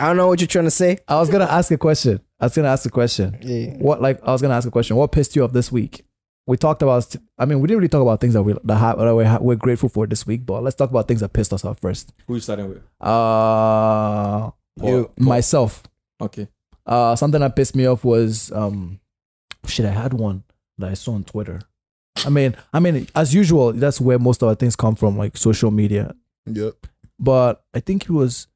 I 0.00 0.06
don't 0.06 0.16
know 0.16 0.26
what 0.28 0.40
you're 0.40 0.46
trying 0.48 0.64
to 0.66 0.70
say. 0.70 0.98
I 1.08 1.16
was 1.16 1.28
gonna 1.30 1.44
ask 1.46 1.70
a 1.70 1.78
question. 1.78 2.20
I 2.40 2.44
was 2.46 2.54
gonna 2.54 2.68
ask 2.68 2.86
a 2.86 2.90
question. 2.90 3.38
Yeah. 3.42 3.74
What 3.78 4.00
like 4.00 4.20
I 4.22 4.32
was 4.32 4.42
gonna 4.42 4.54
ask 4.54 4.66
a 4.66 4.70
question. 4.70 4.96
What 4.96 5.12
pissed 5.12 5.34
you 5.36 5.44
off 5.44 5.52
this 5.52 5.72
week? 5.72 6.04
We 6.46 6.56
talked 6.56 6.80
about. 6.82 7.14
I 7.38 7.44
mean, 7.44 7.60
we 7.60 7.66
didn't 7.68 7.78
really 7.80 7.88
talk 7.88 8.00
about 8.02 8.20
things 8.20 8.34
that 8.34 8.42
we 8.42 8.54
that, 8.64 8.76
ha- 8.76 8.94
that 8.94 9.14
we're, 9.14 9.38
we're 9.40 9.54
grateful 9.56 9.88
for 9.88 10.06
this 10.06 10.26
week. 10.26 10.46
But 10.46 10.62
let's 10.62 10.76
talk 10.76 10.88
about 10.90 11.06
things 11.08 11.20
that 11.20 11.32
pissed 11.32 11.52
us 11.52 11.64
off 11.64 11.78
first. 11.80 12.12
Who 12.26 12.34
you 12.34 12.40
starting 12.40 12.68
with? 12.70 12.78
Uh, 13.00 14.50
Paul. 14.50 14.54
Paul. 14.78 15.10
myself. 15.18 15.82
Okay. 16.20 16.48
Uh, 16.86 17.14
something 17.16 17.40
that 17.40 17.54
pissed 17.54 17.76
me 17.76 17.84
off 17.86 18.02
was 18.04 18.50
um, 18.52 18.98
shit. 19.66 19.84
I 19.84 19.90
had 19.90 20.14
one 20.14 20.44
that 20.78 20.90
I 20.90 20.94
saw 20.94 21.12
on 21.12 21.24
Twitter. 21.24 21.60
I 22.26 22.30
mean, 22.30 22.54
I 22.72 22.80
mean, 22.80 23.06
as 23.14 23.34
usual, 23.34 23.72
that's 23.72 24.00
where 24.00 24.18
most 24.18 24.42
of 24.42 24.48
our 24.48 24.54
things 24.54 24.76
come 24.76 24.94
from, 24.94 25.16
like 25.16 25.36
social 25.36 25.70
media. 25.70 26.14
Yep. 26.46 26.74
but 27.18 27.64
I 27.74 27.80
think 27.80 28.04
it 28.04 28.10
was 28.10 28.46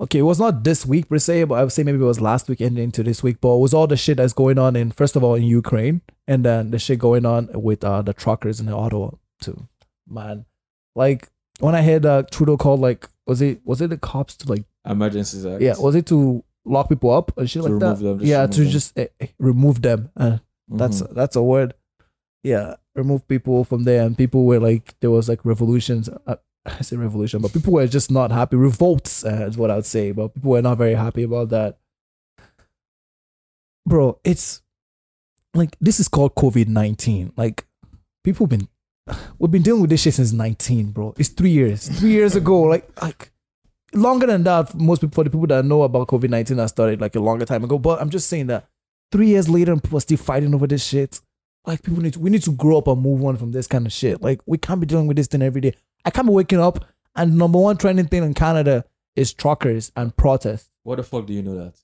okay. 0.00 0.18
It 0.20 0.22
was 0.22 0.38
not 0.38 0.64
this 0.64 0.86
week 0.86 1.08
per 1.08 1.18
se, 1.18 1.44
but 1.44 1.54
I 1.56 1.62
would 1.64 1.72
say 1.72 1.82
maybe 1.82 1.98
it 1.98 2.02
was 2.02 2.20
last 2.20 2.48
week 2.48 2.60
ending 2.60 2.84
into 2.84 3.02
this 3.02 3.22
week. 3.22 3.40
But 3.40 3.54
it 3.56 3.60
was 3.60 3.74
all 3.74 3.86
the 3.86 3.96
shit 3.96 4.16
that's 4.18 4.32
going 4.32 4.58
on 4.58 4.76
in 4.76 4.90
first 4.92 5.16
of 5.16 5.24
all 5.24 5.34
in 5.34 5.42
Ukraine, 5.44 6.00
and 6.26 6.44
then 6.44 6.70
the 6.70 6.78
shit 6.78 6.98
going 6.98 7.26
on 7.26 7.48
with 7.54 7.84
uh 7.84 8.02
the 8.02 8.12
truckers 8.14 8.60
in 8.60 8.68
Ottawa 8.68 9.10
too. 9.40 9.68
Man, 10.08 10.44
like 10.94 11.28
when 11.60 11.74
I 11.74 11.82
heard 11.82 12.04
uh, 12.06 12.22
Trudeau 12.30 12.56
called 12.56 12.80
like 12.80 13.08
was 13.26 13.40
it 13.42 13.60
was 13.64 13.80
it 13.80 13.90
the 13.90 13.98
cops 13.98 14.36
to 14.38 14.48
like 14.48 14.64
Emergencies 14.88 15.46
Act. 15.46 15.62
yeah 15.62 15.74
was 15.78 15.94
it 15.94 16.06
to 16.06 16.42
lock 16.64 16.88
people 16.88 17.10
up 17.10 17.36
and 17.38 17.48
shit 17.48 17.62
To 17.62 17.68
like 17.68 17.80
that 17.80 17.98
them, 18.02 18.18
yeah 18.22 18.46
to 18.46 18.60
them. 18.60 18.70
just 18.70 18.96
eh, 18.98 19.06
eh, 19.20 19.26
remove 19.38 19.82
them. 19.82 20.10
Uh, 20.16 20.38
that's 20.68 21.02
Mhm. 21.02 21.14
that's 21.14 21.36
a 21.36 21.42
word. 21.42 21.74
Yeah, 22.42 22.74
remove 22.94 23.26
people 23.28 23.64
from 23.64 23.84
there, 23.84 24.04
and 24.04 24.18
people 24.18 24.44
were 24.44 24.58
like, 24.58 24.98
there 25.00 25.10
was 25.10 25.28
like 25.28 25.44
revolutions. 25.44 26.08
Uh, 26.26 26.36
I 26.66 26.82
say 26.82 26.96
revolution, 26.96 27.40
but 27.42 27.52
people 27.52 27.72
were 27.72 27.86
just 27.86 28.10
not 28.10 28.30
happy. 28.30 28.56
Revolts 28.56 29.24
uh, 29.24 29.46
is 29.48 29.56
what 29.56 29.70
I 29.70 29.76
would 29.76 29.86
say, 29.86 30.12
but 30.12 30.34
people 30.34 30.52
were 30.52 30.62
not 30.62 30.78
very 30.78 30.94
happy 30.94 31.22
about 31.24 31.48
that. 31.50 31.78
Bro, 33.86 34.20
it's 34.22 34.62
like 35.54 35.76
this 35.80 35.98
is 35.98 36.08
called 36.08 36.34
COVID 36.34 36.68
nineteen. 36.68 37.32
Like 37.36 37.66
people 38.22 38.46
been 38.46 38.68
we've 39.38 39.50
been 39.50 39.62
dealing 39.62 39.80
with 39.80 39.90
this 39.90 40.02
shit 40.02 40.14
since 40.14 40.32
nineteen, 40.32 40.92
bro. 40.92 41.14
It's 41.18 41.28
three 41.28 41.50
years. 41.50 41.88
Three 41.88 42.12
years 42.12 42.36
ago, 42.36 42.62
like 42.62 42.88
like 43.02 43.32
longer 43.92 44.26
than 44.26 44.44
that. 44.44 44.74
Most 44.74 45.00
people, 45.00 45.14
for 45.14 45.24
the 45.24 45.30
people 45.30 45.46
that 45.48 45.64
know 45.64 45.82
about 45.82 46.08
COVID 46.08 46.30
nineteen, 46.30 46.58
that 46.58 46.68
started 46.68 47.00
like 47.00 47.16
a 47.16 47.20
longer 47.20 47.44
time 47.44 47.64
ago. 47.64 47.78
But 47.78 48.00
I'm 48.00 48.10
just 48.10 48.28
saying 48.28 48.46
that 48.48 48.68
three 49.10 49.28
years 49.28 49.48
later, 49.48 49.72
and 49.72 49.82
people 49.82 49.98
are 49.98 50.02
still 50.02 50.18
fighting 50.18 50.54
over 50.54 50.66
this 50.66 50.84
shit. 50.84 51.20
Like 51.66 51.82
people 51.82 52.02
need 52.02 52.14
to, 52.14 52.18
we 52.20 52.30
need 52.30 52.42
to 52.42 52.52
grow 52.52 52.78
up 52.78 52.88
and 52.88 53.00
move 53.00 53.24
on 53.24 53.36
from 53.36 53.52
this 53.52 53.66
kind 53.66 53.86
of 53.86 53.92
shit. 53.92 54.20
Like 54.20 54.40
we 54.46 54.58
can't 54.58 54.80
be 54.80 54.86
dealing 54.86 55.06
with 55.06 55.16
this 55.16 55.28
thing 55.28 55.42
every 55.42 55.60
day. 55.60 55.74
I 56.04 56.10
can't 56.10 56.26
be 56.26 56.32
waking 56.32 56.60
up 56.60 56.84
and 57.14 57.36
number 57.38 57.58
one 57.58 57.76
trending 57.76 58.06
thing 58.06 58.24
in 58.24 58.34
Canada 58.34 58.84
is 59.14 59.32
truckers 59.32 59.92
and 59.94 60.16
protests. 60.16 60.70
What 60.82 60.96
the 60.96 61.04
fuck 61.04 61.26
do 61.26 61.32
you 61.32 61.42
know 61.42 61.54
that? 61.56 61.74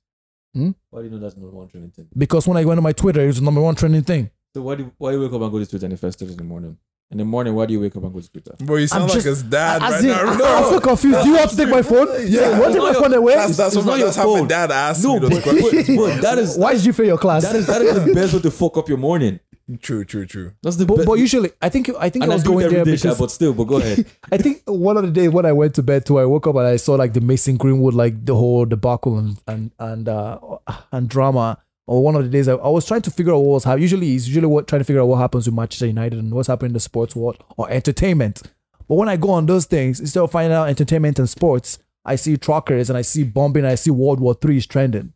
Hmm? 0.54 0.70
Why 0.90 1.00
do 1.02 1.04
you 1.06 1.10
know 1.12 1.18
that's 1.18 1.36
number 1.36 1.50
one 1.54 1.68
trending 1.68 1.92
thing? 1.92 2.08
Because 2.16 2.48
when 2.48 2.56
I 2.56 2.64
went 2.64 2.78
on 2.78 2.82
my 2.84 2.92
Twitter, 2.92 3.20
it 3.20 3.26
was 3.28 3.38
the 3.38 3.44
number 3.44 3.60
one 3.60 3.74
trending 3.76 4.02
thing. 4.02 4.30
So 4.54 4.62
why 4.62 4.74
do 4.74 4.90
why 4.98 5.12
do 5.12 5.18
you 5.18 5.22
wake 5.24 5.32
up 5.32 5.42
and 5.42 5.52
go 5.52 5.58
to 5.58 5.66
Twitter 5.66 5.86
and 5.86 5.92
invest 5.92 6.22
in 6.22 6.36
the 6.36 6.42
morning? 6.42 6.76
In 7.10 7.16
the 7.18 7.24
morning, 7.24 7.54
why 7.54 7.64
do 7.66 7.72
you 7.72 7.80
wake 7.80 7.94
up 7.96 8.02
and 8.02 8.12
go 8.12 8.20
to 8.20 8.30
Twitter? 8.30 8.54
Bro, 8.58 8.76
you 8.76 8.86
sound 8.86 9.04
I'm 9.04 9.08
like 9.08 9.14
just- 9.16 9.26
his 9.26 9.42
dad 9.44 9.82
As 9.82 9.92
right 9.92 10.02
in, 10.04 10.08
now. 10.38 10.44
I- 10.44 10.58
I'm 10.58 10.64
so 10.64 10.80
confused. 10.80 11.22
Do 11.22 11.28
you 11.28 11.36
have 11.36 11.50
to 11.50 11.56
take 11.56 11.68
my 11.68 11.82
phone? 11.82 12.08
Yeah. 12.26 12.58
What 12.58 12.72
take 12.72 12.82
my 12.82 12.92
phone 12.94 13.14
away? 13.14 13.34
That's, 13.34 13.56
that's 13.56 13.76
It's 13.76 13.84
what 13.84 13.92
not 13.92 13.98
your 13.98 14.06
that's 14.08 14.16
how 14.16 14.30
my 14.32 14.38
fault. 14.38 14.48
dad 14.48 14.70
asked 14.72 15.04
No, 15.04 15.14
me 15.14 15.20
those 15.20 15.30
but, 15.30 15.42
questions. 15.42 15.86
but, 15.86 15.96
but 15.96 16.20
that 16.22 16.38
is 16.38 16.56
Why 16.58 16.74
did 16.74 16.84
you 16.84 16.92
fail 16.92 17.06
your 17.06 17.18
class? 17.18 17.44
that 17.44 17.54
is 17.56 17.66
that 17.66 17.80
is 17.82 18.04
the 18.04 18.12
best 18.14 18.34
way 18.34 18.40
to 18.40 18.50
fuck 18.50 18.76
up 18.78 18.88
your 18.88 18.98
morning. 18.98 19.38
True, 19.82 20.04
true, 20.04 20.24
true. 20.24 20.52
That's 20.62 20.76
the 20.76 20.86
but, 20.86 20.96
best. 20.96 21.06
but 21.06 21.18
usually, 21.18 21.50
I 21.60 21.68
think 21.68 21.90
I 21.98 22.08
think 22.08 22.22
and 22.22 22.32
I 22.32 22.34
I 22.34 22.36
was 22.36 22.44
do 22.44 22.52
it 22.52 22.54
going 22.54 22.64
every 22.64 22.76
there 22.76 22.84
day, 22.84 22.96
Sha, 22.96 23.08
because 23.08 23.18
but 23.18 23.30
still, 23.30 23.52
but 23.52 23.64
go 23.64 23.76
ahead. 23.82 24.06
I 24.32 24.38
think 24.38 24.62
one 24.64 24.96
of 24.96 25.02
the 25.04 25.10
days 25.10 25.28
when 25.28 25.44
I 25.44 25.52
went 25.52 25.74
to 25.74 25.82
bed 25.82 26.06
too, 26.06 26.18
I 26.18 26.24
woke 26.24 26.46
up 26.46 26.56
and 26.56 26.66
I 26.66 26.76
saw 26.76 26.94
like 26.94 27.12
the 27.12 27.20
Mason 27.20 27.58
Greenwood, 27.58 27.92
like 27.92 28.24
the 28.24 28.34
whole 28.34 28.64
debacle 28.64 29.18
and 29.18 29.38
and 29.46 29.70
and 29.78 30.08
uh, 30.08 30.38
and 30.90 31.08
drama. 31.08 31.58
Or 31.86 32.02
one 32.02 32.16
of 32.16 32.22
the 32.22 32.28
days 32.28 32.48
I, 32.48 32.54
I 32.54 32.68
was 32.68 32.86
trying 32.86 33.02
to 33.02 33.10
figure 33.10 33.32
out 33.32 33.38
what 33.38 33.52
was 33.54 33.64
happening. 33.64 33.82
Usually, 33.82 34.14
it's 34.14 34.26
usually 34.26 34.46
what 34.46 34.66
trying 34.68 34.80
to 34.80 34.84
figure 34.84 35.00
out 35.02 35.06
what 35.08 35.16
happens 35.18 35.46
with 35.46 35.54
Manchester 35.54 35.86
United 35.86 36.18
and 36.18 36.32
what's 36.32 36.48
happening 36.48 36.70
in 36.70 36.74
the 36.74 36.80
sports 36.80 37.14
world 37.16 37.42
or 37.56 37.70
entertainment. 37.70 38.42
But 38.88 38.94
when 38.94 39.08
I 39.08 39.16
go 39.16 39.30
on 39.30 39.46
those 39.46 39.66
things, 39.66 40.00
instead 40.00 40.22
of 40.22 40.30
finding 40.30 40.52
out 40.52 40.68
entertainment 40.68 41.18
and 41.18 41.28
sports, 41.28 41.78
I 42.04 42.16
see 42.16 42.36
truckers 42.38 42.88
and 42.88 42.98
I 42.98 43.02
see 43.02 43.22
bombing 43.24 43.64
and 43.64 43.72
I 43.72 43.74
see 43.74 43.90
World 43.90 44.20
War 44.20 44.34
Three 44.34 44.56
is 44.56 44.66
trending. 44.66 45.12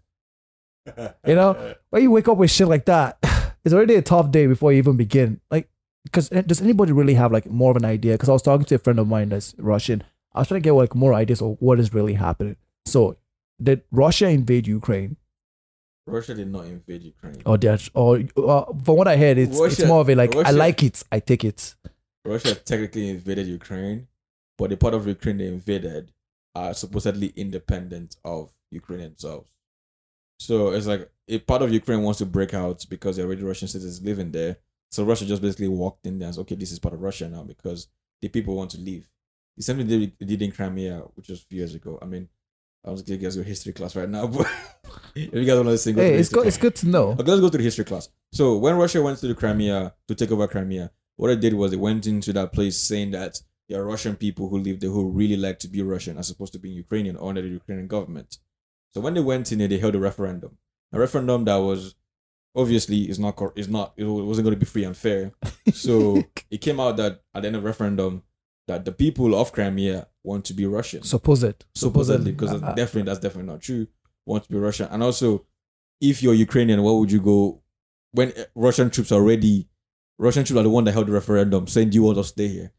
You 1.25 1.37
know, 1.37 1.75
when 1.91 2.03
you 2.03 2.11
wake 2.11 2.27
up 2.27 2.37
with 2.39 2.51
shit 2.51 2.67
like 2.67 2.87
that, 2.87 3.17
it's 3.65 3.75
already 3.75 3.95
a 3.95 4.03
tough 4.03 4.31
day 4.31 4.47
before 4.47 4.73
you 4.73 4.79
even 4.79 4.97
begin. 4.97 5.41
Like, 5.51 5.69
because 6.05 6.29
does 6.29 6.61
anybody 6.61 6.93
really 6.93 7.15
have 7.15 7.33
like 7.33 7.47
more 7.47 7.71
of 7.71 7.77
an 7.77 7.85
idea? 7.85 8.15
Because 8.15 8.29
I 8.29 8.33
was 8.33 8.43
talking 8.43 8.67
to 8.67 8.75
a 8.75 8.79
friend 8.79 8.99
of 8.99 9.09
mine 9.09 9.29
that's 9.29 9.55
Russian. 9.59 10.03
I 10.35 10.41
was 10.41 10.49
trying 10.49 10.61
to 10.63 10.65
get 10.65 10.73
like 10.73 10.95
more 10.95 11.15
ideas 11.15 11.41
of 11.43 11.57
what 11.61 11.79
is 11.79 11.95
really 11.95 12.15
happening. 12.15 12.57
So, 12.87 13.19
did 13.63 13.83
Russia 13.93 14.29
invade 14.29 14.67
Ukraine, 14.67 15.17
Russia 16.07 16.35
did 16.35 16.51
not 16.51 16.65
invade 16.65 17.03
Ukraine. 17.03 17.43
or 17.47 17.57
did 17.57 17.81
or 17.95 18.21
uh, 18.37 18.65
from 18.85 18.97
what 18.97 19.07
I 19.09 19.17
heard, 19.17 19.39
it's 19.39 19.61
it's 19.61 19.85
more 19.85 20.01
of 20.01 20.09
a 20.11 20.15
like 20.15 20.35
I 20.35 20.51
like 20.51 20.83
it, 20.83 21.03
I 21.13 21.21
take 21.21 21.45
it. 21.45 21.75
Russia 22.25 22.55
technically 22.55 23.11
invaded 23.11 23.47
Ukraine, 23.47 24.09
but 24.59 24.71
the 24.71 24.77
part 24.77 24.95
of 24.95 25.07
Ukraine 25.07 25.39
they 25.39 25.47
invaded 25.47 26.13
are 26.55 26.75
supposedly 26.75 27.29
independent 27.37 28.17
of 28.25 28.51
Ukraine 28.71 29.01
themselves. 29.01 29.49
So 30.47 30.71
it's 30.71 30.87
like 30.87 31.09
a 31.29 31.39
part 31.39 31.63
of 31.63 31.73
Ukraine 31.73 32.03
wants 32.03 32.19
to 32.19 32.27
break 32.27 32.53
out 32.53 32.85
because 32.89 33.17
there 33.17 33.25
are 33.25 33.29
already 33.29 33.45
Russian 33.45 33.69
citizens 33.69 34.03
living 34.03 34.33
there. 34.33 34.57
So 34.91 35.05
Russia 35.05 35.25
just 35.25 35.41
basically 35.41 35.69
walked 35.69 36.07
in 36.07 36.19
there 36.19 36.27
and 36.27 36.35
said, 36.35 36.43
okay, 36.43 36.55
this 36.57 36.73
is 36.73 36.79
part 36.79 36.95
of 36.95 37.01
Russia 37.01 37.29
now 37.29 37.45
because 37.45 37.89
the 38.21 38.29
people 38.29 38.57
want 38.57 38.71
to 38.73 38.79
leave. 38.79 39.09
The 39.57 39.63
same 39.63 39.77
thing 39.79 39.89
they 39.89 40.25
did 40.25 40.43
in 40.43 40.51
Crimea, 40.51 40.99
which 41.15 41.29
was 41.29 41.41
a 41.41 41.45
few 41.45 41.59
years 41.59 41.75
ago. 41.75 41.99
I 42.03 42.07
mean, 42.07 42.29
I 42.85 42.91
was 42.91 43.03
gonna 43.03 43.19
guys 43.19 43.37
your 43.37 43.45
history 43.45 43.73
class 43.73 43.95
right 43.95 44.09
now, 44.09 44.27
but 44.37 44.49
if 45.15 45.33
you 45.33 45.45
guys 45.45 45.65
want 45.65 45.79
to 45.79 45.93
go 45.93 46.03
Hey, 46.03 46.15
it's 46.15 46.29
class. 46.29 46.47
It's 46.47 46.57
good 46.57 46.75
to 46.77 46.89
know. 46.89 47.13
Okay, 47.13 47.23
let's 47.23 47.41
go 47.41 47.49
to 47.49 47.59
the 47.59 47.63
history 47.63 47.85
class. 47.85 48.09
So 48.33 48.57
when 48.57 48.77
Russia 48.77 49.01
went 49.01 49.19
to 49.19 49.29
the 49.29 49.35
Crimea 49.35 49.95
to 50.09 50.15
take 50.15 50.33
over 50.33 50.49
Crimea, 50.49 50.91
what 51.17 51.29
they 51.29 51.37
did 51.37 51.55
was 51.55 51.71
they 51.71 51.77
went 51.77 52.07
into 52.07 52.33
that 52.33 52.53
place 52.53 52.77
saying 52.79 53.13
that 53.13 53.41
there 53.69 53.81
are 53.81 53.87
Russian 53.87 54.17
people 54.17 54.49
who 54.49 54.59
live 54.59 54.81
there 54.81 54.91
who 54.91 55.09
really 55.09 55.37
like 55.37 55.61
to 55.61 55.69
be 55.69 55.83
Russian 55.83 56.19
as 56.19 56.31
opposed 56.31 56.53
to 56.55 56.59
being 56.59 56.75
Ukrainian 56.75 57.17
or 57.17 57.29
under 57.29 57.43
the 57.43 57.49
Ukrainian 57.49 57.87
government. 57.87 58.39
So 58.95 59.01
when 59.01 59.15
they 59.15 59.21
went 59.21 59.51
in 59.53 59.59
there, 59.59 59.69
they 59.69 59.79
held 59.79 59.95
a 59.95 59.99
referendum. 60.01 60.59
A 60.93 60.99
referendum 60.99 61.45
that 61.47 61.57
was 61.57 61.95
obviously 62.55 63.09
is 63.09 63.19
not 63.19 63.41
is 63.57 63.69
not 63.69 63.95
it 63.97 64.05
wasn't 64.05 64.45
going 64.45 64.55
to 64.55 64.61
be 64.61 64.67
free 64.67 64.85
and 64.85 64.97
fair. 64.97 65.33
So 65.73 66.23
it 66.51 66.59
came 66.61 66.79
out 66.81 66.97
that 66.99 67.23
at 67.35 67.43
the 67.43 67.47
end 67.49 67.57
of 67.57 67.63
the 67.63 67.67
referendum 67.67 68.23
that 68.69 68.85
the 68.85 68.93
people 68.93 69.35
of 69.35 69.53
Crimea 69.53 70.07
want 70.23 70.45
to 70.47 70.55
be 70.55 70.67
Russian 70.67 71.03
Supposed. 71.03 71.65
supposedly 71.75 72.33
because 72.33 72.53
Uh, 72.63 72.67
uh, 72.67 72.75
definitely 72.75 73.03
that's 73.11 73.19
definitely 73.21 73.51
not 73.51 73.61
true 73.63 73.87
want 74.27 74.45
to 74.45 74.51
be 74.51 74.57
russian 74.59 74.87
and 74.93 75.03
also 75.03 75.45
if 76.01 76.23
you're 76.23 76.35
ukrainian 76.35 76.81
why 76.83 76.93
would 76.93 77.11
you 77.11 77.21
go 77.21 77.61
when 78.13 78.29
uh, 78.39 78.45
russian 78.55 78.89
troops 78.89 79.11
are 79.11 79.21
ready 79.23 79.69
russian 80.19 80.45
troops 80.45 80.61
are 80.61 80.63
the 80.63 80.71
one 80.71 80.85
that 80.85 80.93
held 80.93 81.09
the 81.09 81.13
referendum 81.13 81.67
saying 81.67 81.91
do 81.91 81.97
you 81.97 82.05
want 82.05 82.17
to 82.17 82.23
stay 82.23 82.47
here 82.47 82.73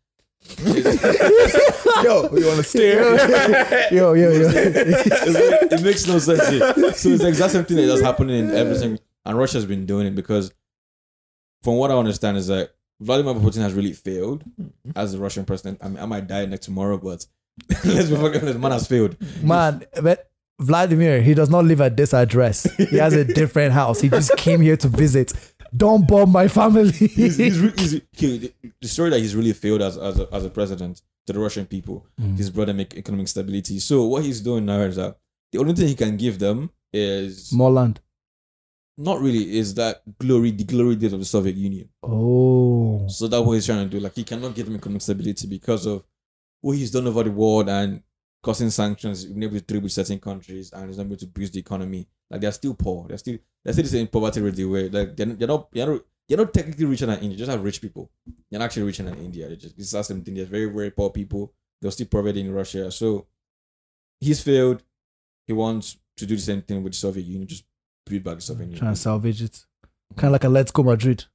Yo, 2.03 2.29
you 2.36 2.45
want 2.47 2.58
to 2.58 2.63
stare? 2.63 3.93
yo, 3.93 4.13
yo, 4.13 4.32
yo. 4.32 4.49
It's- 4.49 5.71
it 5.73 5.82
makes 5.84 6.08
no 6.08 6.17
sense 6.19 6.47
here. 6.49 6.73
so 6.93 7.10
it's 7.10 7.21
the 7.21 7.27
exact 7.27 7.51
same 7.53 7.65
thing 7.65 7.88
that's 7.88 8.01
happening 8.01 8.45
in 8.45 8.51
everything 8.56 8.99
and 9.25 9.38
russia's 9.38 9.65
been 9.65 9.86
doing 9.86 10.06
it 10.08 10.15
because 10.15 10.51
from 11.63 11.75
what 11.77 11.91
i 11.91 11.95
understand 11.95 12.38
is 12.38 12.47
that 12.47 12.71
vladimir 12.99 13.34
putin 13.36 13.62
has 13.62 13.73
really 13.73 13.93
failed 13.93 14.43
as 14.95 15.13
the 15.13 15.19
russian 15.19 15.45
president 15.45 15.77
i 15.82 15.88
mean 15.88 15.97
i 15.99 16.06
might 16.06 16.27
die 16.27 16.45
next 16.45 16.65
tomorrow 16.65 16.97
but 16.97 17.25
let's 17.86 18.10
be 18.10 18.15
fucking 18.15 18.41
honest 18.41 18.60
man 18.60 18.71
has 18.71 18.88
failed 18.88 19.15
Man, 19.43 19.84
but 20.01 20.29
Vladimir, 20.60 21.21
he 21.21 21.34
does 21.34 21.49
not 21.49 21.65
live 21.65 21.82
at 21.82 21.97
this 21.97 22.13
address. 22.13 22.63
He 22.77 22.97
has 22.97 23.13
a 23.13 23.25
different 23.41 23.73
house. 23.73 23.99
He 23.99 24.08
just 24.08 24.38
came 24.38 24.62
here 24.62 24.77
to 24.77 24.88
visit. 24.88 25.34
Don't 25.75 26.08
bomb 26.08 26.32
my 26.32 26.47
family. 26.47 26.91
he's, 26.91 27.38
he's, 27.38 27.60
he's 27.60 28.01
he, 28.13 28.38
the- 28.38 28.53
the 28.79 28.88
story 28.88 29.10
that 29.10 29.19
he's 29.19 29.36
really 29.36 29.51
failed 29.53 29.82
as 29.82 29.97
as 29.97 30.19
a, 30.19 30.27
as 30.32 30.45
a 30.45 30.49
president 30.49 31.01
to 31.27 31.33
the 31.33 31.39
Russian 31.39 31.65
people. 31.65 32.05
Mm. 32.19 32.38
He's 32.38 32.49
brought 32.49 32.67
them 32.67 32.79
economic 32.81 33.27
stability. 33.27 33.79
So 33.79 34.05
what 34.05 34.23
he's 34.23 34.41
doing 34.41 34.65
now 34.65 34.79
is 34.81 34.95
that 34.97 35.17
the 35.51 35.59
only 35.59 35.73
thing 35.73 35.88
he 35.88 35.95
can 35.95 36.17
give 36.17 36.39
them 36.39 36.69
is 36.91 37.51
More 37.53 37.71
land. 37.71 37.99
not 38.97 39.19
really 39.21 39.57
is 39.57 39.73
that 39.75 40.01
glory, 40.19 40.51
the 40.51 40.63
glory 40.63 40.95
days 40.95 41.13
of 41.13 41.19
the 41.19 41.25
Soviet 41.25 41.55
Union. 41.55 41.89
Oh. 42.03 43.07
So 43.07 43.27
that's 43.27 43.43
what 43.45 43.53
he's 43.53 43.65
trying 43.65 43.89
to 43.89 43.89
do. 43.89 43.99
Like 43.99 44.15
he 44.15 44.23
cannot 44.23 44.55
give 44.55 44.65
them 44.67 44.75
economic 44.75 45.01
stability 45.01 45.47
because 45.47 45.86
of 45.86 46.03
what 46.62 46.77
he's 46.77 46.91
done 46.91 47.07
over 47.07 47.23
the 47.23 47.31
world 47.31 47.69
and 47.69 48.01
causing 48.41 48.69
sanctions, 48.69 49.25
been 49.25 49.43
able 49.43 49.55
to 49.55 49.62
trade 49.62 49.83
with 49.83 49.91
certain 49.91 50.19
countries 50.19 50.71
and 50.73 50.88
he's 50.88 50.97
not 50.97 51.05
able 51.05 51.15
to 51.17 51.27
boost 51.27 51.53
the 51.53 51.59
economy. 51.59 52.07
Like 52.29 52.41
they're 52.41 52.51
still 52.51 52.73
poor. 52.73 53.07
They're 53.07 53.17
still 53.17 53.38
they're 53.63 53.73
still 53.73 53.83
the 53.83 53.89
same 53.89 54.07
poverty 54.07 54.41
rate 54.41 54.55
they 54.55 54.65
were. 54.65 54.89
Like 54.89 55.15
they're, 55.15 55.25
they're 55.27 55.47
not 55.47 55.71
they're 55.71 55.88
not 55.88 56.01
they're 56.27 56.38
not 56.38 56.53
technically 56.53 56.86
richer 56.86 57.05
than 57.05 57.19
India. 57.19 57.38
Just 57.38 57.51
have 57.51 57.63
rich 57.63 57.81
people. 57.81 58.09
They're 58.49 58.59
not 58.59 58.65
actually 58.65 58.83
richer 58.83 59.03
than 59.03 59.17
India. 59.17 59.49
They 59.49 59.55
just 59.55 59.77
it's 59.77 59.91
the 59.91 60.03
same 60.03 60.21
thing. 60.21 60.36
There's 60.36 60.47
very 60.47 60.65
very 60.65 60.91
poor 60.91 61.09
people. 61.09 61.53
They're 61.81 61.91
still 61.91 62.07
poverty 62.07 62.41
in 62.41 62.53
Russia. 62.53 62.91
So 62.91 63.27
he's 64.19 64.41
failed. 64.41 64.83
He 65.47 65.53
wants 65.53 65.97
to 66.17 66.25
do 66.25 66.36
the 66.36 66.41
same 66.41 66.62
thing 66.62 66.83
with 66.83 66.93
the 66.93 66.99
Soviet 66.99 67.25
Union. 67.25 67.47
Just 67.47 67.65
build 68.05 68.23
back 68.23 68.36
the 68.36 68.41
Soviet 68.41 68.65
Union. 68.65 68.79
Trying 68.79 68.93
to 68.93 68.99
salvage 68.99 69.41
it. 69.41 69.65
Kind 70.15 70.33
of 70.33 70.41
like 70.41 70.49
Atletico 70.49 70.86
Madrid. 70.86 71.25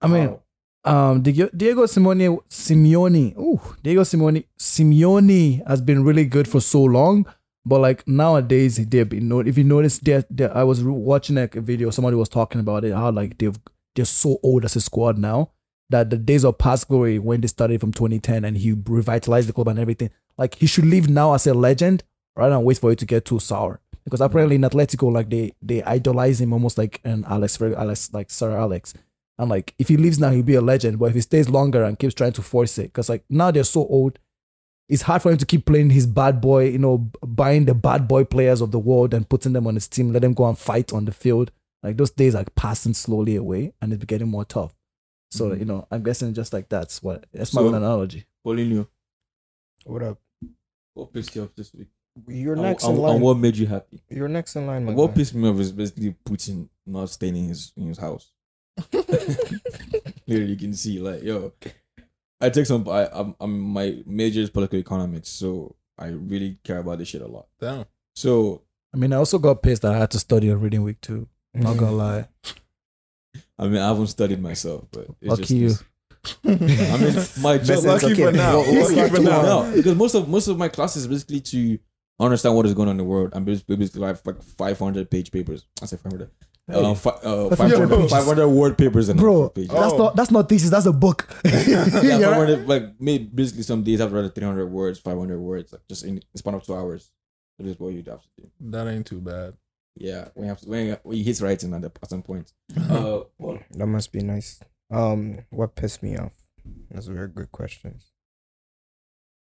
I 0.00 0.06
mean, 0.06 0.38
um, 0.84 1.22
Diego, 1.22 1.48
Diego 1.56 1.84
Simeone, 1.86 3.36
ooh, 3.36 3.60
Diego 3.82 4.02
Simeone, 4.02 4.44
Simeone 4.58 5.66
has 5.66 5.80
been 5.80 6.04
really 6.04 6.24
good 6.24 6.46
for 6.46 6.60
so 6.60 6.82
long, 6.82 7.26
but 7.68 7.80
like 7.80 8.08
nowadays, 8.08 8.76
they've 8.76 9.08
been. 9.08 9.30
If 9.46 9.58
you 9.58 9.64
notice, 9.64 9.98
they 9.98 10.22
I 10.52 10.64
was 10.64 10.82
watching 10.82 11.36
like 11.36 11.54
a 11.54 11.60
video. 11.60 11.90
Somebody 11.90 12.16
was 12.16 12.28
talking 12.28 12.60
about 12.60 12.84
it. 12.84 12.94
How 12.94 13.10
like 13.10 13.38
they've 13.38 13.58
they're 13.94 14.04
so 14.04 14.38
old 14.42 14.64
as 14.64 14.76
a 14.76 14.80
squad 14.80 15.18
now 15.18 15.50
that 15.90 16.10
the 16.10 16.16
days 16.16 16.44
of 16.44 16.58
past 16.58 16.88
glory 16.88 17.18
when 17.18 17.40
they 17.40 17.48
started 17.48 17.80
from 17.80 17.92
2010 17.92 18.44
and 18.44 18.56
he 18.56 18.72
revitalized 18.72 19.48
the 19.48 19.52
club 19.52 19.68
and 19.68 19.78
everything. 19.78 20.10
Like 20.36 20.54
he 20.56 20.66
should 20.66 20.86
leave 20.86 21.08
now 21.08 21.34
as 21.34 21.46
a 21.46 21.54
legend 21.54 22.04
rather 22.36 22.54
than 22.54 22.64
wait 22.64 22.78
for 22.78 22.92
it 22.92 22.98
to 23.00 23.06
get 23.06 23.24
too 23.24 23.38
sour. 23.38 23.80
Because 24.04 24.20
apparently 24.20 24.56
in 24.56 24.62
Atletico, 24.62 25.12
like 25.12 25.28
they 25.28 25.52
they 25.60 25.82
idolize 25.82 26.40
him 26.40 26.52
almost 26.54 26.78
like 26.78 27.00
an 27.04 27.24
Alex, 27.28 27.60
Alex 27.60 28.10
like 28.14 28.30
Sir 28.30 28.56
Alex. 28.56 28.94
And 29.38 29.50
like 29.50 29.74
if 29.78 29.88
he 29.88 29.96
leaves 29.96 30.18
now, 30.18 30.30
he'll 30.30 30.42
be 30.42 30.54
a 30.54 30.62
legend. 30.62 30.98
But 30.98 31.06
if 31.06 31.14
he 31.14 31.20
stays 31.20 31.50
longer 31.50 31.84
and 31.84 31.98
keeps 31.98 32.14
trying 32.14 32.32
to 32.32 32.42
force 32.42 32.78
it, 32.78 32.84
because 32.84 33.08
like 33.08 33.24
now 33.28 33.50
they're 33.50 33.64
so 33.64 33.86
old, 33.86 34.18
it's 34.88 35.02
hard 35.02 35.20
for 35.22 35.30
him 35.30 35.38
to 35.38 35.46
keep 35.46 35.66
playing 35.66 35.90
his 35.90 36.06
bad 36.06 36.40
boy, 36.40 36.68
you 36.68 36.78
know, 36.78 37.10
buying 37.26 37.66
the 37.66 37.74
bad 37.74 38.08
boy 38.08 38.24
players 38.24 38.60
of 38.60 38.70
the 38.70 38.78
world 38.78 39.12
and 39.14 39.28
putting 39.28 39.52
them 39.52 39.66
on 39.66 39.74
his 39.74 39.86
team, 39.88 40.12
let 40.12 40.22
them 40.22 40.34
go 40.34 40.48
and 40.48 40.58
fight 40.58 40.92
on 40.92 41.04
the 41.04 41.12
field. 41.12 41.50
Like 41.82 41.96
those 41.96 42.10
days 42.10 42.34
are 42.34 42.44
passing 42.56 42.94
slowly 42.94 43.36
away 43.36 43.72
and 43.82 43.92
it's 43.92 44.04
getting 44.04 44.28
more 44.28 44.44
tough. 44.44 44.74
So, 45.30 45.50
Mhm. 45.50 45.58
you 45.58 45.64
know, 45.66 45.86
I'm 45.90 46.02
guessing 46.02 46.32
just 46.32 46.52
like 46.52 46.68
that's 46.70 47.02
what 47.02 47.26
that's 47.32 47.52
my 47.54 47.60
So- 47.60 47.68
own 47.68 47.74
analogy. 47.74 48.24
Paulinho, 48.46 48.88
What 49.84 50.02
up? 50.02 50.18
what 50.94 51.12
pissed 51.12 51.36
you 51.36 51.42
off 51.44 51.54
this 51.54 51.72
week? 51.74 51.88
You're 52.26 52.56
next 52.56 52.82
and, 52.84 52.96
in 52.96 53.02
line. 53.02 53.14
and 53.16 53.22
what 53.22 53.34
made 53.38 53.56
you 53.56 53.66
happy? 53.66 54.00
You're 54.08 54.26
next 54.28 54.56
in 54.56 54.66
line, 54.66 54.86
my 54.86 54.92
what 54.94 55.08
guy. 55.08 55.14
pissed 55.16 55.34
me 55.34 55.48
off 55.48 55.60
is 55.60 55.70
basically 55.70 56.16
Putin 56.24 56.68
not 56.86 57.10
staying 57.10 57.36
in 57.36 57.44
his 57.48 57.72
in 57.76 57.88
his 57.88 57.98
house. 57.98 58.32
Literally, 60.26 60.50
you 60.52 60.56
can 60.56 60.74
see 60.74 60.98
like 60.98 61.22
yo. 61.22 61.52
I 62.40 62.50
take 62.50 62.66
some. 62.66 62.88
I, 62.88 63.08
I'm, 63.12 63.34
I'm 63.40 63.58
my 63.60 64.02
major 64.06 64.40
is 64.40 64.50
political 64.50 64.78
economics, 64.78 65.28
so 65.28 65.74
I 65.98 66.06
really 66.08 66.58
care 66.64 66.78
about 66.78 66.98
this 66.98 67.08
shit 67.08 67.22
a 67.22 67.26
lot. 67.26 67.46
Damn. 67.60 67.84
So 68.14 68.62
I 68.94 68.96
mean, 68.98 69.12
I 69.12 69.16
also 69.16 69.38
got 69.38 69.62
pissed 69.62 69.82
that 69.82 69.92
I 69.94 69.98
had 69.98 70.10
to 70.12 70.18
study 70.18 70.50
on 70.50 70.60
reading 70.60 70.82
week 70.82 71.00
too. 71.00 71.28
Not 71.54 71.76
Mhm. 71.76 71.78
gonna 71.80 71.92
lie. 71.96 72.28
I 73.58 73.66
mean, 73.66 73.78
I 73.78 73.88
haven't 73.88 74.06
studied 74.08 74.40
myself, 74.40 74.84
but 74.92 75.06
it's 75.20 75.30
Lucky 75.30 75.42
just 75.42 75.50
you. 75.50 75.86
I 76.44 76.96
mean, 76.96 77.14
my 77.42 77.58
job. 77.58 77.68
Listen, 77.68 77.90
lucky 77.90 78.06
it's 78.12 78.20
for 78.20 78.32
now. 78.32 78.58
We'll- 78.60 78.72
we'll 78.72 78.96
Lucky 78.96 79.08
for 79.10 79.16
tomorrow. 79.16 79.62
now. 79.64 79.74
Because 79.74 79.96
most 79.96 80.14
of 80.14 80.28
most 80.28 80.48
of 80.48 80.56
my 80.58 80.68
classes 80.68 81.02
is 81.04 81.08
basically 81.08 81.40
to 81.40 81.78
understand 82.20 82.54
what 82.56 82.66
is 82.66 82.74
going 82.74 82.88
on 82.88 82.92
in 82.92 82.98
the 82.98 83.04
world. 83.04 83.30
I'm 83.32 83.44
basically, 83.44 83.76
basically 83.76 84.02
like 84.02 84.24
like 84.26 84.42
500 84.42 85.10
page 85.10 85.30
papers. 85.32 85.66
I 85.82 85.86
say 85.86 85.96
500. 85.96 86.30
Um, 86.70 86.94
fi- 86.96 87.10
uh, 87.22 87.48
500 87.48 87.56
500, 87.56 87.88
pages. 87.96 88.10
500 88.12 88.48
word 88.48 88.76
papers 88.78 89.08
and 89.08 89.18
Bro, 89.18 89.48
pages. 89.50 89.70
that's 89.70 89.92
Oh. 89.94 89.96
not 89.98 90.16
that's 90.16 90.30
not 90.30 90.48
thesis. 90.48 90.68
That's 90.70 90.86
a 90.86 90.92
book. 90.92 91.28
Yeah, 91.44 92.18
You're 92.18 92.30
right. 92.30 92.66
like 92.66 92.82
maybe 93.00 93.24
basically 93.24 93.62
some 93.62 93.82
days 93.82 94.00
I've 94.00 94.12
read 94.12 94.34
300 94.34 94.66
words, 94.66 94.98
500 94.98 95.38
words, 95.40 95.72
like 95.72 95.82
just 95.88 96.04
in 96.04 96.16
the 96.32 96.38
span 96.38 96.54
of 96.54 96.62
two 96.64 96.74
hours. 96.74 97.10
that 97.58 97.66
is 97.66 97.78
what 97.80 97.92
you'd 97.94 98.06
have 98.08 98.22
to 98.22 98.28
do. 98.42 98.50
That 98.60 98.86
ain't 98.86 99.06
too 99.06 99.20
bad. 99.20 99.54
Yeah, 99.96 100.28
when 100.34 100.44
you 100.44 100.48
have 100.50 100.60
to, 100.60 100.68
when 100.68 100.86
you, 100.86 100.96
when 101.02 101.16
you 101.18 101.24
hit 101.24 101.40
writing 101.40 101.74
at, 101.74 101.80
the, 101.82 101.90
at 102.02 102.10
some 102.10 102.22
point. 102.22 102.52
Uh, 102.78 103.20
well, 103.38 103.58
That 103.72 103.86
must 103.86 104.12
be 104.12 104.20
nice. 104.22 104.60
Um, 104.90 105.40
what 105.50 105.74
pissed 105.74 106.02
me 106.02 106.16
off? 106.16 106.34
That's 106.90 107.08
a 107.08 107.12
very 107.12 107.28
good 107.28 107.50
question. 107.50 107.98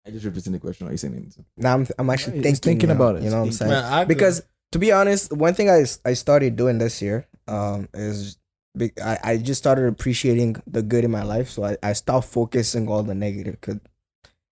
I 0.06 0.10
just 0.12 0.26
repeating 0.26 0.52
the 0.52 0.60
question. 0.60 0.88
Are 0.88 0.91
you 0.91 0.97
saying 0.97 1.15
anything? 1.15 1.45
Now 1.56 1.76
I'm 1.76 1.88
I'm 1.97 2.10
actually 2.10 2.38
He's 2.38 2.43
thinking, 2.43 2.62
thinking 2.62 2.89
now, 2.89 2.95
about 2.95 3.15
it. 3.17 3.23
You 3.23 3.30
know 3.30 3.39
what 3.39 3.45
I'm 3.45 3.52
saying? 3.54 3.71
Man, 3.71 3.84
I 3.86 4.04
because 4.04 4.41
to 4.74 4.80
be 4.80 4.92
honest, 4.92 5.32
one 5.32 5.54
thing 5.54 5.70
I 5.70 5.86
I 6.06 6.14
started 6.14 6.56
doing 6.56 6.78
this 6.80 7.02
year 7.02 7.28
um 7.48 7.88
is 7.94 8.38
big. 8.76 9.00
I, 9.00 9.18
I 9.24 9.38
just 9.38 9.60
started 9.62 9.86
appreciating 9.86 10.62
the 10.68 10.82
good 10.82 11.04
in 11.06 11.12
my 11.12 11.24
life, 11.24 11.50
so 11.50 11.64
I, 11.64 11.78
I 11.82 11.94
stopped 11.94 12.28
focusing 12.28 12.88
all 12.88 13.04
the 13.04 13.16
negative. 13.16 13.60
Cause 13.62 13.78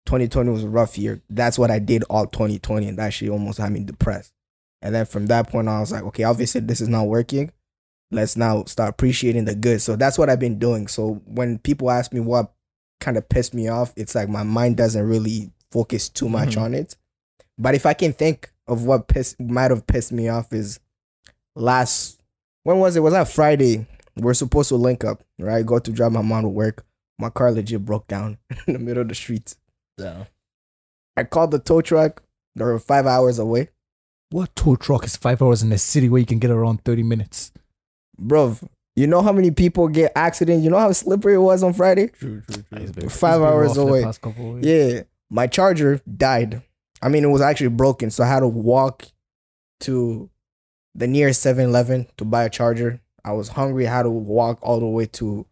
2020 0.06 0.51
was 0.51 0.63
a 0.63 0.69
rough 0.69 0.97
year. 0.97 1.21
That's 1.30 1.58
what 1.58 1.71
I 1.71 1.80
did 1.80 2.04
all 2.10 2.25
2020, 2.28 2.88
and 2.88 2.97
that 2.99 3.13
shit 3.13 3.30
almost 3.30 3.58
had 3.58 3.71
me 3.71 3.82
depressed. 3.84 4.32
And 4.82 4.93
then 4.93 5.06
from 5.06 5.25
that 5.28 5.49
point 5.49 5.67
on, 5.67 5.78
I 5.78 5.80
was 5.80 5.91
like, 5.91 6.04
okay, 6.04 6.23
obviously 6.23 6.62
this 6.62 6.80
is 6.80 6.88
not 6.89 7.08
working. 7.08 7.51
Let's 8.12 8.38
now 8.38 8.63
start 8.65 8.91
appreciating 8.91 9.45
the 9.45 9.56
good. 9.56 9.82
So 9.82 9.95
that's 9.95 10.17
what 10.17 10.30
I've 10.30 10.39
been 10.39 10.60
doing. 10.60 10.88
So 10.88 11.21
when 11.25 11.58
people 11.58 11.89
ask 11.89 12.13
me 12.13 12.19
what 12.19 12.54
kind 13.01 13.17
of 13.17 13.28
pissed 13.28 13.56
me 13.56 13.67
off, 13.67 13.93
it's 13.95 14.13
like 14.13 14.30
my 14.30 14.43
mind 14.43 14.78
doesn't 14.78 15.04
really 15.08 15.51
focus 15.71 16.08
too 16.08 16.30
much 16.30 16.56
Mhm. 16.56 16.62
on 16.62 16.73
it. 16.75 16.95
But 17.58 17.73
if 17.73 17.86
I 17.88 17.93
can 17.93 18.13
think 18.13 18.51
of 18.67 18.86
what 18.86 19.08
pissed 19.08 19.39
might 19.39 19.71
have 19.71 19.88
pissed 19.88 20.12
me 20.12 20.28
off 20.28 20.51
is 20.54 20.80
last 21.56 22.19
when 22.63 22.80
was 22.80 22.95
it? 22.95 23.01
Was 23.01 23.13
that 23.13 23.28
Friday? 23.30 23.86
We're 24.17 24.34
supposed 24.34 24.69
to 24.69 24.75
link 24.75 25.04
up, 25.04 25.23
right? 25.38 25.65
Go 25.65 25.78
to 25.80 25.91
drive 25.91 26.12
my 26.12 26.21
mom 26.21 26.43
to 26.43 26.49
work. 26.49 26.86
My 27.19 27.30
car 27.30 27.51
legit 27.51 27.86
broke 27.86 28.08
down 28.08 28.38
in 28.67 28.73
the 28.73 28.80
middle 28.80 29.01
of 29.01 29.10
the 29.10 29.15
street. 29.15 29.56
Yeah. 29.97 30.25
I 31.15 31.23
called 31.23 31.51
the 31.51 31.60
tow 31.60 31.82
truck. 31.82 32.23
They 32.56 32.63
were 32.63 32.80
five 32.80 33.06
hours 33.06 33.39
away. 33.39 33.69
What 34.32 34.56
tow 34.56 34.75
truck 34.75 35.06
is 35.06 35.15
five 35.15 35.41
hours 35.41 35.62
in 35.62 35.71
a 35.71 35.78
city 35.78 36.10
where 36.10 36.19
you 36.19 36.25
can 36.25 36.39
get 36.39 36.49
around 36.51 36.84
thirty 36.84 37.04
minutes? 37.04 37.51
Bro, 38.17 38.58
you 38.95 39.08
know 39.08 39.21
how 39.21 39.32
many 39.32 39.51
people 39.51 39.88
get 39.88 40.12
accidents? 40.15 40.63
You 40.63 40.69
know 40.71 40.80
how 40.80 40.91
slippery 40.91 41.36
it 41.36 41.39
was 41.39 41.63
on 41.63 41.73
Friday? 41.73 42.08
True, 42.08 42.41
true, 42.49 42.63
true. 42.73 43.10
Five 43.10 43.41
hours 43.41 43.78
away. 43.78 44.04
past 44.04 44.21
couple 44.21 44.54
weeks. 44.54 44.65
Yeah. 44.67 45.01
My 45.30 45.47
charger 45.47 46.01
died. 46.17 46.63
I 47.01 47.10
mean, 47.10 47.23
it 47.23 47.27
was 47.29 47.41
actually 47.41 47.69
broken. 47.69 48.10
So 48.12 48.23
I 48.23 48.27
had 48.27 48.39
to 48.41 48.47
walk 48.47 49.05
to 49.81 50.29
the 50.95 51.08
nearest 51.08 51.41
7 51.41 51.65
Eleven 51.65 52.08
to 52.17 52.25
buy 52.25 52.43
a 52.45 52.49
charger. 52.49 53.01
I 53.23 53.34
was 53.34 53.49
hungry. 53.49 53.88
I 53.88 53.93
had 53.95 54.03
to 54.03 54.10
walk 54.10 54.60
all 54.62 54.79
the 54.79 54.86
way 54.88 55.05
to 55.08 55.45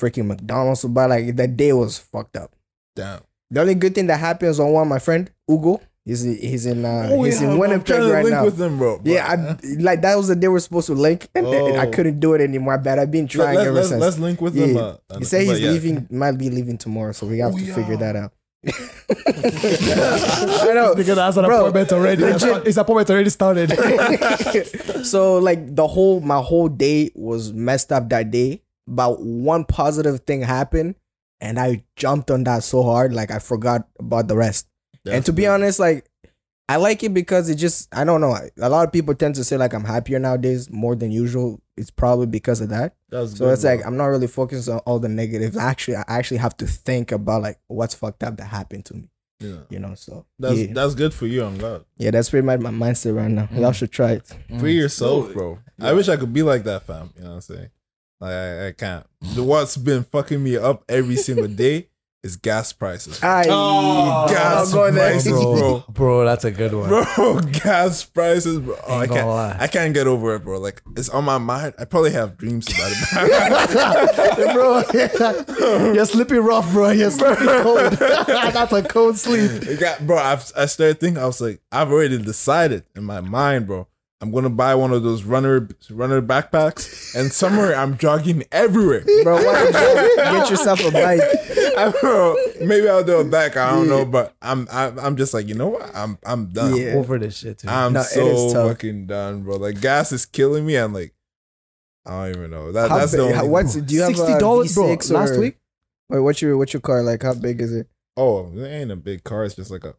freaking 0.00 0.26
McDonald's 0.26 0.80
to 0.82 0.88
buy. 0.88 1.06
Like, 1.06 1.36
that 1.36 1.56
day 1.56 1.72
was 1.72 1.98
fucked 1.98 2.36
up. 2.36 2.54
Damn. 2.94 3.20
The 3.50 3.60
only 3.60 3.74
good 3.74 3.94
thing 3.94 4.06
that 4.08 4.18
happens 4.20 4.58
on 4.58 4.72
one 4.72 4.88
my 4.88 4.98
friend, 4.98 5.30
Ugo, 5.50 5.80
he's, 6.04 6.22
he's 6.22 6.66
in 6.66 6.84
uh, 6.84 7.10
Oh, 7.12 7.22
he's 7.22 7.40
yeah, 7.40 7.50
in 7.52 7.58
Winnipeg 7.58 7.90
right 8.10 8.24
link 8.24 8.34
now. 8.34 8.44
with 8.44 8.56
them, 8.56 8.76
bro. 8.78 9.00
yeah, 9.04 9.24
I, 9.28 9.76
like 9.78 10.00
that 10.02 10.16
was 10.16 10.26
the 10.28 10.34
day 10.34 10.48
we're 10.48 10.58
supposed 10.58 10.86
to 10.88 10.94
link, 10.94 11.28
and, 11.34 11.46
and 11.58 11.76
I 11.78 11.86
Oh. 11.86 11.90
couldn't 11.92 12.18
do 12.18 12.34
it 12.34 12.40
anymore. 12.40 12.78
But 12.78 12.98
I've 12.98 13.10
been 13.12 13.28
trying 13.28 13.54
let, 13.56 13.66
ever 13.68 13.76
let's, 13.76 13.88
since. 13.90 14.00
let's 14.00 14.18
link 14.18 14.40
with 14.40 14.56
Yeah. 14.56 14.66
them. 14.66 14.76
Uh, 15.10 15.18
He 15.18 15.24
said 15.24 15.42
he's 15.46 15.60
yeah. 15.60 15.70
leaving, 15.70 16.08
might 16.10 16.32
be 16.32 16.50
leaving 16.50 16.76
tomorrow, 16.78 17.12
so 17.12 17.26
we 17.26 17.38
have 17.38 17.54
Oh, 17.54 17.58
to 17.58 17.72
figure 17.74 17.96
that 17.98 18.16
out. 18.16 18.32
I 18.66 18.72
know. 20.74 20.94
Nigga 20.94 21.16
has 21.16 21.36
an 21.36 21.44
Bro, 21.44 21.58
appointment 21.58 21.92
already. 21.92 22.22
legit. 22.24 22.66
His 22.66 22.78
appointment 22.78 23.10
already 23.10 23.30
started. 23.30 23.70
so 25.04 25.38
like 25.38 25.74
the 25.74 25.86
whole 25.86 26.20
my 26.20 26.38
whole 26.40 26.68
day 26.68 27.10
was 27.14 27.52
messed 27.52 27.92
up 27.92 28.08
that 28.10 28.30
day. 28.30 28.62
But 28.88 29.20
one 29.20 29.64
positive 29.64 30.20
thing 30.20 30.42
happened, 30.42 30.94
and 31.40 31.58
I 31.58 31.84
jumped 31.96 32.30
on 32.30 32.44
that 32.44 32.62
so 32.62 32.82
hard, 32.84 33.12
like 33.12 33.30
I 33.30 33.38
forgot 33.40 33.88
about 33.98 34.28
the 34.28 34.36
rest. 34.36 34.68
and 35.08 35.24
to 35.26 35.32
be 35.32 35.46
honest, 35.46 35.78
like 35.80 36.06
I 36.68 36.76
like 36.76 37.04
it 37.04 37.14
because 37.14 37.48
it 37.48 37.56
just 37.56 37.94
I 37.94 38.04
don't 38.04 38.20
know. 38.20 38.36
A 38.60 38.68
lot 38.68 38.86
of 38.86 38.92
people 38.92 39.14
tend 39.14 39.36
to 39.36 39.44
say 39.44 39.56
like 39.56 39.72
I'm 39.72 39.84
happier 39.84 40.18
nowadays 40.18 40.70
more 40.70 40.96
than 40.96 41.10
usual. 41.10 41.60
It's 41.76 41.90
probably 41.90 42.26
because 42.26 42.60
of 42.60 42.70
that. 42.70 42.96
That's 43.08 43.36
So 43.36 43.44
good, 43.44 43.52
it's 43.52 43.64
like. 43.64 43.86
I'm 43.86 43.96
not 43.96 44.06
really 44.06 44.26
focused 44.26 44.68
on 44.68 44.78
all 44.80 44.98
the 44.98 45.08
negatives. 45.08 45.56
Actually, 45.56 45.98
I 45.98 46.04
actually 46.08 46.38
have 46.38 46.56
to 46.56 46.66
think 46.66 47.12
about 47.12 47.42
like 47.42 47.58
what's 47.68 47.94
fucked 47.94 48.22
up 48.22 48.38
that 48.38 48.46
happened 48.46 48.84
to 48.86 48.94
me. 48.94 49.10
yeah. 49.38 49.58
You 49.70 49.78
know, 49.78 49.94
so 49.94 50.26
That's 50.38 50.58
yeah, 50.58 50.72
that's 50.72 50.94
good 50.94 51.14
for 51.14 51.26
you. 51.26 51.44
I'm 51.44 51.58
glad. 51.58 51.84
yeah, 51.98 52.10
that's 52.10 52.30
pretty 52.30 52.46
much 52.46 52.60
my 52.60 52.70
mindset 52.70 53.16
right 53.16 53.30
now. 53.30 53.48
Y'all 53.52 53.70
mm. 53.70 53.74
should 53.74 53.92
try 53.92 54.12
it. 54.12 54.26
For 54.26 54.34
mm. 54.66 54.74
yourself, 54.74 55.26
Totally. 55.26 55.34
bro. 55.34 55.58
I 55.80 55.92
wish 55.92 56.08
I 56.08 56.16
could 56.16 56.32
be 56.32 56.42
like 56.42 56.64
that, 56.64 56.84
fam. 56.84 57.12
You 57.16 57.22
know 57.22 57.28
what 57.28 57.34
I'm 57.34 57.40
saying? 57.42 57.70
Like 58.20 58.32
I, 58.32 58.66
I 58.68 58.72
can't. 58.72 59.06
The 59.20 59.44
what's 59.44 59.76
been 59.76 60.04
fucking 60.04 60.42
me 60.42 60.56
up 60.56 60.84
every 60.88 61.16
single 61.16 61.48
day 61.48 61.88
is 62.22 62.36
gas 62.36 62.72
prices. 62.72 63.22
I 63.22 63.44
Oh, 63.48 64.26
gas 64.28 64.72
go 64.72 64.90
there. 64.90 65.10
prices, 65.12 65.32
bro, 65.32 65.56
bro. 65.58 65.84
bro, 65.92 66.24
that's 66.24 66.44
a 66.44 66.50
good 66.50 66.72
one. 66.74 66.88
Bro, 66.88 67.40
gas 67.52 68.04
prices, 68.04 68.58
bro. 68.58 68.76
Oh, 68.86 68.98
I 68.98 69.06
can't. 69.06 69.28
lie. 69.28 69.56
I 69.58 69.66
can't 69.68 69.94
get 69.94 70.06
over 70.06 70.34
it, 70.34 70.42
bro. 70.42 70.58
Like 70.58 70.82
it's 70.96 71.08
on 71.08 71.24
my 71.24 71.38
mind. 71.38 71.74
I 71.78 71.84
probably 71.84 72.10
have 72.12 72.36
dreams 72.36 72.66
about 72.68 72.92
it. 72.92 74.54
bro, 74.54 75.92
you're 75.94 76.06
sleeping 76.06 76.38
rough, 76.38 76.70
bro. 76.72 76.90
You're 76.90 77.10
sleeping 77.10 77.46
cold. 77.46 77.92
That's 77.92 78.72
a 78.72 78.82
cold 78.82 79.16
sleep. 79.18 79.78
Got, 79.78 80.06
bro. 80.06 80.18
I've, 80.18 80.50
I 80.56 80.66
started 80.66 80.98
thinking. 81.00 81.22
I 81.22 81.26
was 81.26 81.40
like, 81.40 81.60
I've 81.70 81.90
already 81.92 82.18
decided 82.18 82.84
in 82.96 83.04
my 83.04 83.20
mind, 83.20 83.66
bro. 83.66 83.86
I'm 84.22 84.30
gonna 84.30 84.48
buy 84.50 84.74
one 84.74 84.92
of 84.94 85.02
those 85.02 85.24
runner 85.24 85.68
runner 85.90 86.22
backpacks, 86.22 87.14
and 87.14 87.30
somewhere 87.30 87.76
I'm 87.76 87.98
jogging 87.98 88.44
everywhere. 88.50 89.04
bro, 89.22 89.36
why 89.36 89.70
don't 89.70 89.74
you 89.74 90.16
get 90.40 90.50
yourself 90.50 90.80
a 90.86 90.90
bike? 90.90 91.20
I 91.78 91.90
don't 91.92 92.02
know. 92.02 92.36
Maybe 92.66 92.88
I'll 92.88 93.04
do 93.04 93.20
it 93.20 93.30
back. 93.30 93.58
I 93.58 93.70
don't 93.72 93.88
know, 93.88 94.06
but 94.06 94.34
I'm 94.40 94.66
I'm, 94.72 94.98
I'm 94.98 95.16
just 95.18 95.34
like 95.34 95.46
you 95.48 95.54
know 95.54 95.68
what? 95.68 95.94
I'm 95.94 96.18
I'm 96.24 96.46
done. 96.46 96.76
Yeah. 96.76 96.94
Over 96.94 97.18
this 97.18 97.36
shit, 97.36 97.58
too. 97.58 97.68
I'm 97.68 97.92
No, 97.92 98.02
so 98.02 98.52
fucking 98.68 99.06
done, 99.06 99.42
bro. 99.42 99.56
Like 99.56 99.82
gas 99.82 100.12
is 100.12 100.24
killing 100.24 100.64
me. 100.64 100.76
I'm 100.76 100.94
like, 100.94 101.12
I 102.06 102.28
don't 102.28 102.36
even 102.38 102.50
know. 102.50 102.72
That 102.72 102.88
How 102.90 102.98
that's 102.98 103.12
big- 103.12 103.20
the 103.20 103.34
how- 103.34 103.40
only. 103.42 103.50
what's 103.52 103.74
do 103.74 103.94
you 103.94 104.00
have 104.00 104.16
Sixty 104.16 104.38
dollars, 104.38 104.74
bro. 104.74 104.84
V6 104.96 105.12
Last 105.12 105.32
or- 105.32 105.40
week, 105.40 105.58
Wait, 106.08 106.20
what's 106.20 106.40
your 106.40 106.56
what's 106.56 106.72
your 106.72 106.80
car 106.80 107.02
like? 107.02 107.22
How 107.22 107.34
big 107.34 107.60
is 107.60 107.74
it? 107.74 107.86
Oh, 108.16 108.50
it 108.56 108.66
ain't 108.66 108.90
a 108.90 108.96
big 108.96 109.24
car. 109.24 109.44
It's 109.44 109.56
just 109.56 109.70
like 109.70 109.84
a. 109.84 109.94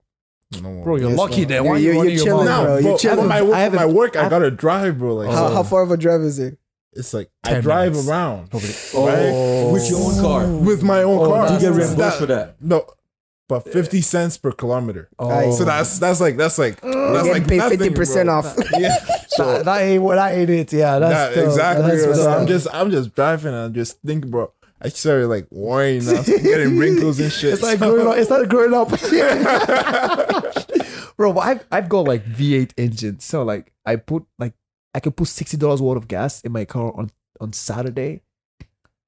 normal- 0.62 0.84
bro. 0.84 0.96
You're 0.98 1.10
Yes, 1.10 1.18
lucky 1.20 1.42
no. 1.42 1.48
there. 1.48 1.58
You're- 1.58 1.70
Why 1.70 1.78
you're- 1.78 1.94
you 1.94 2.00
running 2.02 2.16
you're 2.16 2.26
chilling, 2.26 2.46
mouth? 2.46 2.64
No, 2.68 2.74
bro. 2.74 2.82
bro, 2.82 2.92
You 2.92 2.98
chill. 2.98 3.16
for 3.16 3.24
my 3.24 3.38
I 3.38 3.42
work, 3.42 3.56
haven't- 3.56 3.80
my 3.80 3.86
work, 3.86 4.16
I, 4.16 4.26
I- 4.26 4.30
gotta 4.30 4.52
drive, 4.52 4.98
bro. 5.00 5.16
Like, 5.16 5.30
How, 5.30 5.48
so 5.50 5.54
how 5.54 5.60
oh. 5.60 5.64
far 5.64 5.82
of 5.84 5.92
a 5.92 5.98
drive 5.98 6.22
is 6.22 6.40
it? 6.40 6.58
it's 6.94 7.14
like 7.14 7.30
I 7.44 7.60
drive 7.62 7.92
minutes. 7.92 8.08
around 8.10 8.50
Probably. 8.50 8.70
Right? 8.70 9.30
Oh. 9.32 9.72
With 9.74 9.88
your 9.90 10.00
own 10.00 10.20
car. 10.20 10.48
with 10.48 10.82
my 10.84 11.04
own 11.04 11.20
Oh, 11.20 11.28
car. 11.30 11.48
Do 11.48 11.54
you 11.54 11.60
get 11.60 11.70
That's- 11.74 11.88
reimbursed 11.90 12.18
for 12.20 12.26
that? 12.28 12.56
No, 12.60 12.86
but 13.48 13.72
fifty 13.72 14.02
cents 14.02 14.38
per 14.38 14.52
kilometer. 14.52 15.08
Oh, 15.20 15.56
So 15.56 15.64
that's 15.64 16.00
that's 16.00 16.20
like 16.20 16.38
that's 16.38 16.58
like 16.58 16.80
You're 16.82 17.14
that's 17.14 17.28
like 17.28 17.48
paid 17.48 17.58
nothing, 17.58 17.78
fifty 17.78 17.94
percent 17.94 18.30
off. 18.30 18.56
Yeah, 18.80 18.96
so 19.28 19.46
that, 19.54 19.66
that 19.66 19.82
ain't 19.84 20.02
what 20.02 20.16
that 20.16 20.34
ain't 20.34 20.50
it. 20.50 20.74
Yeah, 20.74 20.98
that's 20.98 21.14
that, 21.14 21.32
still- 21.34 21.46
exactly. 21.50 21.98
That's 21.98 22.20
so 22.20 22.32
I'm 22.32 22.48
just 22.48 22.68
I'm 22.74 22.90
just 22.90 23.14
driving 23.14 23.54
and 23.54 23.62
I'm 23.66 23.74
just 23.76 24.00
thinking, 24.04 24.32
bro. 24.32 24.52
I 24.82 24.90
started 24.90 25.28
like 25.28 25.48
worrying, 25.50 26.06
now, 26.06 26.22
getting 26.22 26.78
wrinkles 26.78 27.20
and 27.20 27.32
shit. 27.32 27.54
It's 27.54 27.63
like 27.63 27.80
growing 27.80 28.06
up. 28.08 28.18
It's 28.18 28.30
like 28.30 28.48
growing 28.48 28.74
up. 28.74 28.90
Bro, 31.18 31.34
but 31.34 31.40
I've 31.40 31.66
I've 31.72 31.90
got 31.90 32.08
like 32.08 32.24
V8 32.26 32.74
engines, 32.78 33.26
so 33.26 33.42
like 33.44 33.73
I 33.86 33.96
put 33.96 34.23
like 34.38 34.54
I 34.94 35.00
can 35.00 35.13
put 35.13 35.28
sixty 35.30 35.58
dollars 35.58 35.82
worth 35.82 35.98
of 35.98 36.08
gas 36.08 36.42
in 36.42 36.52
my 36.52 36.63
car 36.65 36.94
on 36.96 37.10
on 37.42 37.54
Saturday, 37.54 38.21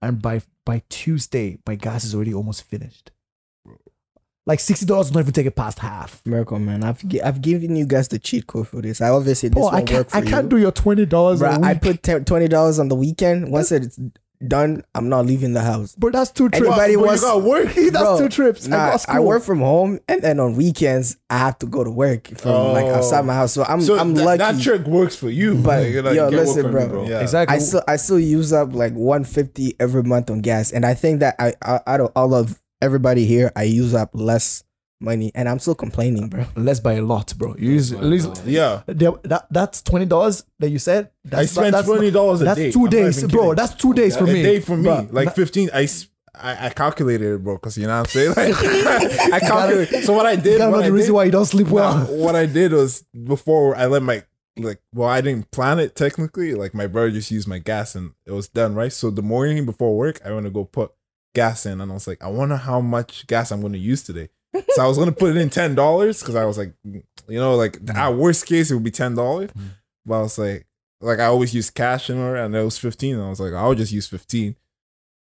and 0.02 0.20
by 0.22 0.42
by 0.66 0.82
Tuesday 0.90 1.60
my 1.68 1.76
gas 1.76 2.04
is 2.04 2.16
already 2.16 2.34
almost 2.34 2.64
finished. 2.64 3.12
Like 4.48 4.60
sixty 4.60 4.88
dollars 4.88 5.14
not 5.14 5.20
even 5.20 5.34
take 5.34 5.46
it 5.46 5.56
past 5.56 5.78
half. 5.78 6.26
Miracle 6.26 6.58
man, 6.58 6.84
I've 6.84 7.08
gi- 7.08 7.22
I've 7.22 7.44
given 7.44 7.76
you 7.76 7.86
guys 7.86 8.08
the 8.08 8.18
cheat 8.18 8.48
code 8.48 8.68
for 8.68 8.82
this. 8.82 9.02
I 9.02 9.10
obviously 9.10 9.50
this 9.50 9.64
Oh, 9.64 9.68
I 9.68 9.74
won't 9.76 9.82
work 9.82 9.88
can't 9.88 10.10
for 10.10 10.18
I 10.18 10.22
you. 10.22 10.26
can't 10.28 10.50
do 10.50 10.58
your 10.58 10.72
twenty 10.72 11.06
dollars. 11.06 11.44
I 11.44 11.76
put 11.76 12.02
10 12.02 12.26
twenty 12.26 12.48
dollars 12.48 12.80
on 12.80 12.88
the 12.88 12.96
weekend. 12.96 13.52
Once 13.52 13.72
it's 13.72 14.00
done, 14.48 14.84
I'm 14.96 15.10
not 15.10 15.26
leaving 15.26 15.54
the 15.54 15.62
house. 15.62 15.96
But 15.98 16.14
that's 16.14 16.32
two 16.32 16.50
trips. 16.50 16.66
Anybody 16.66 16.96
But 16.96 17.02
you 17.02 17.06
wants- 17.08 17.22
got 17.22 17.44
work. 17.44 17.66
that's 17.76 17.92
Bro, 17.92 18.18
two 18.20 18.30
trips. 18.30 18.68
I, 18.68 18.70
Nah, 18.70 18.92
got 18.92 19.10
I 19.10 19.20
work 19.20 19.44
from 19.44 19.60
home, 19.60 20.00
and 20.08 20.22
then 20.22 20.40
on 20.40 20.56
weekends 20.56 21.18
I 21.30 21.38
have 21.40 21.60
to 21.60 21.66
go 21.66 21.84
to 21.84 21.92
work 21.92 22.28
from 22.38 22.74
like 22.74 22.86
Oh. 22.86 22.96
outside 22.96 23.26
my 23.26 23.34
house. 23.34 23.52
So 23.54 23.64
I'm 23.64 23.82
So 23.82 23.98
I'm 24.00 24.14
that, 24.16 24.24
lucky. 24.26 24.38
that 24.38 24.62
trick 24.62 24.86
works 24.88 25.16
for 25.16 25.30
you, 25.30 25.56
But, 25.56 25.84
Like, 25.84 26.04
like, 26.06 26.16
yo, 26.16 26.30
get 26.30 26.38
work 26.40 26.48
listen, 26.48 26.72
bro. 26.72 27.04
me, 27.04 27.10
Yeah. 27.10 27.20
exactly. 27.20 27.56
I 27.56 27.60
still 27.60 27.84
I 27.88 27.96
still 27.98 28.20
use 28.20 28.54
up 28.54 28.74
like 28.74 28.94
150 28.94 29.76
every 29.80 30.04
month 30.04 30.30
on 30.30 30.42
gas, 30.42 30.72
and 30.72 30.86
I 30.86 30.94
think 30.94 31.20
that 31.20 31.36
I, 31.40 31.54
I 31.62 31.80
out 31.86 32.00
of 32.02 32.12
all 32.16 32.34
of 32.34 32.62
everybody 32.82 33.26
here, 33.26 33.52
I 33.58 33.64
use 33.64 33.94
up 33.94 34.12
less 34.14 34.64
money, 35.02 35.32
and 35.36 35.48
I'm 35.50 35.60
still 35.60 35.76
complaining, 35.76 36.28
bro. 36.30 36.46
less 36.56 36.80
by 36.80 36.94
a 36.94 37.02
lot, 37.02 37.34
bro. 37.38 37.56
You 37.58 37.72
use 37.72 37.92
at 37.94 38.04
least 38.04 38.44
Yeah. 38.46 38.82
there- 38.88 39.12
that 39.24 39.48
that's 39.52 39.82
twenty 39.82 40.06
dollars 40.06 40.44
that 40.60 40.70
you 40.70 40.80
said. 40.80 41.10
I 41.26 41.30
That's 41.30 41.52
spent 41.52 41.72
that's, 41.72 41.88
twenty 41.88 42.12
dollars 42.12 42.42
a 42.42 42.46
That's 42.46 42.58
day. 42.60 42.72
two 42.72 42.84
I'm 42.86 42.90
days, 42.90 43.24
bro. 43.24 43.42
kidding. 43.42 43.56
That's 43.56 43.74
two 43.76 43.94
days 43.94 44.18
for 44.18 44.24
a 44.26 44.28
me. 44.28 44.44
day 44.44 44.60
for 44.60 44.78
me. 44.78 44.86
Bruh, 44.90 45.14
like 45.14 45.26
that- 45.28 45.36
fifteen. 45.36 45.70
I 46.42 46.70
calculated 46.70 47.36
it, 47.36 47.44
bro, 47.44 47.56
because 47.56 47.78
you 47.78 47.86
know 47.88 48.00
what 48.02 48.16
I'm 48.16 48.34
saying. 48.34 48.34
Like, 48.38 48.56
I 49.34 49.40
calculated. 49.40 50.04
So 50.06 50.14
what 50.14 50.26
I 50.26 50.36
did, 50.38 50.58
Gotta 50.60 50.72
what 50.72 50.84
I 50.84 50.88
the 50.88 50.94
reason 50.94 51.08
did, 51.10 51.14
why 51.16 51.24
you 51.26 51.32
don't 51.32 51.46
sleep 51.46 51.68
well. 51.68 51.98
Nah, 51.98 52.06
what 52.06 52.36
I 52.36 52.46
did 52.46 52.72
was 52.72 53.04
before 53.24 53.76
I 53.76 53.88
let 53.88 54.04
my 54.04 54.24
like 54.58 54.82
well 54.94 55.08
I 55.08 55.22
didn't 55.22 55.52
plan 55.52 55.80
it 55.80 55.96
technically 55.96 56.54
like 56.54 56.74
my 56.74 56.86
brother 56.88 57.12
just 57.12 57.32
used 57.32 57.48
my 57.48 57.60
gas 57.60 57.96
and 57.96 58.12
it 58.26 58.32
was 58.32 58.50
done 58.50 58.76
right 58.76 58.92
so 58.92 59.10
the 59.10 59.22
morning 59.22 59.66
before 59.66 59.96
work 59.98 60.20
I 60.26 60.32
want 60.34 60.46
to 60.48 60.50
go 60.50 60.66
put 60.66 60.92
gas 61.34 61.66
in 61.66 61.80
and 61.80 61.90
I 61.90 61.94
was 61.94 62.08
like 62.08 62.22
I 62.22 62.28
wonder 62.28 62.58
how 62.58 62.82
much 62.82 63.26
gas 63.28 63.52
I'm 63.52 63.62
going 63.62 63.72
to 63.74 63.80
use 63.80 64.04
today 64.04 64.28
so 64.70 64.84
I 64.84 64.88
was 64.88 64.98
going 64.98 65.10
to 65.10 65.16
put 65.16 65.36
it 65.36 65.38
in 65.38 65.50
ten 65.50 65.76
dollars 65.76 66.22
because 66.22 66.36
I 66.36 66.46
was 66.46 66.58
like 66.58 66.74
you 66.84 67.04
know 67.28 67.56
like 67.56 67.74
mm-hmm. 67.74 67.96
at 67.96 68.16
worst 68.16 68.46
case 68.46 68.72
it 68.72 68.74
would 68.74 68.84
be 68.84 68.92
ten 68.92 69.16
dollars. 69.16 69.52
Mm-hmm. 69.52 69.68
But 70.06 70.20
I 70.20 70.22
was 70.22 70.38
like 70.38 70.68
like 71.02 71.20
I 71.20 71.26
always 71.26 71.54
use 71.54 71.70
cash 71.70 72.10
in 72.10 72.18
order 72.18 72.38
and 72.38 72.56
it 72.56 72.64
was 72.64 72.78
fifteen 72.78 73.16
and 73.16 73.24
I 73.24 73.30
was 73.30 73.40
like 73.40 73.54
I'll 73.54 73.76
just 73.76 73.92
use 73.92 74.08
fifteen. 74.08 74.56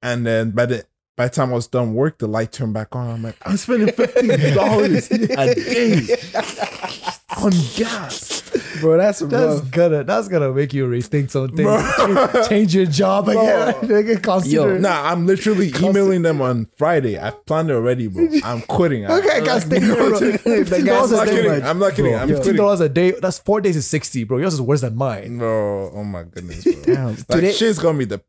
And 0.03 0.27
then 0.27 0.53
by 0.53 0.67
the 0.67 0.85
by 1.17 1.29
the 1.29 1.35
time 1.35 1.51
I 1.51 1.55
was 1.55 1.67
done 1.67 1.93
work, 1.95 2.19
the 2.19 2.27
light 2.27 2.51
turned 2.51 2.73
back 2.73 2.97
on. 2.97 3.11
I'm 3.11 3.23
like, 3.23 3.37
I'm 3.45 3.57
spending 3.59 3.93
fifteen 3.93 4.55
dollars 4.55 5.11
a 5.11 5.55
day 5.55 6.01
on 7.39 7.53
gas. 7.77 8.41
bro. 8.81 8.97
That's 8.97 9.21
That's 9.21 9.61
rough. 9.61 9.71
gonna 9.71 10.05
that's 10.05 10.29
gonna 10.29 10.53
make 10.53 10.73
you 10.75 10.87
rethink 10.87 11.31
some 11.31 11.49
things. 11.49 11.63
Bro. 11.63 12.45
Change 12.49 12.75
your 12.75 12.87
job 12.87 13.29
again. 13.29 13.75
Nigga, 13.83 14.23
consider. 14.23 14.79
Nah, 14.79 15.11
I'm 15.11 15.27
literally 15.27 15.73
emailing 15.81 16.23
them 16.23 16.41
on 16.43 16.67
Friday. 16.77 17.19
I've 17.19 17.45
planned 17.47 17.71
it 17.71 17.75
already, 17.75 18.09
bro. 18.09 18.27
I'm 18.45 18.63
quitting. 18.63 19.07
I- 19.07 19.19
Okay, 19.21 19.29
I 19.31 19.41
got 19.41 19.63
I'm 19.65 19.69
not 19.71 20.19
Fifteen 20.19 20.85
dollars 20.87 21.13
a 21.13 21.25
kidding. 21.27 21.51
day. 21.51 21.63
I'm 21.63 21.79
not 21.79 21.95
kidding. 21.95 22.15
I'm 22.15 22.29
Fifteen 22.29 22.57
dollars 22.57 22.81
a 22.81 22.89
day. 22.89 23.13
That's 23.13 23.39
four 23.39 23.61
days 23.61 23.77
is 23.77 23.87
sixty, 23.87 24.25
bro. 24.25 24.39
Yours 24.39 24.55
is 24.55 24.61
worse 24.63 24.81
than 24.81 24.97
mine. 24.97 25.39
Bro, 25.39 25.93
oh 25.95 26.05
my 26.05 26.25
goodness, 26.25 26.65
bro. 26.65 26.83
Damn. 26.95 27.07
Like 27.09 27.27
Today- 27.29 27.53
shit's 27.53 27.79
gonna 27.79 27.99
be 27.99 28.05
the. 28.07 28.21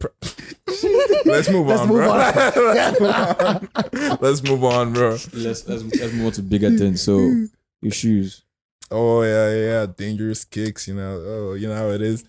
Let's 1.26 1.49
move 1.49 1.68
Let's 1.68 1.82
on, 1.82 1.88
move 1.88 1.97
bro. 1.97 2.12
on. 2.12 2.18
let's 2.20 2.99
move 2.99 3.10
on. 3.12 4.18
Let's 4.22 4.43
move 4.43 4.64
on, 4.64 4.93
bro. 4.93 5.10
Let's 5.34 5.34
let's 5.34 5.68
let's 5.68 6.14
move 6.14 6.26
on 6.26 6.32
to 6.34 6.41
bigger 6.41 6.72
things. 6.72 7.02
So 7.02 7.18
your 7.82 7.91
shoes. 7.91 8.43
Oh 8.89 9.21
yeah, 9.23 9.53
yeah, 9.55 9.86
Dangerous 9.86 10.43
Kickz. 10.45 10.88
You 10.88 10.95
know, 10.95 11.23
oh, 11.25 11.53
you 11.53 11.67
know 11.67 11.75
how 11.75 11.89
it 11.89 12.01
is. 12.01 12.23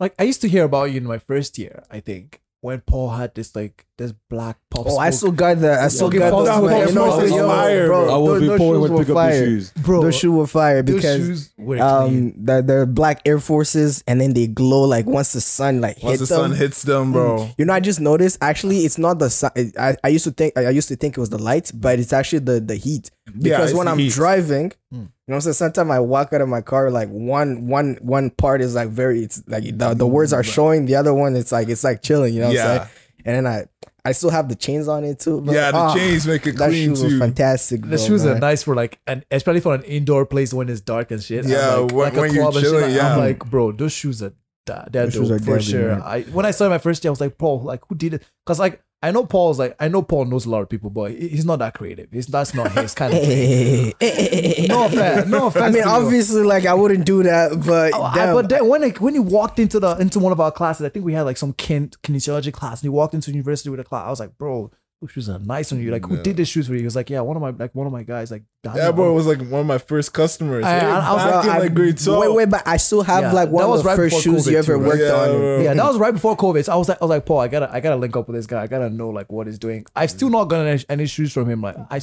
Like 0.00 0.14
I 0.18 0.24
used 0.24 0.40
to 0.42 0.48
hear 0.48 0.64
about 0.64 0.90
you 0.90 0.98
in 0.98 1.04
my 1.04 1.18
first 1.18 1.56
year, 1.58 1.82
I 1.90 2.00
think, 2.00 2.42
when 2.60 2.80
Paul 2.82 3.10
had 3.10 3.34
this 3.34 3.56
like 3.56 3.86
this 3.96 4.12
black 4.28 4.58
pop. 4.70 4.84
Oh, 4.90 4.98
I 4.98 5.08
still 5.08 5.32
got 5.32 5.58
the. 5.60 5.80
I 5.80 5.88
still 5.88 6.08
Okay, 6.08 6.18
got 6.18 6.32
Paul 6.32 6.44
those. 6.44 6.54
Smoke 6.58 6.70
man. 6.70 6.88
You 6.88 6.94
know, 6.94 7.06
was 7.16 7.30
yo, 7.30 7.48
fire, 7.48 7.86
bro. 7.86 8.04
bro. 8.04 8.14
I 8.14 8.18
would 8.18 8.28
those- 8.28 8.40
be 8.42 8.46
those 8.48 8.58
poor 8.58 8.74
shoes 8.74 8.82
when 8.82 8.92
were 8.92 9.00
up 9.00 9.08
your 9.08 9.16
fire. 9.16 9.44
shoes. 9.46 9.72
bro. 9.72 10.02
Those 10.02 10.14
shoes 10.18 10.30
were 10.32 10.46
fire 10.46 10.82
because 10.82 11.02
shoes 11.16 11.50
were 11.56 11.76
clean. 11.78 11.80
um 11.80 12.44
the 12.44 12.60
the 12.60 12.86
black 12.86 13.22
Air 13.24 13.38
Forces 13.38 14.04
and 14.06 14.20
then 14.20 14.34
they 14.34 14.46
glow 14.48 14.82
like 14.82 15.06
once 15.06 15.32
the 15.32 15.40
sun 15.40 15.80
like 15.80 15.94
hits. 15.96 16.04
Once 16.04 16.18
hits 16.20 16.28
the 16.28 16.34
sun 16.36 16.52
hits 16.52 16.82
them, 16.82 17.12
bro. 17.12 17.48
You 17.56 17.64
know, 17.64 17.72
I 17.72 17.80
just 17.80 18.00
noticed. 18.00 18.36
Actually, 18.42 18.80
it's 18.80 18.98
not 18.98 19.18
the 19.18 19.30
sun. 19.30 19.52
I, 19.78 19.96
I 20.04 20.08
used 20.08 20.24
to 20.24 20.30
think 20.30 20.58
I 20.58 20.68
used 20.68 20.88
to 20.88 20.96
think 20.96 21.16
it 21.16 21.20
was 21.20 21.30
the 21.30 21.38
lights, 21.38 21.72
but 21.72 21.98
it's 21.98 22.12
actually 22.12 22.40
the 22.40 22.60
the 22.60 22.74
heat. 22.76 23.10
Because 23.40 23.70
it's 23.70 23.78
when 23.78 23.88
I'm 23.88 23.98
heat. 23.98 24.12
driving, 24.12 24.72
Hmm. 24.92 25.04
You 25.26 25.32
know, 25.32 25.36
what 25.36 25.36
I'm 25.36 25.40
saying 25.40 25.54
sometimes 25.54 25.90
I 25.90 25.98
walk 25.98 26.32
out 26.32 26.40
of 26.40 26.48
my 26.48 26.60
car 26.60 26.90
like 26.90 27.08
one 27.08 27.66
one 27.66 27.98
one 28.00 28.30
part 28.30 28.60
is 28.60 28.74
like 28.76 28.88
very. 28.90 29.22
It's 29.24 29.42
like 29.48 29.64
the, 29.76 29.94
the 29.94 30.06
words 30.06 30.32
are 30.32 30.44
showing. 30.44 30.86
The 30.86 30.94
other 30.96 31.12
one, 31.12 31.34
it's 31.34 31.50
like 31.52 31.68
it's 31.68 31.82
like 31.84 32.00
chilling. 32.02 32.32
You 32.34 32.40
know, 32.42 32.46
what 32.46 32.54
Yeah. 32.56 32.70
I'm 32.72 32.78
saying? 32.78 32.88
And 33.24 33.36
then 33.36 33.46
I 33.46 33.64
I 34.08 34.12
still 34.12 34.30
have 34.30 34.48
the 34.48 34.54
chains 34.54 34.86
on 34.86 35.02
it 35.02 35.18
too. 35.18 35.40
but, 35.40 35.52
Yeah, 35.52 35.72
the 35.72 35.78
ah, 35.78 35.94
chains 35.94 36.28
make 36.28 36.46
it 36.46 36.56
That 36.58 36.68
clean 36.68 36.94
shoe 36.94 37.02
was 37.02 37.12
too. 37.14 37.18
fantastic. 37.18 37.80
The 37.82 37.88
bro, 37.88 37.96
shoes 37.96 38.24
are 38.24 38.38
nice 38.38 38.62
for 38.62 38.76
like, 38.76 39.00
and 39.08 39.24
especially 39.32 39.60
for 39.62 39.74
an 39.74 39.82
indoor 39.82 40.26
place 40.26 40.54
when 40.54 40.68
it's 40.68 40.80
dark 40.80 41.10
and 41.10 41.20
shit. 41.20 41.44
I'm 41.44 41.50
Yeah, 41.50 41.74
like, 41.74 41.90
when- 41.92 41.98
like 42.04 42.16
a 42.16 42.20
when 42.20 42.32
you're 42.34 42.42
club 42.44 42.54
and 42.54 42.64
shit, 42.64 42.72
chilling, 42.72 42.94
yeah. 42.94 43.12
I'm 43.14 43.18
like, 43.18 43.38
bro, 43.50 43.72
those 43.72 43.90
shoes 43.92 44.22
are 44.22 44.32
da- 44.64 44.84
they're 44.88 45.06
Those 45.06 45.14
shoes 45.14 45.28
dope 45.30 45.40
are 45.40 45.44
for 45.44 45.56
deadly, 45.58 45.64
sure. 45.72 45.88
man. 45.90 46.02
I 46.04 46.22
when 46.22 46.46
I 46.46 46.52
saw 46.52 46.68
my 46.68 46.78
first 46.78 47.02
day, 47.02 47.08
I 47.08 47.10
was 47.10 47.20
like, 47.20 47.36
bro, 47.36 47.54
like 47.56 47.82
who 47.88 47.96
did 47.96 48.14
it? 48.14 48.22
Because 48.44 48.60
like 48.60 48.80
I 49.06 49.10
know 49.12 49.24
Paul's 49.24 49.58
like 49.58 49.76
I 49.78 49.88
know 49.88 50.02
Paul 50.02 50.24
knows 50.26 50.46
a 50.46 50.50
lot 50.50 50.62
of 50.62 50.68
people, 50.68 50.90
but 50.90 51.12
he's 51.12 51.44
not 51.44 51.58
that 51.60 51.74
creative. 51.74 52.08
He's 52.12 52.26
that's 52.26 52.54
not 52.54 52.72
his 52.72 52.94
kind 52.94 53.14
of 53.14 53.20
thing. 53.20 53.92
No 54.68 54.86
offense, 54.86 55.28
no 55.28 55.46
offense. 55.46 55.62
I 55.62 55.70
mean, 55.70 55.82
to 55.84 55.88
you. 55.88 55.94
obviously, 55.94 56.42
like 56.42 56.66
I 56.66 56.74
wouldn't 56.74 57.04
do 57.06 57.22
that, 57.22 57.62
but 57.66 57.92
Oh, 57.94 58.02
I- 58.02 58.32
but 58.32 58.48
then 58.48 58.66
when 58.68 58.82
it, 58.82 59.00
when 59.00 59.14
he 59.14 59.20
walked 59.20 59.58
into 59.58 59.78
the 59.80 59.96
into 59.96 60.18
one 60.18 60.32
of 60.32 60.40
our 60.40 60.50
classes, 60.50 60.84
I 60.84 60.88
think 60.88 61.04
we 61.04 61.12
had 61.12 61.22
like 61.22 61.36
some 61.36 61.52
kin 61.52 61.90
kinesiology 62.02 62.52
class, 62.52 62.80
and 62.80 62.86
he 62.86 62.88
walked 62.88 63.14
into 63.14 63.30
university 63.30 63.70
with 63.70 63.80
a 63.80 63.84
class. 63.84 64.06
I 64.06 64.10
was 64.10 64.20
like, 64.20 64.36
bro, 64.38 64.70
those 65.02 65.10
shoes 65.12 65.28
are 65.28 65.38
nice 65.38 65.72
on 65.72 65.80
you. 65.80 65.90
Like, 65.90 66.06
who 66.06 66.16
Yeah. 66.16 66.22
did 66.22 66.36
the 66.38 66.44
shoes 66.46 66.66
for 66.68 66.72
you? 66.72 66.78
He 66.78 66.84
was 66.86 66.96
like, 66.96 67.10
yeah, 67.10 67.20
one 67.20 67.36
of 67.36 67.42
my 67.42 67.50
like 67.50 67.74
one 67.74 67.86
of 67.86 67.92
my 67.92 68.02
guys 68.02 68.30
like. 68.30 68.44
Yeah, 68.74 68.90
bro, 68.92 69.10
it 69.10 69.14
was 69.14 69.26
like 69.26 69.38
one 69.38 69.60
of 69.60 69.66
my 69.66 69.78
first 69.78 70.12
customers. 70.12 70.64
I- 70.64 70.78
Hey, 70.80 70.86
I- 70.86 71.10
I 71.10 71.12
was 71.12 71.22
back 71.24 71.44
Bro, 71.44 71.52
in 71.54 71.58
like 71.60 71.74
grade 71.74 71.98
twelve. 71.98 72.20
Wait, 72.22 72.34
wait, 72.34 72.50
but 72.50 72.62
I 72.66 72.78
still 72.78 73.02
have 73.02 73.22
Yeah, 73.24 73.32
like 73.32 73.50
one 73.50 73.62
that 73.62 73.66
of 73.66 73.70
was 73.72 73.82
the 73.82 73.88
right 73.88 73.96
first 73.96 74.16
before 74.16 74.22
shoes 74.34 74.46
you 74.46 74.52
COVID 74.52 74.58
ever 74.58 74.66
too, 74.74 74.78
right? 74.80 74.88
worked 74.88 75.02
Yeah, 75.02 75.12
on. 75.14 75.28
bro. 75.38 75.60
Yeah, 75.60 75.74
that 75.74 75.84
was 75.84 75.98
right 75.98 76.14
before 76.14 76.36
COVID. 76.36 76.64
So 76.64 76.72
I 76.72 76.76
was 76.76 76.88
like, 76.88 76.98
I 77.00 77.04
was 77.04 77.10
like, 77.10 77.26
Paul, 77.26 77.40
I 77.40 77.48
gotta, 77.48 77.70
I 77.72 77.80
gotta 77.80 77.96
link 77.96 78.16
up 78.16 78.26
with 78.26 78.36
this 78.36 78.46
guy. 78.46 78.62
I 78.62 78.66
gotta 78.66 78.88
know 78.90 79.10
like 79.10 79.30
what 79.30 79.46
he's 79.46 79.58
doing. 79.58 79.84
I've 79.94 80.10
still 80.10 80.30
not 80.30 80.44
gotten 80.46 80.66
any, 80.66 80.84
any 80.88 81.06
shoes 81.06 81.32
from 81.32 81.48
him. 81.50 81.60
Like, 81.60 81.76
I, 81.90 82.00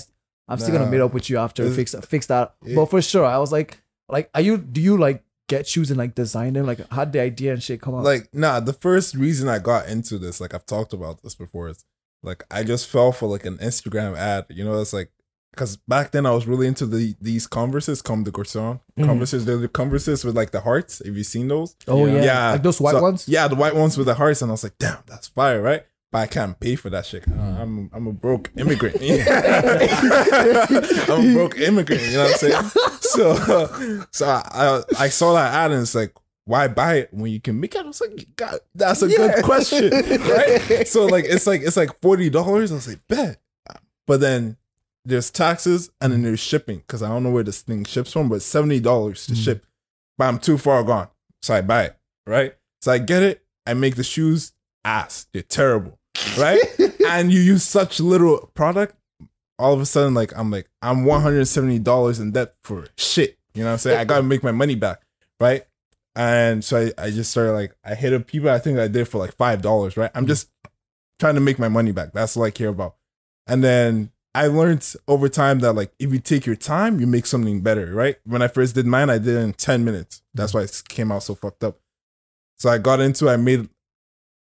I'm 0.47 0.59
still 0.59 0.73
gonna 0.73 0.85
Nah. 0.85 0.91
meet 0.91 1.01
up 1.01 1.13
with 1.13 1.29
you 1.29 1.37
after 1.39 1.63
It's- 1.63 1.75
fix 1.75 1.95
fix 2.07 2.27
that. 2.27 2.53
Yeah. 2.63 2.75
But 2.75 2.85
for 2.91 3.01
sure, 3.01 3.25
I 3.25 3.37
was 3.39 3.51
like, 3.51 3.81
like, 4.09 4.29
are 4.35 4.41
you? 4.41 4.57
Do 4.57 4.79
you 4.81 4.97
like 4.97 5.23
get 5.49 5.67
shoes 5.67 5.89
and 5.91 5.97
like 5.97 6.15
design 6.15 6.53
them? 6.53 6.65
Like, 6.65 6.79
how 6.91 7.03
did 7.05 7.13
the 7.13 7.19
idea 7.21 7.53
and 7.53 7.61
shit 7.63 7.81
come 7.81 7.95
out? 7.95 8.03
like 8.03 8.29
nah 8.33 8.59
the 8.61 8.71
first 8.73 9.13
reason 9.15 9.49
i 9.49 9.59
got 9.59 9.87
into 9.89 10.17
this 10.17 10.39
like 10.39 10.53
i've 10.53 10.65
talked 10.65 10.93
about 10.93 11.21
this 11.21 11.35
before 11.35 11.67
is 11.67 11.83
like 12.23 12.43
i 12.49 12.63
just 12.63 12.87
fell 12.87 13.11
for 13.11 13.27
like 13.27 13.45
an 13.45 13.57
instagram 13.59 14.17
ad 14.17 14.45
you 14.49 14.63
know 14.63 14.79
it's 14.81 14.93
like 14.93 15.11
because 15.51 15.77
back 15.87 16.11
then 16.11 16.25
i 16.25 16.31
was 16.31 16.47
really 16.47 16.65
into 16.67 16.85
the 16.85 17.15
these 17.21 17.45
converses 17.47 18.01
Comme 18.01 18.23
des 18.23 18.31
Garçons 18.31 18.79
Mm-hmm. 18.97 19.09
converses 19.09 19.45
they're 19.45 19.57
the 19.57 19.67
converses 19.67 20.23
with 20.25 20.35
like 20.35 20.51
the 20.51 20.61
hearts 20.61 21.01
have 21.05 21.15
you 21.17 21.23
seen 21.23 21.47
those 21.47 21.75
oh 21.87 22.05
yeah. 22.05 22.23
yeah 22.23 22.51
like 22.53 22.63
those 22.63 22.79
white 22.81 22.93
So- 22.93 23.01
ones. 23.01 23.27
yeah 23.27 23.47
the 23.47 23.55
white 23.55 23.75
ones 23.75 23.97
with 23.97 24.07
the 24.07 24.13
hearts 24.15 24.41
and 24.41 24.49
i 24.51 24.53
was 24.53 24.63
like 24.63 24.77
damn 24.79 24.97
that's 25.07 25.27
fire 25.27 25.61
right 25.61 25.83
but 26.11 26.19
I 26.19 26.27
can't 26.27 26.59
pay 26.59 26.75
for 26.75 26.91
that 26.91 27.07
shit. 27.07 27.27
Uh, 27.27 27.33
I'm 27.41 27.89
I'm 27.91 28.05
a 28.05 28.13
broke 28.13 28.51
immigrant. 28.55 28.97
I'm 29.01 29.09
a 31.29 31.33
broke 31.33 31.57
immigrant. 31.57 32.03
You 32.03 32.11
know 32.17 32.23
what 32.25 32.33
I'm 32.33 32.37
saying? 32.37 32.71
So 33.01 33.35
so 34.11 34.25
I 34.27 34.83
I 34.99 35.09
saw 35.09 35.33
that 35.33 35.51
ad 35.53 35.71
and 35.71 35.81
it's 35.81 35.95
like, 35.95 36.13
why 36.45 36.67
buy 36.67 36.95
it 36.95 37.09
when 37.13 37.31
you 37.31 37.39
can 37.39 37.59
make 37.59 37.73
it? 37.75 37.79
I 37.83 37.87
was 37.87 38.01
like, 38.01 38.27
God, 38.35 38.59
that's 38.75 39.01
a 39.01 39.07
good 39.07 39.43
question, 39.43 39.89
right? 39.91 40.87
So 40.87 41.05
like 41.05 41.25
it's 41.25 41.47
like 41.47 41.61
it's 41.61 41.77
like 41.77 41.99
forty 42.01 42.29
dollars. 42.29 42.71
I 42.71 42.75
was 42.75 42.87
like, 42.87 42.99
bet. 43.07 43.39
But 44.07 44.19
then 44.19 44.57
there's 45.05 45.31
taxes 45.31 45.89
and 46.01 46.11
then 46.11 46.21
there's 46.23 46.39
shipping 46.39 46.79
because 46.79 47.01
I 47.03 47.07
don't 47.09 47.23
know 47.23 47.29
where 47.31 47.43
this 47.43 47.61
thing 47.61 47.85
ships 47.85 48.11
from, 48.13 48.29
but 48.29 48.41
seventy 48.41 48.79
dollars 48.79 49.25
to 49.27 49.33
Mm. 49.33 49.43
ship. 49.43 49.65
But 50.17 50.25
I'm 50.25 50.39
too 50.39 50.57
far 50.57 50.83
gone, 50.83 51.07
so 51.41 51.53
I 51.55 51.61
buy 51.61 51.83
it. 51.85 51.97
Right? 52.27 52.55
So 52.81 52.91
I 52.91 52.97
get 52.99 53.23
it. 53.23 53.43
I 53.65 53.73
make 53.73 53.95
the 53.95 54.03
shoes 54.03 54.51
ass. 54.85 55.27
They're 55.33 55.41
terrible, 55.41 55.97
right? 56.37 56.59
and 57.07 57.31
you 57.31 57.39
use 57.39 57.63
such 57.63 57.99
little 57.99 58.51
product. 58.53 58.95
All 59.59 59.73
of 59.73 59.79
a 59.79 59.85
sudden, 59.85 60.13
like 60.13 60.33
I'm 60.37 60.51
like 60.51 60.69
I'm 60.81 61.05
one 61.05 61.21
hundred 61.21 61.45
seventy 61.45 61.79
dollars 61.79 62.19
in 62.19 62.31
debt 62.31 62.53
for 62.63 62.87
shit. 62.97 63.37
You 63.53 63.61
know 63.63 63.67
what 63.69 63.73
I'm 63.73 63.79
saying? 63.79 63.99
I 63.99 64.03
gotta 64.03 64.23
make 64.23 64.43
my 64.43 64.51
money 64.51 64.75
back, 64.75 65.01
right? 65.39 65.63
And 66.15 66.63
so 66.63 66.91
I, 66.97 67.05
I 67.05 67.09
just 67.09 67.31
started 67.31 67.53
like 67.53 67.75
I 67.83 67.95
hit 67.95 68.13
up 68.13 68.27
people. 68.27 68.49
I 68.49 68.59
think 68.59 68.77
I 68.77 68.87
did 68.87 69.07
for 69.07 69.17
like 69.17 69.35
five 69.35 69.61
dollars, 69.61 69.97
right? 69.97 70.11
I'm 70.13 70.25
mm. 70.25 70.29
just 70.29 70.49
trying 71.19 71.35
to 71.35 71.41
make 71.41 71.59
my 71.59 71.69
money 71.69 71.91
back. 71.91 72.13
That's 72.13 72.37
all 72.37 72.43
I 72.43 72.51
care 72.51 72.69
about. 72.69 72.95
And 73.47 73.63
then 73.63 74.11
I 74.35 74.47
learned 74.47 74.93
over 75.07 75.29
time 75.29 75.59
that 75.59 75.73
like 75.73 75.93
if 75.99 76.11
you 76.11 76.19
take 76.19 76.45
your 76.45 76.55
time, 76.55 76.99
you 76.99 77.07
make 77.07 77.25
something 77.25 77.61
better, 77.61 77.93
right? 77.93 78.17
When 78.25 78.41
I 78.41 78.47
first 78.47 78.75
did 78.75 78.85
mine, 78.85 79.09
I 79.09 79.17
did 79.17 79.35
it 79.35 79.39
in 79.39 79.53
10 79.53 79.83
minutes. 79.85 80.21
That's 80.33 80.51
mm. 80.51 80.55
why 80.55 80.61
it 80.61 80.83
came 80.87 81.11
out 81.11 81.23
so 81.23 81.35
fucked 81.35 81.63
up. 81.63 81.79
So 82.57 82.69
I 82.69 82.77
got 82.77 82.99
into 82.99 83.29
I 83.29 83.37
made 83.37 83.69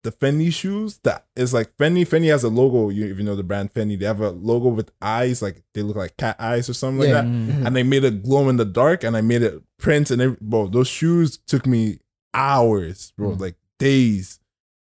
the 0.05 0.11
Fendi 0.11 0.53
shoes 0.53 0.99
that 1.03 1.25
is 1.35 1.53
like 1.53 1.75
Fendi. 1.77 2.07
Fendi 2.07 2.29
has 2.29 2.43
a 2.43 2.49
logo, 2.49 2.89
you 2.89 3.11
if 3.11 3.17
you 3.17 3.23
know 3.23 3.35
the 3.35 3.43
brand 3.43 3.73
Fendi, 3.73 3.99
they 3.99 4.05
have 4.05 4.21
a 4.21 4.29
logo 4.29 4.69
with 4.69 4.91
eyes, 5.01 5.41
like 5.41 5.63
they 5.73 5.81
look 5.81 5.97
like 5.97 6.15
cat 6.15 6.35
eyes 6.39 6.69
or 6.69 6.73
something 6.73 6.99
like 6.99 7.09
that. 7.11 7.25
Mm. 7.25 7.65
And 7.65 7.77
I 7.77 7.83
made 7.83 8.03
it 8.03 8.23
glow 8.23 8.47
in 8.47 8.57
the 8.57 8.65
dark 8.65 9.03
and 9.03 9.17
I 9.17 9.21
made 9.21 9.41
it 9.41 9.61
print 9.77 10.11
and 10.11 10.21
every, 10.21 10.37
bro, 10.39 10.67
those 10.67 10.87
shoes 10.87 11.37
took 11.47 11.65
me 11.65 11.99
hours, 12.33 13.11
bro, 13.17 13.31
Mm. 13.31 13.39
like 13.39 13.55
days 13.79 14.39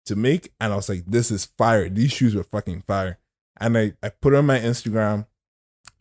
to 0.07 0.17
make. 0.17 0.53
And 0.61 0.73
I 0.73 0.77
was 0.77 0.89
like, 0.89 1.05
this 1.07 1.31
is 1.31 1.45
fire. 1.45 1.89
These 1.89 2.13
shoes 2.13 2.35
were 2.35 2.43
fucking 2.45 2.83
fire. 2.87 3.19
And 3.61 3.77
I, 3.79 3.93
I 4.03 4.09
put 4.09 4.33
it 4.33 4.37
on 4.37 4.47
my 4.47 4.59
Instagram 4.59 5.27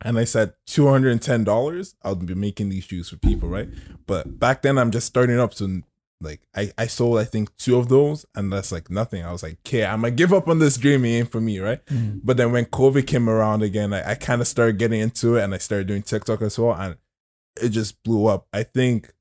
and 0.02 0.18
I 0.18 0.24
said 0.24 0.54
$210, 0.66 1.94
I'll 2.02 2.14
be 2.14 2.34
making 2.34 2.70
these 2.70 2.84
shoes 2.84 3.10
for 3.10 3.16
people, 3.18 3.48
right? 3.48 3.68
But 4.06 4.38
back 4.38 4.62
then 4.62 4.78
I'm 4.78 4.90
just 4.90 5.06
starting 5.06 5.38
up. 5.38 5.52
So 5.54 5.82
like 6.20 6.40
I, 6.54 6.72
I 6.76 6.86
sold 6.86 7.18
I 7.18 7.24
think 7.24 7.56
two 7.56 7.76
of 7.76 7.88
those 7.88 8.26
and 8.34 8.52
that's 8.52 8.72
like 8.72 8.90
nothing. 8.90 9.24
I 9.24 9.32
was 9.32 9.42
like, 9.42 9.58
okay, 9.66 9.84
I'm 9.84 10.02
gonna 10.02 10.10
give 10.12 10.32
up 10.32 10.48
on 10.48 10.58
this 10.58 10.76
dream. 10.76 11.04
It 11.04 11.08
ain't 11.10 11.32
for 11.32 11.40
me, 11.40 11.58
right? 11.58 11.84
Mm. 11.86 12.20
But 12.22 12.36
then 12.36 12.52
when 12.52 12.66
COVID 12.66 13.06
came 13.06 13.28
around 13.28 13.62
again, 13.62 13.92
I, 13.92 14.10
I 14.10 14.14
kind 14.14 14.40
of 14.40 14.48
started 14.48 14.78
getting 14.78 15.00
into 15.00 15.36
it 15.36 15.42
and 15.42 15.54
I 15.54 15.58
started 15.58 15.86
doing 15.86 16.02
TikTok 16.02 16.42
as 16.42 16.58
well. 16.58 16.74
And 16.74 16.96
it 17.60 17.70
just 17.70 18.02
blew 18.02 18.26
up. 18.26 18.46
I 18.52 18.62
think 18.62 19.12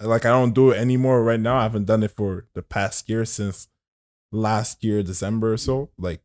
like 0.00 0.24
I 0.24 0.30
don't 0.30 0.54
do 0.54 0.70
it 0.70 0.78
anymore 0.78 1.22
right 1.22 1.40
now. 1.40 1.56
I 1.56 1.62
haven't 1.64 1.86
done 1.86 2.02
it 2.02 2.12
for 2.12 2.46
the 2.54 2.62
past 2.62 3.08
year 3.08 3.24
since 3.24 3.68
last 4.30 4.82
year, 4.82 5.02
December 5.02 5.52
or 5.52 5.56
so, 5.56 5.90
like 5.98 6.20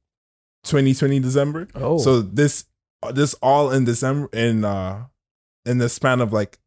2020 0.63 1.19
December. 1.19 1.67
Oh, 1.75 1.97
So 1.97 2.21
this 2.21 2.65
this 3.13 3.33
all 3.35 3.71
in 3.71 3.85
December 3.85 4.29
in 4.33 4.65
uh 4.65 5.05
in 5.65 5.77
the 5.77 5.89
span 5.89 6.21
of 6.21 6.33
like 6.33 6.57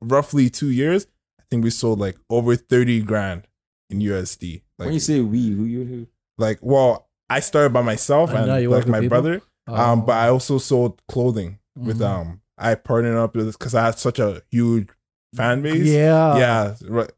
roughly 0.00 0.50
two 0.50 0.70
years, 0.70 1.06
think 1.50 1.64
we 1.64 1.70
sold 1.70 1.98
like 1.98 2.16
over 2.30 2.56
30 2.56 3.02
grand 3.02 3.46
in 3.90 4.00
USD. 4.00 4.62
Like 4.78 4.86
when 4.86 4.94
you 4.94 5.00
say 5.00 5.20
we, 5.20 5.50
who 5.50 5.64
you 5.64 5.84
who? 5.84 6.06
like 6.38 6.58
well 6.62 7.08
I 7.28 7.40
started 7.40 7.72
by 7.72 7.82
myself 7.82 8.30
And 8.30 8.38
and, 8.40 8.46
now 8.48 8.56
you 8.56 8.70
work 8.70 8.84
like 8.84 8.88
my 8.92 9.00
people? 9.00 9.20
brother. 9.22 9.42
Oh. 9.68 9.74
Um, 9.74 10.04
but 10.06 10.12
I 10.16 10.28
also 10.28 10.58
sold 10.58 11.00
clothing 11.08 11.58
with 11.76 11.98
Mhm. 12.00 12.06
um. 12.08 12.40
I 12.58 12.74
partnered 12.74 13.16
up 13.16 13.34
with 13.34 13.52
because 13.58 13.74
I 13.74 13.84
had 13.86 13.98
such 13.98 14.18
a 14.18 14.42
huge 14.50 14.88
fan 15.34 15.62
base. 15.62 15.86
yeah, 15.86 16.36
yeah. 16.36 16.74
Right. 16.88 17.10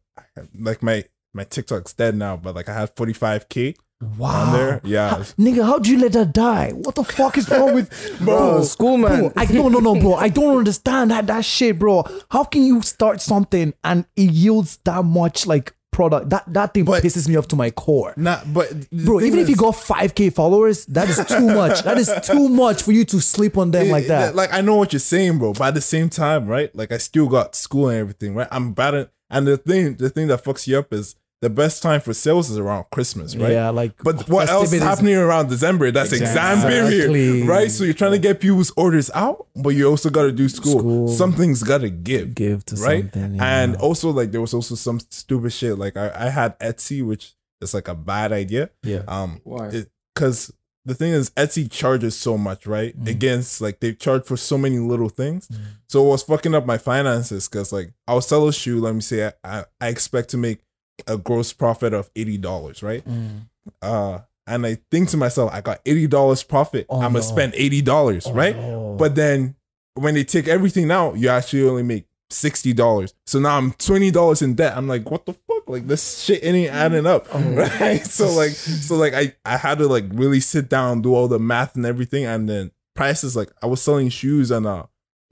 Like 0.58 0.82
my 0.82 1.04
my 1.34 1.44
TikTok's 1.44 1.94
dead 1.94 2.14
now, 2.14 2.36
but 2.36 2.54
like 2.54 2.68
I 2.68 2.74
had 2.74 2.94
45k 2.94 3.74
Wow. 4.18 4.46
on 4.46 4.52
there. 4.52 4.80
Yeah. 4.84 5.10
Nigga, 5.38 5.64
how'd 5.64 5.86
you 5.86 5.98
let 5.98 6.12
that 6.12 6.32
die? 6.32 6.70
What 6.72 6.94
the 6.96 7.04
fuck 7.04 7.38
is 7.38 7.48
wrong 7.48 7.74
with 7.74 8.18
Bro, 8.20 8.64
school 8.64 8.96
man. 8.98 9.20
Bro, 9.20 9.32
I 9.36 9.44
no 9.46 9.68
no 9.68 9.78
no, 9.78 9.94
bro. 9.94 10.14
I 10.14 10.28
don't 10.28 10.58
understand 10.58 11.10
that 11.10 11.26
that 11.28 11.44
shit, 11.44 11.78
bro. 11.78 12.04
How 12.30 12.44
can 12.44 12.62
you 12.64 12.82
start 12.82 13.20
something 13.20 13.72
and 13.84 14.04
it 14.16 14.30
yields 14.30 14.78
that 14.84 15.04
much 15.04 15.46
like 15.46 15.74
product? 15.92 16.30
That 16.30 16.44
that 16.52 16.74
thing 16.74 16.84
But- 16.84 17.02
pisses 17.02 17.28
me 17.28 17.36
off 17.36 17.46
to 17.48 17.56
my 17.56 17.70
core. 17.70 18.14
Not, 18.16 18.52
but 18.52 18.90
Bro, 18.90 19.20
even 19.22 19.38
if 19.38 19.48
you 19.48 19.56
got 19.56 19.74
5k 19.74 20.32
followers, 20.32 20.84
that 20.86 21.08
is 21.08 21.24
too 21.26 21.46
much. 21.46 21.82
That 21.82 21.98
is 21.98 22.10
too 22.24 22.48
much 22.48 22.82
for 22.82 22.92
you 22.92 23.04
to 23.06 23.20
sleep 23.20 23.56
on 23.56 23.70
them 23.70 23.86
it- 23.86 23.90
like 23.92 24.06
that. 24.08 24.34
Like 24.34 24.52
I 24.52 24.60
know 24.62 24.76
what 24.76 24.92
you're 24.92 25.00
saying, 25.00 25.38
bro. 25.38 25.52
But 25.52 25.68
at 25.68 25.74
the 25.74 25.80
same 25.80 26.08
time, 26.08 26.46
right? 26.48 26.74
Like 26.74 26.90
I 26.92 26.98
still 26.98 27.28
got 27.28 27.54
school 27.54 27.88
and 27.88 27.98
everything, 27.98 28.34
right? 28.34 28.48
I'm 28.50 28.72
bad 28.72 28.94
at, 28.94 29.10
and 29.30 29.46
the 29.46 29.56
thing, 29.56 29.94
the 29.94 30.10
thing 30.10 30.26
that 30.28 30.42
fucks 30.44 30.66
you 30.66 30.78
up 30.78 30.92
is 30.92 31.14
the 31.42 31.50
best 31.50 31.82
time 31.82 32.00
for 32.00 32.14
sales 32.14 32.48
is 32.50 32.56
around 32.56 32.84
Christmas, 32.92 33.34
right? 33.34 33.50
Yeah, 33.50 33.70
like 33.70 34.00
But 34.04 34.28
what 34.28 34.48
else 34.48 34.72
is 34.72 34.80
happening 34.80 35.16
around 35.16 35.48
December? 35.48 35.90
That's 35.90 36.12
exam 36.12 36.62
period, 36.66 37.48
right? 37.48 37.68
So 37.70 37.82
you're 37.82 37.94
trying 37.94 38.12
to 38.12 38.20
get 38.20 38.38
people's 38.38 38.72
orders 38.76 39.10
out, 39.12 39.48
but 39.56 39.70
you 39.70 39.88
also 39.90 40.08
got 40.08 40.22
to 40.22 40.32
do 40.32 40.48
school. 40.48 40.78
School. 40.78 41.08
Something's 41.08 41.64
got 41.64 41.80
to 41.80 41.90
give, 41.90 42.36
Give 42.36 42.64
to 42.66 42.76
right? 42.76 43.02
something, 43.02 43.34
yeah. 43.34 43.62
And 43.62 43.76
also, 43.76 44.10
like, 44.10 44.30
there 44.30 44.40
was 44.40 44.54
also 44.54 44.76
some 44.76 45.00
stupid 45.10 45.52
shit. 45.52 45.76
Like, 45.78 45.96
I, 45.96 46.12
I 46.14 46.30
had 46.30 46.56
Etsy, 46.60 47.04
which 47.04 47.34
is 47.60 47.74
like 47.74 47.88
a 47.88 47.94
bad 47.96 48.30
idea. 48.30 48.70
Yeah. 48.84 49.02
Um, 49.08 49.40
Why? 49.42 49.84
Because 50.14 50.52
the 50.84 50.94
thing 50.94 51.12
is, 51.12 51.30
Etsy 51.30 51.68
charges 51.68 52.16
so 52.16 52.38
much, 52.38 52.66
right? 52.68 52.96
Mm. 52.96 53.08
Against 53.08 53.60
like 53.60 53.80
they 53.80 53.94
charge 53.94 54.26
for 54.26 54.36
so 54.36 54.56
many 54.56 54.78
little 54.78 55.08
things. 55.08 55.48
Mm. 55.48 55.58
So 55.88 56.04
it 56.06 56.08
was 56.08 56.22
fucking 56.22 56.54
up 56.54 56.66
my 56.66 56.78
finances 56.78 57.48
because 57.48 57.72
like 57.72 57.92
I'll 58.06 58.20
sell 58.20 58.46
a 58.48 58.52
shoe. 58.52 58.80
Let 58.80 58.94
me 58.94 59.00
say 59.00 59.26
I, 59.26 59.58
I, 59.58 59.64
I 59.80 59.88
expect 59.88 60.30
to 60.30 60.36
make 60.36 60.60
a 61.06 61.16
gross 61.16 61.52
profit 61.52 61.92
of 61.92 62.10
eighty 62.16 62.38
dollars, 62.38 62.82
right? 62.82 63.04
Mm. 63.06 63.46
Uh, 63.80 64.20
and 64.46 64.66
I 64.66 64.78
think 64.90 65.08
to 65.10 65.16
myself, 65.16 65.52
I 65.52 65.60
got 65.60 65.80
eighty 65.86 66.06
dollars 66.06 66.42
profit. 66.42 66.86
Oh, 66.88 66.96
I'm 66.96 67.12
gonna 67.12 67.14
no. 67.14 67.20
spend 67.20 67.54
eighty 67.56 67.82
dollars, 67.82 68.26
Oh, 68.26 68.32
right? 68.32 68.56
no. 68.56 68.96
But 68.98 69.14
then 69.14 69.56
when 69.94 70.14
they 70.14 70.24
take 70.24 70.48
everything 70.48 70.90
out, 70.90 71.16
you 71.16 71.28
actually 71.28 71.68
only 71.68 71.82
make 71.82 72.06
sixty 72.30 72.72
dollars. 72.72 73.14
So 73.26 73.38
now 73.38 73.56
I'm 73.58 73.72
twenty 73.74 74.10
dollars 74.10 74.42
in 74.42 74.54
debt. 74.54 74.76
I'm 74.76 74.88
like, 74.88 75.10
what 75.10 75.26
the 75.26 75.32
fuck? 75.34 75.68
Like 75.68 75.86
this 75.86 76.22
shit 76.22 76.42
ain't 76.44 76.72
adding 76.72 77.06
up, 77.06 77.26
Oh. 77.32 77.38
right? 77.54 78.04
So 78.04 78.30
like, 78.32 78.50
so 78.50 78.96
like 78.96 79.14
I 79.14 79.34
I 79.44 79.56
had 79.56 79.78
to 79.78 79.86
like 79.86 80.04
really 80.12 80.40
sit 80.40 80.68
down, 80.68 81.02
do 81.02 81.14
all 81.14 81.28
the 81.28 81.38
math 81.38 81.76
and 81.76 81.86
everything, 81.86 82.24
and 82.24 82.48
then 82.48 82.72
prices 82.94 83.34
like 83.36 83.50
I 83.62 83.66
was 83.66 83.80
selling 83.82 84.08
shoes 84.08 84.50
on 84.52 84.66
uh 84.66 84.86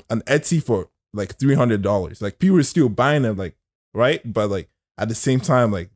on 0.08 0.22
Etsy 0.22 0.62
for 0.62 0.88
like 1.12 1.36
three 1.36 1.54
hundred 1.56 1.82
dollars. 1.82 2.22
Like 2.22 2.38
people 2.38 2.56
were 2.56 2.62
still 2.62 2.88
buying 2.88 3.22
them, 3.22 3.36
like 3.36 3.56
right, 3.92 4.20
but 4.30 4.50
like 4.50 4.68
at 5.00 5.08
the 5.08 5.14
same 5.14 5.40
time, 5.40 5.72
like 5.72 5.90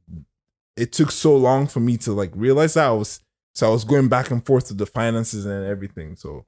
it 0.77 0.93
took 0.93 1.13
so 1.13 1.37
long 1.37 1.67
for 1.69 1.79
me 1.79 1.97
to 1.99 2.13
like 2.13 2.33
realize 2.35 2.75
that 2.75 2.89
I 2.89 2.93
was 2.93 3.21
so 3.55 3.69
I 3.69 3.71
was 3.71 3.85
going 3.85 4.09
back 4.09 4.31
and 4.31 4.45
forth 4.45 4.67
to 4.69 4.75
the 4.75 4.87
finances 4.87 5.47
and 5.47 5.65
everything. 5.65 6.17
So 6.17 6.47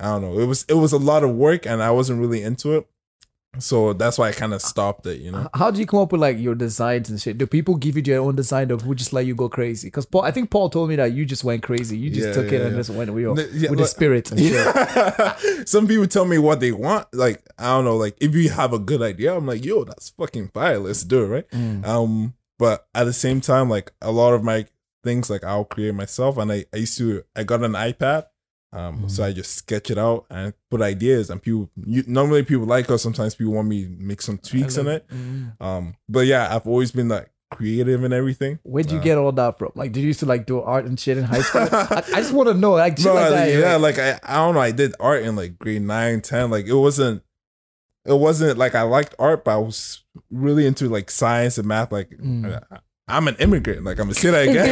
I 0.00 0.06
don't 0.06 0.22
know. 0.22 0.40
It 0.40 0.46
was 0.46 0.64
it 0.68 0.74
was 0.74 0.92
a 0.92 0.98
lot 0.98 1.22
of 1.22 1.36
work 1.36 1.66
and 1.66 1.82
I 1.82 1.90
wasn't 1.90 2.20
really 2.20 2.42
into 2.42 2.72
it. 2.72 2.88
So 3.58 3.92
that's 3.92 4.18
why 4.18 4.28
I 4.28 4.32
kind 4.32 4.54
of 4.54 4.62
stopped 4.62 5.06
it, 5.06 5.20
you 5.20 5.30
know. 5.32 5.48
How 5.54 5.70
do 5.70 5.80
you 5.80 5.86
come 5.86 6.00
up 6.00 6.12
with 6.12 6.20
like 6.20 6.38
your 6.38 6.54
designs 6.54 7.10
and 7.10 7.20
shit? 7.20 7.38
Do 7.38 7.46
people 7.46 7.76
give 7.76 7.96
you 7.96 8.02
their 8.02 8.20
own 8.20 8.36
design, 8.36 8.70
or 8.70 8.76
who 8.78 8.94
just 8.94 9.12
let 9.12 9.26
you 9.26 9.34
go 9.34 9.48
crazy? 9.48 9.88
Because 9.88 10.06
Paul, 10.06 10.22
I 10.22 10.30
think 10.30 10.50
Paul 10.50 10.70
told 10.70 10.88
me 10.88 10.96
that 10.96 11.12
you 11.12 11.24
just 11.24 11.44
went 11.44 11.62
crazy. 11.62 11.96
You 11.96 12.10
just 12.10 12.28
Yeah, 12.28 12.32
took 12.34 12.50
yeah, 12.50 12.58
it 12.58 12.66
and 12.66 12.76
just 12.76 12.90
went 12.90 13.10
real 13.10 13.38
N- 13.38 13.48
yeah, 13.52 13.70
with 13.70 13.78
the 13.78 13.86
spirit 13.86 14.30
and 14.30 14.40
shit. 14.40 14.52
Yeah. 14.52 15.36
Some 15.64 15.86
people 15.86 16.06
tell 16.06 16.24
me 16.24 16.38
what 16.38 16.60
they 16.60 16.72
want. 16.72 17.06
Like, 17.12 17.42
I 17.58 17.66
don't 17.74 17.84
know, 17.84 17.96
like 17.96 18.16
if 18.20 18.34
you 18.34 18.50
have 18.50 18.72
a 18.72 18.78
good 18.78 19.02
idea, 19.02 19.34
I'm 19.36 19.46
like, 19.46 19.64
yo, 19.64 19.84
that's 19.84 20.10
fucking 20.10 20.48
fire. 20.48 20.78
Let's 20.78 21.02
do 21.04 21.24
it, 21.24 21.28
right? 21.28 21.50
Mm. 21.50 21.86
Um, 21.86 22.34
but 22.58 22.86
at 22.94 23.04
the 23.04 23.12
same 23.12 23.40
time, 23.40 23.68
like 23.68 23.92
a 24.02 24.10
lot 24.12 24.34
of 24.34 24.42
my 24.42 24.66
things 25.04 25.30
like 25.30 25.44
I'll 25.44 25.64
create 25.64 25.94
myself 25.94 26.36
and 26.38 26.50
I, 26.50 26.64
I 26.74 26.78
used 26.78 26.98
to 26.98 27.22
I 27.36 27.44
got 27.44 27.62
an 27.62 27.72
iPad. 27.72 28.26
Um, 28.72 29.08
so 29.08 29.24
I 29.24 29.32
just 29.32 29.54
sketch 29.54 29.90
it 29.90 29.96
out 29.98 30.26
and 30.30 30.52
put 30.70 30.82
ideas 30.82 31.30
and 31.30 31.40
people 31.42 31.70
you, 31.86 32.04
normally 32.06 32.42
people 32.42 32.66
like 32.66 32.90
us, 32.90 33.02
sometimes 33.02 33.34
people 33.34 33.54
want 33.54 33.68
me 33.68 33.84
to 33.84 33.90
make 33.90 34.20
some 34.20 34.36
tweaks 34.38 34.76
in 34.76 34.86
it. 34.88 35.08
Mm. 35.08 35.58
Um, 35.60 35.96
but 36.08 36.26
yeah, 36.26 36.54
I've 36.54 36.66
always 36.66 36.92
been 36.92 37.08
like 37.08 37.30
creative 37.50 38.04
and 38.04 38.12
everything. 38.12 38.58
Where'd 38.64 38.90
you 38.90 38.98
Uh, 38.98 39.02
get 39.02 39.16
all 39.16 39.32
that 39.32 39.58
from? 39.58 39.72
Like, 39.74 39.92
did 39.92 40.00
you 40.00 40.08
used 40.08 40.20
to 40.20 40.26
like 40.26 40.44
do 40.44 40.60
art 40.60 40.84
and 40.84 41.00
shit 41.00 41.16
in 41.16 41.24
high 41.24 41.40
school? 41.40 41.62
I, 41.72 42.02
I 42.14 42.20
just 42.20 42.34
want 42.34 42.48
to 42.50 42.54
know, 42.54 42.72
like, 42.72 42.98
No, 42.98 43.14
like 43.14 43.30
that. 43.30 43.48
yeah, 43.50 43.76
like- 43.76 43.96
like 43.96 44.20
I, 44.22 44.32
I 44.34 44.34
don't 44.44 44.54
know. 44.54 44.60
I 44.60 44.70
did 44.70 44.94
art 45.00 45.22
in 45.22 45.34
like 45.34 45.58
grade 45.58 45.80
nine, 45.80 46.20
ten. 46.20 46.50
Like 46.50 46.66
it 46.66 46.74
wasn't, 46.74 47.22
it 48.04 48.18
wasn't 48.18 48.58
like 48.58 48.74
I 48.74 48.82
liked 48.82 49.14
art, 49.18 49.44
but 49.46 49.52
I 49.54 49.56
was 49.58 50.04
really 50.30 50.66
into 50.66 50.90
like 50.90 51.10
science 51.10 51.56
and 51.56 51.66
math. 51.66 51.90
Like 51.90 52.10
Mm. 52.10 52.62
I, 52.70 52.78
I'm 53.08 53.28
an 53.28 53.36
immigrant. 53.36 53.84
Like 53.84 53.98
I'm 53.98 54.06
gonna 54.06 54.14
say 54.14 54.30
that 54.30 54.48
again. 54.48 54.66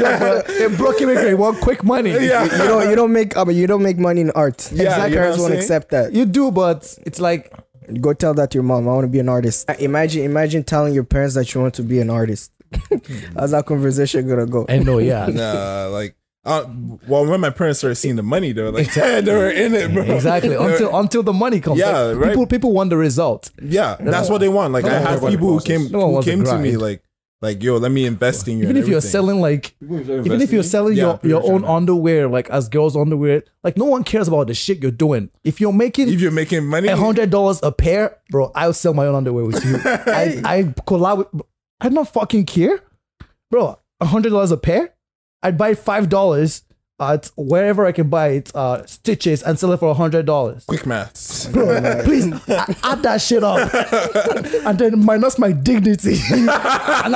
yeah, 0.00 0.18
bro. 0.18 0.42
Yeah, 0.58 0.76
Brooke 0.76 1.00
immigrant, 1.00 1.38
want 1.38 1.60
quick 1.60 1.82
money. 1.84 2.10
Yeah. 2.10 2.44
you 2.44 2.50
don't 2.68 2.90
you 2.90 2.96
don't 2.96 3.12
make 3.12 3.36
I 3.36 3.44
mean, 3.44 3.56
you 3.56 3.66
don't 3.66 3.82
make 3.82 3.98
money 3.98 4.20
in 4.22 4.30
art. 4.32 4.70
Yeah, 4.72 4.84
Exact 4.84 5.10
you 5.10 5.16
know 5.16 5.20
parents 5.22 5.38
what 5.38 5.44
I'm 5.46 5.50
won't 5.52 5.62
accept 5.62 5.90
that. 5.90 6.12
You 6.12 6.24
do, 6.24 6.50
but 6.50 6.98
it's 7.06 7.20
like, 7.20 7.52
Go 8.00 8.12
tell 8.12 8.34
that 8.34 8.50
to 8.50 8.56
your 8.56 8.64
mom. 8.64 8.86
I 8.86 8.92
want 8.92 9.04
to 9.04 9.08
be 9.08 9.18
an 9.18 9.28
artist. 9.30 9.68
Uh, 9.70 9.74
Imagine 9.78 10.22
imagine 10.24 10.62
telling 10.62 10.92
your 10.94 11.04
parents 11.04 11.34
that 11.36 11.54
you 11.54 11.60
want 11.62 11.74
to 11.74 11.82
be 11.82 12.00
an 12.00 12.10
artist. 12.10 12.52
How's 13.34 13.52
that 13.52 13.64
conversation 13.66 14.28
gonna 14.28 14.46
go? 14.46 14.66
I 14.68 14.78
know, 14.78 14.98
yeah. 14.98 15.26
nah, 15.32 15.86
like. 15.90 16.14
Uh, 16.44 16.64
well, 17.06 17.26
when 17.26 17.40
my 17.40 17.50
parents 17.50 17.80
started 17.80 17.96
seeing 17.96 18.16
the 18.16 18.22
money, 18.22 18.52
they 18.52 18.62
were 18.62 18.70
like, 18.70 18.92
they 18.94 19.20
were 19.26 19.50
in 19.50 19.74
it, 19.74 19.92
bro. 19.92 20.02
exactly. 20.02 20.54
Until 20.54 20.96
until 20.96 21.22
the 21.22 21.32
money 21.32 21.60
comes. 21.60 21.78
Yeah, 21.78 21.98
Like, 21.98 22.16
right. 22.16 22.28
People 22.30 22.46
people 22.46 22.72
want 22.72 22.88
the 22.90 22.96
result. 22.96 23.50
yeah, 23.62 23.96
that's 24.00 24.30
what 24.30 24.38
they 24.38 24.48
want. 24.48 24.72
Like 24.72 24.84
No 24.84 24.90
I 24.90 25.02
one 25.02 25.20
had 25.20 25.28
people 25.30 25.58
who 25.58 25.60
came 25.60 25.90
No 25.90 26.00
who 26.00 26.12
wants 26.14 26.28
came 26.28 26.44
to 26.44 26.58
me 26.58 26.76
like, 26.76 27.02
like, 27.40 27.62
yo, 27.62 27.76
let 27.76 27.92
me 27.92 28.04
invest 28.04 28.48
in 28.48 28.58
you. 28.58 28.64
Even 28.64 28.76
and 28.76 28.84
if 28.84 28.88
you're 28.90 29.00
selling 29.00 29.40
like 29.40 29.74
even 29.80 30.40
if 30.40 30.52
you're 30.52 30.62
selling 30.64 30.96
Yeah, 30.96 31.18
your, 31.22 31.42
your 31.42 31.52
own 31.52 31.64
underwear, 31.64 32.28
like 32.28 32.50
as 32.50 32.68
girls' 32.68 32.96
underwear, 32.96 33.44
like 33.62 33.76
no 33.76 33.84
one 33.84 34.02
cares 34.02 34.26
about 34.28 34.48
the 34.48 34.54
shit 34.54 34.82
you're 34.82 34.90
doing. 34.90 35.30
If 35.44 35.60
you're 35.60 35.72
making 35.72 36.08
if 36.08 36.20
you're 36.20 36.32
making 36.32 36.66
money, 36.66 36.88
a 36.88 36.96
hundred 36.96 37.30
dollars 37.30 37.60
a 37.62 37.70
pair, 37.70 38.16
bro, 38.30 38.50
I'll 38.54 38.72
sell 38.72 38.92
my 38.92 39.06
own 39.06 39.14
underwear 39.14 39.44
with 39.44 39.64
you. 39.64 39.78
I 39.84 40.42
I 40.44 40.62
collab 40.86 41.18
with. 41.18 41.42
I 41.80 41.88
don't 41.88 42.08
fucking 42.08 42.46
care, 42.46 42.80
bro. 43.50 43.78
A 44.00 44.06
hundred 44.06 44.30
dollars 44.30 44.50
a 44.50 44.56
pair, 44.56 44.94
I'd 45.42 45.56
buy 45.56 45.74
five 45.74 46.08
dollars 46.08 46.62
at 47.00 47.30
wherever 47.36 47.86
I 47.86 47.92
can 47.92 48.08
buy 48.08 48.28
it, 48.28 48.50
uh, 48.54 48.84
stitches, 48.86 49.42
and 49.42 49.58
sell 49.58 49.72
it 49.72 49.78
for 49.78 49.88
a 49.88 49.94
hundred 49.94 50.26
dollars. 50.26 50.64
quick 50.64 50.84
maths. 50.86 51.46
Bro, 51.46 52.02
please 52.04 52.26
add 52.82 53.02
that 53.02 53.20
shit 53.20 53.44
up, 53.44 53.72
and 54.66 54.78
then 54.78 55.04
minus 55.04 55.38
my 55.38 55.52
dignity, 55.52 56.18
and 56.32 56.50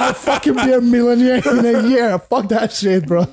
I'll 0.01 0.15
fucking 0.15 0.55
be 0.55 0.73
a 0.73 0.81
millionaire 0.81 1.43
in 1.49 1.67
a 1.67 1.89
year. 1.89 2.19
Fuck 2.19 2.49
that 2.49 2.73
shit, 2.73 3.07
bro. 3.07 3.27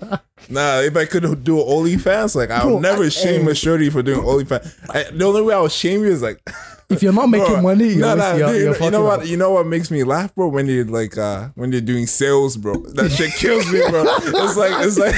Nah, 0.49 0.79
if 0.79 0.95
I 0.95 1.05
could 1.05 1.43
do 1.43 1.57
OnlyFans, 1.57 2.35
like 2.35 2.51
I 2.51 2.65
would 2.65 2.81
never 2.81 3.03
I- 3.05 3.09
shame 3.09 3.47
a 3.47 3.55
shorty 3.55 3.89
for 3.89 4.01
doing 4.01 4.21
OnlyFans. 4.21 4.89
I, 4.89 5.03
the 5.11 5.25
only 5.25 5.41
way 5.41 5.53
I 5.53 5.59
would 5.59 5.71
shame 5.71 6.01
you 6.01 6.11
is 6.11 6.21
like, 6.21 6.41
If 6.89 7.03
you're 7.03 7.13
not 7.13 7.29
making 7.29 7.45
bro, 7.53 7.61
money, 7.61 7.97
nah, 7.97 8.15
nah, 8.15 8.33
you're, 8.33 8.47
dude, 8.51 8.61
you're 8.63 8.83
you 8.83 8.89
know 8.89 9.03
what? 9.03 9.19
up. 9.19 9.25
You 9.27 9.37
know 9.37 9.51
what 9.51 9.67
makes 9.67 9.91
me 9.91 10.03
laugh, 10.03 10.33
bro? 10.33 10.47
When 10.47 10.65
you're 10.65 10.85
like, 10.85 11.15
uh, 11.19 11.49
when 11.53 11.71
you're 11.71 11.81
doing 11.81 12.07
sales, 12.07 12.57
bro. 12.57 12.77
That 12.95 13.11
shit 13.11 13.31
kills 13.35 13.71
me, 13.71 13.79
bro. 13.91 14.05
It's 14.17 14.57
like, 14.57 14.73
it's 14.83 14.97
like, 14.97 15.13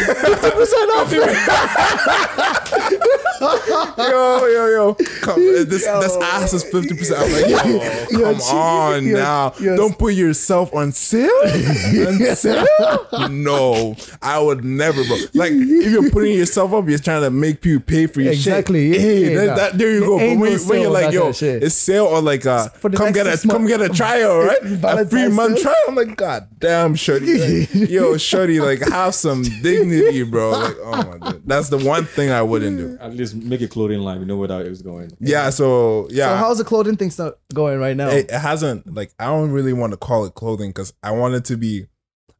yo, 3.97 4.45
yo, 4.45 4.67
yo, 4.67 4.93
come, 5.21 5.35
uh, 5.41 5.63
this 5.63 5.85
this 5.85 6.17
ass 6.21 6.53
is 6.53 6.63
fifty 6.63 6.95
percent. 6.95 7.21
I'm 7.21 7.31
like, 7.31 7.49
yo, 7.49 7.57
come 7.57 8.19
Yes, 8.35 8.51
on 8.51 9.05
yes, 9.05 9.13
now, 9.15 9.53
yes. 9.59 9.77
don't 9.77 9.97
put 9.97 10.13
yourself 10.13 10.73
on 10.73 10.91
sale. 10.91 11.29
on 11.43 12.35
sale? 12.35 12.67
No, 13.29 13.95
I 14.21 14.39
would 14.39 14.63
never, 14.63 15.03
bro. 15.03 15.17
Like 15.33 15.51
if 15.53 15.91
you're 15.91 16.09
putting 16.11 16.37
yourself 16.37 16.73
up, 16.73 16.87
you're 16.87 16.99
trying 16.99 17.21
to 17.23 17.31
make 17.31 17.61
people 17.61 17.81
pay 17.85 18.07
for 18.07 18.21
your 18.21 18.33
Exactly, 18.33 18.91
shit. 18.93 19.01
yeah, 19.01 19.07
Hey, 19.07 19.31
yeah, 19.33 19.37
that, 19.39 19.45
nah. 19.47 19.55
that- 19.55 19.77
there 19.77 19.91
you 19.91 20.01
go. 20.01 20.17
But 20.17 20.27
when, 20.27 20.39
no 20.39 20.45
you- 20.45 20.59
when 20.67 20.81
you're 20.81 20.91
like, 20.91 21.11
yo, 21.13 21.21
kind 21.21 21.29
of 21.31 21.35
shit. 21.37 21.63
it's 21.63 21.75
sale 21.75 22.05
or 22.05 22.21
like 22.21 22.45
uh, 22.45 22.69
come 22.93 23.11
get 23.11 23.25
a 23.27 23.47
come 23.47 23.65
get 23.65 23.81
a 23.81 23.89
trial, 23.89 24.39
right? 24.39 24.59
a 24.83 25.05
three 25.05 25.29
month 25.29 25.61
trial. 25.61 25.75
I'm 25.87 25.95
like, 25.95 26.15
god 26.15 26.47
damn, 26.59 26.95
shorty. 26.95 27.39
Like, 27.39 27.89
yo, 27.89 28.17
shorty, 28.17 28.59
like 28.59 28.79
have 28.89 29.15
some 29.15 29.41
dignity, 29.43 30.23
bro. 30.23 30.51
Like, 30.51 30.75
oh 30.83 30.91
my 31.11 31.17
god, 31.17 31.41
that's 31.45 31.69
the 31.69 31.77
one 31.79 32.05
thing 32.05 32.29
I 32.31 32.41
wouldn't 32.41 32.77
do. 32.77 32.97
At 33.01 33.15
least 33.15 33.30
make 33.36 33.61
a 33.61 33.67
clothing 33.67 33.99
line. 34.01 34.19
We 34.19 34.25
know 34.25 34.38
where 34.38 34.47
that 34.47 34.65
is 34.65 34.82
going. 34.82 35.11
Yeah, 35.19 35.49
so 35.49 36.07
yeah. 36.11 36.29
So 36.29 36.36
how's 36.38 36.57
the 36.57 36.63
clothing 36.63 36.97
thing 36.97 37.11
start 37.11 37.38
going 37.53 37.79
right 37.79 37.95
now? 37.95 38.09
it, 38.09 38.32
it 38.32 38.39
hasn't 38.39 38.93
like 38.93 39.11
I 39.19 39.25
don't 39.25 39.51
really 39.51 39.73
want 39.73 39.93
to 39.93 39.97
call 39.97 40.25
it 40.25 40.34
clothing 40.34 40.69
because 40.69 40.93
I 41.03 41.11
want 41.11 41.36
it 41.36 41.45
to 41.45 41.57
be. 41.57 41.88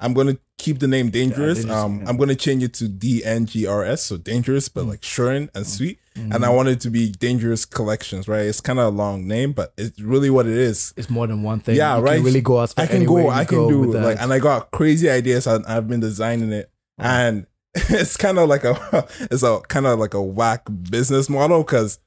I'm 0.04 0.14
gonna 0.16 0.38
keep 0.58 0.80
the 0.80 0.88
name 0.88 1.12
dangerous. 1.12 1.60
Dangerous, 1.60 1.80
um, 1.80 2.00
yeah. 2.02 2.10
I'm 2.10 2.18
gonna 2.18 2.34
change 2.36 2.64
it 2.64 2.74
to 2.76 2.88
D 2.88 3.24
N 3.24 3.46
G 3.46 3.68
R 3.68 3.86
S, 3.86 4.04
so 4.06 4.18
dangerous, 4.18 4.68
Mm. 4.68 4.74
but 4.74 4.86
like 4.86 5.04
short 5.04 5.36
and 5.54 5.68
sweet. 5.68 6.00
And 6.16 6.44
I 6.44 6.50
want 6.50 6.68
it 6.68 6.82
to 6.82 6.89
be 6.89 7.10
dangerous 7.10 7.64
collections, 7.66 8.28
right? 8.28 8.42
It's 8.46 8.60
kind 8.60 8.80
of 8.80 8.86
a 8.94 8.98
long 8.98 9.28
name, 9.28 9.54
but 9.54 9.74
it's 9.78 9.98
really 10.02 10.30
what 10.30 10.46
it 10.46 10.58
is. 10.58 10.94
it's 10.98 11.10
more 11.10 11.26
than 11.26 11.42
one 11.42 11.62
thing. 11.62 11.76
Yeah, 11.78 11.98
you 11.98 12.04
right. 12.04 12.16
Can 12.18 12.26
really 12.26 12.42
go 12.42 12.60
out. 12.60 12.72
far 12.72 12.84
I 12.84 12.88
can 12.88 13.06
go. 13.06 13.30
I 13.30 13.46
can 13.46 13.58
go 13.60 13.70
do 13.70 13.92
that. 13.94 14.04
like, 14.04 14.22
and 14.22 14.34
I 14.34 14.39
got 14.39 14.72
crazy 14.72 15.10
ideas. 15.10 15.48
I, 15.48 15.60
I've 15.68 15.88
been 15.88 16.00
designing 16.02 16.52
it, 16.52 16.70
and 16.98 17.46
it's 17.90 18.18
kind 18.18 18.38
of 18.38 18.50
like 18.50 18.64
a 18.64 19.08
it's 19.32 19.44
a 19.44 19.60
kind 19.68 19.86
of 19.86 20.00
like 20.00 20.14
a 20.14 20.22
whack 20.22 20.68
business 20.90 21.30
model 21.30 21.64
because 21.64 22.00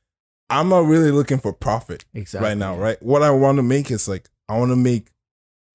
I'm 0.51 0.69
not 0.69 0.85
really 0.85 1.11
looking 1.11 1.39
for 1.39 1.53
profit 1.53 2.05
Exactly. 2.13 2.49
right 2.49 2.59
now, 2.59 2.77
right? 2.77 3.03
What 3.03 3.23
I 3.23 3.31
want 3.31 3.57
to 3.57 3.63
make 3.63 3.91
is 3.91 4.07
like 4.09 4.29
I 4.49 4.59
want 4.59 4.71
to 4.73 4.77
make 4.77 5.09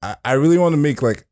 I, 0.03 0.15
I 0.23 0.33
really 0.33 0.57
want 0.57 0.73
to 0.73 0.77
make 0.77 1.01
like 1.01 1.25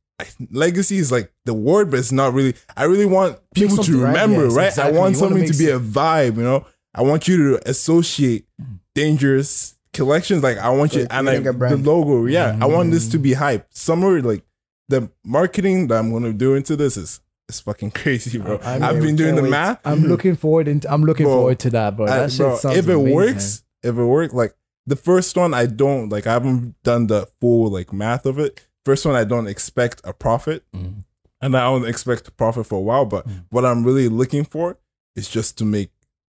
legacy 0.49 0.97
is 0.97 1.11
like 1.11 1.31
the 1.45 1.53
word, 1.53 1.91
but 1.91 1.99
it's 1.99 2.11
not 2.11 2.33
really. 2.33 2.55
I 2.75 2.85
really 2.85 3.05
want 3.05 3.37
people 3.53 3.77
to 3.77 3.83
something, 3.83 4.01
right? 4.01 4.09
remember, 4.09 4.45
Yes, 4.45 4.53
right? 4.55 4.67
exactly. 4.69 4.97
I 4.97 4.99
want 4.99 5.13
You 5.13 5.19
something 5.19 5.45
to 5.45 5.57
be 5.57 5.69
a 5.69 5.79
vibe, 5.79 6.37
you 6.37 6.43
know. 6.43 6.65
I 6.95 7.03
want 7.03 7.27
you 7.27 7.51
to 7.57 7.69
associate 7.69 8.47
dangerous 8.95 9.77
collections. 9.93 10.43
Like 10.43 10.57
I 10.57 10.69
want 10.69 10.93
you 10.95 11.01
Like 11.01 11.13
and 11.13 11.25
like 11.27 11.43
the 11.43 11.77
logo. 11.77 12.25
Yeah, 12.25 12.57
I 12.59 12.65
want 12.65 12.91
this 12.91 13.07
Mm. 13.07 13.11
to 13.11 13.19
be 13.19 13.33
hype. 13.33 13.67
Somewhere 13.69 14.21
like 14.21 14.43
the 14.89 15.09
marketing 15.23 15.87
that 15.87 15.99
I'm 15.99 16.11
gonna 16.11 16.33
do 16.33 16.55
into 16.55 16.75
this 16.75 16.97
is 16.97 17.19
is 17.49 17.59
fucking 17.59 17.91
crazy, 17.91 18.37
bro. 18.39 18.59
I 18.63 18.75
I've 18.75 18.95
mean, 18.95 19.03
been 19.03 19.15
doing 19.15 19.35
the 19.35 19.43
wait. 19.43 19.51
math. 19.51 19.79
I'm 19.85 20.03
looking 20.03 20.35
forward. 20.35 20.67
In, 20.67 20.81
I'm 20.89 21.03
looking 21.03 21.25
Bro, 21.25 21.35
forward 21.35 21.59
to 21.59 21.69
that, 21.71 21.95
bro. 21.97 22.05
I- 22.07 22.17
That 22.19 22.31
shit 22.31 22.39
bro, 22.39 22.55
if 22.71 22.87
it 22.87 22.93
amazing, 22.95 23.13
works, 23.15 23.63
if 23.83 23.97
it 23.97 24.03
works, 24.03 24.33
like 24.33 24.53
the 24.85 24.95
first 24.95 25.35
one, 25.37 25.53
I 25.53 25.65
don't 25.65 26.09
like. 26.09 26.27
I 26.27 26.33
haven't 26.33 26.75
done 26.83 27.07
the 27.07 27.27
full 27.39 27.69
like 27.69 27.91
math 27.93 28.25
of 28.25 28.39
it. 28.39 28.65
First 28.85 29.05
one, 29.05 29.15
I 29.15 29.23
don't 29.23 29.47
expect 29.47 30.01
a 30.03 30.13
profit, 30.13 30.63
Mhm. 30.75 31.03
and 31.41 31.55
I 31.57 31.61
don't 31.65 31.85
expect 31.87 32.27
a 32.27 32.31
profit 32.31 32.65
for 32.65 32.75
a 32.75 32.81
while. 32.81 33.05
But 33.05 33.27
Mm. 33.27 33.43
what 33.49 33.65
I'm 33.65 33.83
really 33.83 34.07
looking 34.09 34.43
for 34.45 34.77
is 35.15 35.27
just 35.29 35.57
to 35.59 35.65
make 35.65 35.91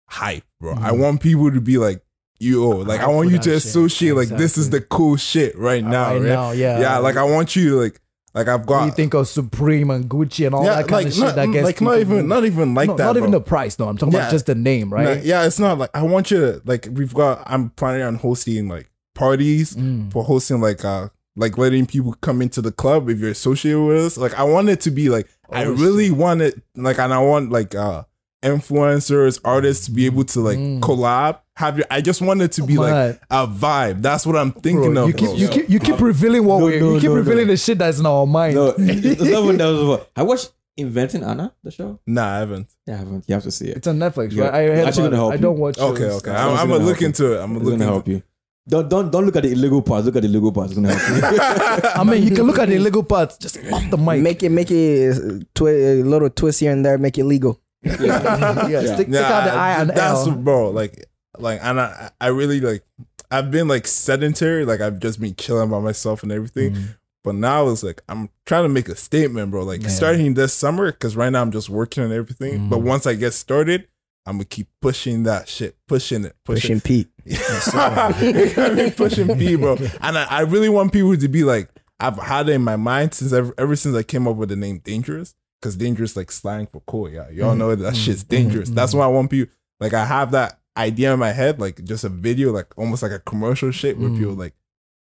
hype, 0.10 0.44
bro. 0.62 0.74
I 0.74 0.92
Mhm. 0.92 1.00
want 1.00 1.22
people 1.22 1.52
to 1.52 1.60
be 1.60 1.78
like, 1.78 2.02
"Yo, 2.40 2.70
like 2.70 3.00
I 3.02 3.06
Hype 3.06 3.16
want 3.16 3.32
you 3.32 3.38
to 3.38 3.44
shit. 3.52 3.56
associate 3.66 4.16
like 4.16 4.30
this 4.30 4.58
is 4.58 4.70
the 4.70 4.80
cool 4.82 5.18
shit 5.18 5.58
right 5.58 5.84
now, 5.84 6.12
right 6.14 6.22
right? 6.22 6.30
now, 6.30 6.52
yeah, 6.52 6.80
Yeah, 6.80 6.98
like 7.00 7.18
I 7.18 7.24
want 7.24 7.56
you 7.56 7.72
to 7.72 7.76
like 7.78 8.00
like 8.38 8.48
I've 8.48 8.60
When 8.62 8.68
got 8.68 8.86
you 8.86 8.92
think 8.92 9.14
of 9.14 9.28
Supreme 9.28 9.90
and 9.90 10.10
Gucci 10.10 10.46
and 10.46 10.56
all 10.56 10.64
yeah, 10.64 10.76
that 10.76 10.88
kind 10.88 10.92
like 11.06 11.08
of 11.08 11.14
shit 11.14 11.36
that 11.36 11.52
gets 11.52 11.66
like 11.66 11.82
not 11.82 12.00
even 12.00 12.16
moved. 12.18 12.28
not 12.30 12.46
even 12.46 12.74
like 12.74 12.88
no, 12.88 12.96
that. 12.96 13.04
not 13.06 13.18
even 13.18 13.32
the 13.32 13.42
price. 13.42 13.78
No, 13.80 13.90
I'm 13.90 13.98
talking 13.98 14.14
Yeah. 14.14 14.20
about 14.20 14.32
just 14.32 14.46
the 14.46 14.56
name, 14.56 14.90
No, 14.90 14.96
right? 14.96 15.24
yeah, 15.24 15.46
it's 15.46 15.60
not 15.60 15.78
like 15.78 15.90
I 15.94 16.04
want 16.04 16.32
you 16.32 16.40
to 16.40 16.62
like 16.66 16.88
we've 16.92 17.14
got. 17.14 17.44
I'm 17.46 17.70
planning 17.72 18.02
on 18.04 18.16
hosting 18.16 18.68
like 18.70 18.90
parties 19.16 19.76
Mm. 19.76 20.12
for 20.12 20.24
hosting 20.24 20.62
like 20.62 20.86
uh 20.86 21.10
like 21.36 21.58
letting 21.58 21.86
people 21.86 22.14
come 22.22 22.42
into 22.42 22.62
the 22.62 22.72
club 22.72 23.10
if 23.10 23.20
you're 23.20 23.32
associated 23.32 23.82
with 23.82 23.98
us. 24.06 24.18
Like 24.18 24.34
I 24.36 24.44
want 24.44 24.70
it 24.70 24.82
to 24.82 24.92
be 24.92 25.10
like 25.10 25.28
I 25.52 25.66
Oh, 25.66 25.72
really 25.74 26.12
want 26.12 26.42
it 26.42 26.62
like 26.76 27.00
and 27.00 27.14
I 27.14 27.20
want 27.20 27.52
like 27.52 27.76
uh 27.76 28.04
influencers, 28.50 29.40
artists 29.44 29.86
to 29.86 29.92
be 29.92 30.06
able 30.06 30.24
to 30.26 30.40
like 30.42 30.58
Mm. 30.58 30.80
collab. 30.80 31.40
Have 31.56 31.78
your 31.78 31.88
I 31.90 32.02
just 32.02 32.22
want 32.22 32.42
it 32.42 32.52
to 32.54 32.64
be 32.64 32.78
like 32.78 33.20
a 33.32 33.48
vibe. 33.48 34.02
That's 34.02 34.26
what 34.26 34.36
I'm 34.36 34.52
thinking 34.52 34.94
bro, 34.94 35.04
of. 35.04 35.08
you 35.10 35.14
keep 35.14 35.28
bro. 35.30 35.36
you 35.38 35.48
keep 35.48 35.70
you 35.70 35.80
keep 35.80 36.00
revealing 36.00 36.46
what 36.46 36.60
No, 36.60 36.66
we 36.68 36.80
no, 36.80 36.94
you 36.94 37.00
keep 37.00 37.10
no, 37.10 37.16
no. 37.16 37.22
revealing 37.22 37.48
the 37.48 37.58
shit 37.58 37.78
that's 37.80 38.00
in 38.00 38.06
our 38.06 38.26
mind. 38.28 38.56
No, 38.56 38.68
it's 38.78 39.22
not 39.22 39.44
even 39.44 39.58
that 39.58 39.66
was. 39.66 40.02
I 40.16 40.24
watched 40.24 40.52
Inventing 40.80 41.24
Anna, 41.24 41.52
the 41.64 41.72
show. 41.72 42.00
Nah, 42.06 42.36
I 42.36 42.40
haven't. 42.40 42.68
Yeah, 42.86 42.94
I 42.94 42.98
haven't. 42.98 43.26
You 43.28 43.34
have 43.34 43.44
to 43.44 43.50
see 43.52 43.66
it. 43.70 43.78
It's 43.78 43.88
on 43.88 43.98
Netflix, 43.98 44.34
Yeah. 44.34 44.44
right? 44.46 44.54
I 44.54 44.76
heard 44.76 44.88
actually 44.88 45.04
gonna 45.06 45.16
help 45.16 45.34
I 45.34 45.38
don't 45.38 45.58
watch 45.58 45.80
Okay, 45.80 46.02
shows. 46.04 46.22
okay. 46.22 46.30
I'm, 46.30 46.50
I'm 46.50 46.56
gonna 46.56 46.58
gonna 46.58 46.74
help 46.78 46.84
look 46.84 47.02
you. 47.02 47.08
into 47.08 47.34
it. 47.34 47.42
I'm 47.42 47.54
gonna 47.54 47.66
look 47.66 47.74
into 47.74 47.86
help 47.86 48.08
you. 48.08 48.22
Don't 48.70 48.88
don't 48.90 49.10
don't 49.12 49.26
look 49.26 49.36
at 49.38 49.44
the 49.44 49.52
illegal 49.54 49.82
parts. 49.82 50.06
Look 50.06 50.18
at 50.18 50.22
the 50.22 50.28
legal 50.28 50.52
parts. 50.52 50.74
It's 50.74 50.80
gonna 50.80 50.94
help 50.94 51.34
you. 51.34 51.90
I 51.96 52.04
mean, 52.04 52.22
you 52.22 52.36
can 52.36 52.46
look 52.46 52.60
at 52.60 52.68
the 52.70 52.76
illegal 52.76 53.02
parts 53.02 53.38
just 53.40 53.58
off 53.74 53.90
the 53.90 53.98
mic. 53.98 54.22
Make 54.22 54.44
it, 54.44 54.50
make 54.50 54.70
it 54.70 55.18
uh, 55.18 55.40
twi- 55.56 55.72
a 55.72 56.04
little 56.04 56.30
twist 56.30 56.60
here 56.60 56.72
and 56.74 56.86
there. 56.86 56.98
Make 57.00 57.18
it 57.18 57.24
legal. 57.24 57.60
Yeah, 58.00 58.68
Yeah. 58.68 58.96
Stick, 58.96 59.08
take 59.08 59.16
out 59.16 59.46
the 59.46 59.52
I 59.54 59.82
and 59.82 59.90
that's 59.90 60.28
L. 60.28 60.32
bro. 60.36 60.70
Like, 60.72 61.06
like, 61.38 61.60
and 61.64 61.80
I, 61.80 62.12
I 62.20 62.28
really 62.28 62.60
like. 62.60 62.84
I've 63.30 63.52
been 63.52 63.68
like 63.68 63.88
sedentary. 63.88 64.64
Like, 64.66 64.80
I've 64.82 65.00
just 65.00 65.20
been 65.20 65.36
chilling 65.36 65.70
by 65.70 65.80
myself 65.80 66.24
and 66.24 66.32
everything. 66.32 66.74
Mm. 66.74 66.98
But 67.24 67.36
now 67.36 67.68
it's 67.70 67.84
like 67.84 68.02
I'm 68.08 68.30
trying 68.46 68.64
to 68.64 68.70
make 68.70 68.88
a 68.88 68.96
statement, 68.96 69.52
bro. 69.52 69.64
Like 69.66 69.82
Yeah. 69.82 69.90
starting 69.90 70.34
this 70.34 70.54
summer, 70.54 70.92
because 70.92 71.16
right 71.18 71.30
now 71.30 71.42
I'm 71.42 71.52
just 71.52 71.70
working 71.70 72.04
and 72.04 72.14
everything. 72.14 72.60
Mhm. 72.60 72.70
But 72.70 72.80
once 72.80 73.06
I 73.06 73.16
get 73.16 73.34
started, 73.34 73.88
I'm 74.26 74.36
gonna 74.38 74.46
keep 74.46 74.68
pushing 74.82 75.24
that 75.24 75.50
shit, 75.50 75.76
pushing 75.88 76.24
it, 76.26 76.36
pushing. 76.46 76.80
Pushing 76.80 76.82
Pete. 76.82 77.10
You're 77.26 78.54
gonna 78.54 78.76
be 78.86 78.92
pushing 78.92 79.38
P, 79.38 79.56
bro. 79.58 79.76
And 80.02 80.18
I, 80.18 80.24
I 80.30 80.42
really 80.42 80.70
want 80.70 80.94
people 80.94 81.18
to 81.18 81.28
be 81.28 81.44
like, 81.44 81.70
I've 82.00 82.18
had 82.18 82.48
it 82.48 82.54
in 82.54 82.62
my 82.64 82.76
mind 82.78 83.14
since 83.14 83.34
ever, 83.34 83.54
ever 83.58 83.76
since 83.76 83.96
I 83.96 84.04
came 84.04 84.28
up 84.28 84.36
with 84.38 84.50
the 84.50 84.56
name 84.56 84.80
Dangerous, 84.80 85.34
because 85.62 85.76
dangerous 85.76 86.16
like 86.16 86.32
slang 86.32 86.68
for 86.68 86.82
cool. 86.88 87.10
Yeah, 87.10 87.30
y'all 87.30 87.54
Mhm. 87.56 87.58
know 87.58 87.76
that 87.76 87.94
Mhm. 87.94 88.06
shit's 88.06 88.24
dangerous. 88.24 88.70
That's 88.70 88.94
why 88.94 89.06
I 89.06 89.08
want 89.08 89.30
people. 89.32 89.54
Like 89.80 89.94
I 89.94 90.06
have 90.06 90.32
that 90.32 90.60
idea 90.78 91.14
in 91.14 91.20
my 91.20 91.32
head, 91.32 91.60
like 91.60 91.84
just 91.84 92.04
a 92.04 92.10
video, 92.10 92.52
like 92.52 92.68
almost 92.78 93.02
like 93.04 93.12
a 93.12 93.20
commercial 93.20 93.72
shit, 93.72 93.98
where 93.98 94.10
people 94.10 94.34
like, 94.34 94.54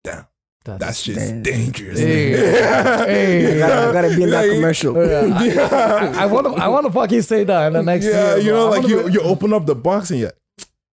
damn, 0.04 0.26
that 0.64 0.80
That's, 0.80 1.00
shit's 1.00 1.18
Damn. 1.18 1.42
dangerous. 1.42 1.98
Hey. 1.98 2.32
Hey. 3.06 3.62
I 3.62 3.68
gotta, 3.68 3.88
I 3.88 3.92
gotta 3.92 4.16
be 4.16 4.22
in 4.24 4.30
that 4.30 4.46
Like, 4.46 4.50
commercial. 4.56 4.96
I 5.00 6.26
want 6.26 6.46
to. 6.46 6.52
I 6.62 6.68
want 6.68 6.86
to 6.86 6.92
fucking 6.92 7.22
say 7.22 7.44
that 7.44 7.66
in 7.68 7.72
the 7.74 7.82
next 7.82 8.04
yeah, 8.06 8.34
year. 8.36 8.44
you 8.44 8.52
know, 8.52 8.68
like 8.70 8.86
you, 8.88 9.04
be- 9.04 9.12
you 9.12 9.20
open 9.22 9.52
up 9.52 9.66
the 9.66 9.74
box 9.74 10.10
and 10.10 10.20
you're, 10.20 10.32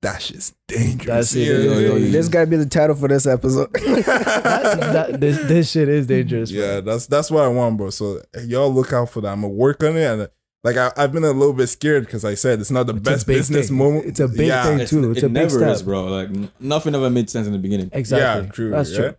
that 0.02 0.22
shit's 0.22 0.54
dangerous. 0.66 1.06
That's 1.06 1.34
it. 1.36 1.40
Yeah, 1.40 1.52
Yo, 1.72 1.78
yo, 1.78 1.96
yeah, 1.96 2.10
This 2.10 2.28
gotta 2.28 2.46
be 2.46 2.56
the 2.56 2.66
title 2.66 2.96
for 2.96 3.08
this 3.08 3.26
episode. 3.26 3.70
that, 3.74 4.74
that- 4.92 5.20
this 5.20 5.38
this 5.46 5.70
shit 5.70 5.88
is 5.88 6.06
dangerous. 6.06 6.50
bro. 6.52 6.60
Yeah, 6.60 6.80
that's 6.80 7.06
that's 7.06 7.30
what 7.30 7.44
I 7.44 7.48
want, 7.48 7.76
bro. 7.76 7.90
So 7.90 8.20
y'all 8.44 8.72
look 8.72 8.92
out 8.92 9.10
for 9.10 9.20
that. 9.22 9.28
I'm 9.32 9.42
gonna 9.42 9.52
work 9.52 9.82
on 9.84 9.96
it, 9.96 10.04
and 10.04 10.28
like 10.64 10.76
I, 10.76 10.90
I've 10.96 11.12
been 11.12 11.24
a 11.24 11.30
little 11.32 11.52
bit 11.52 11.66
scared 11.68 12.04
because 12.06 12.24
I 12.24 12.34
said 12.34 12.60
it's 12.60 12.70
not 12.70 12.86
the 12.86 12.94
It's 12.94 13.02
best 13.02 13.26
business 13.26 13.68
thing. 13.68 13.78
moment. 13.78 14.06
It's 14.06 14.20
a 14.20 14.28
big 14.28 14.48
yeah, 14.48 14.64
thing. 14.76 14.86
too. 14.86 15.10
It's 15.10 15.18
it 15.22 15.26
a 15.26 15.28
big 15.28 15.34
never 15.34 15.50
step. 15.50 15.68
is, 15.68 15.82
bro. 15.82 16.04
Like 16.04 16.30
nothing 16.60 16.94
ever 16.94 17.10
made 17.10 17.28
sense 17.30 17.46
in 17.46 17.52
the 17.52 17.58
beginning. 17.58 17.90
Exactly. 17.92 18.46
Yeah, 18.46 18.52
true. 18.52 18.70
That's 18.70 18.90
yeah. 18.92 18.96
true. 18.98 19.14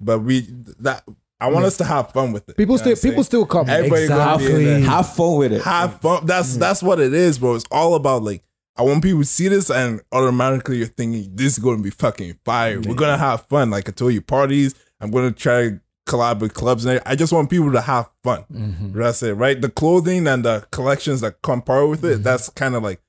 But 0.00 0.18
we 0.20 0.40
that 0.80 1.02
I 1.40 1.48
want 1.48 1.62
Yeah. 1.62 1.66
us 1.68 1.76
to 1.78 1.84
have 1.84 2.12
fun 2.12 2.32
with 2.32 2.48
it. 2.48 2.56
People 2.56 2.76
You 2.78 2.84
know 2.84 2.94
still 2.94 3.10
people 3.10 3.24
still 3.24 3.46
come. 3.46 3.68
Everybody 3.68 4.08
gonna 4.08 4.38
be 4.38 4.44
in 4.46 4.50
exactly. 4.52 4.82
Have 4.82 5.14
fun 5.14 5.36
with 5.36 5.52
it. 5.52 5.62
have 5.62 6.00
fun. 6.00 6.26
That's 6.26 6.56
that's 6.56 6.82
what 6.82 7.00
it 7.00 7.12
is, 7.14 7.38
bro. 7.38 7.54
It's 7.54 7.64
all 7.70 7.94
about 7.94 8.22
like 8.22 8.42
I 8.78 8.82
want 8.82 9.02
people 9.02 9.20
to 9.20 9.26
see 9.26 9.48
this 9.48 9.70
and 9.70 10.00
automatically 10.12 10.78
you're 10.78 10.86
thinking 10.86 11.30
this 11.34 11.54
is 11.54 11.58
gonna 11.58 11.82
be 11.82 11.90
fucking 11.90 12.38
fire. 12.44 12.80
We're 12.80 12.94
gonna 12.94 13.16
have 13.18 13.46
fun. 13.46 13.70
Like 13.70 13.88
I 13.88 13.92
told 13.92 14.12
you, 14.12 14.20
parties. 14.20 14.74
I'm 15.00 15.10
gonna 15.10 15.32
try 15.32 15.68
to 15.70 15.80
collab 16.06 16.40
with 16.40 16.54
clubs 16.54 16.84
and. 16.84 17.00
I 17.06 17.16
just 17.16 17.32
want 17.32 17.50
people 17.50 17.72
to 17.72 17.80
have 17.80 18.08
fun. 18.22 18.44
Mhm. 18.52 18.92
That's 18.94 19.22
it, 19.22 19.32
right? 19.34 19.60
The 19.60 19.68
clothing 19.70 20.26
and 20.26 20.44
the 20.44 20.66
collections 20.70 21.20
that 21.22 21.42
come 21.42 21.62
part 21.62 21.88
with 21.88 22.04
it, 22.04 22.20
Mhm. 22.20 22.22
that's 22.22 22.48
kind 22.50 22.74
of 22.74 22.82
like 22.82 23.00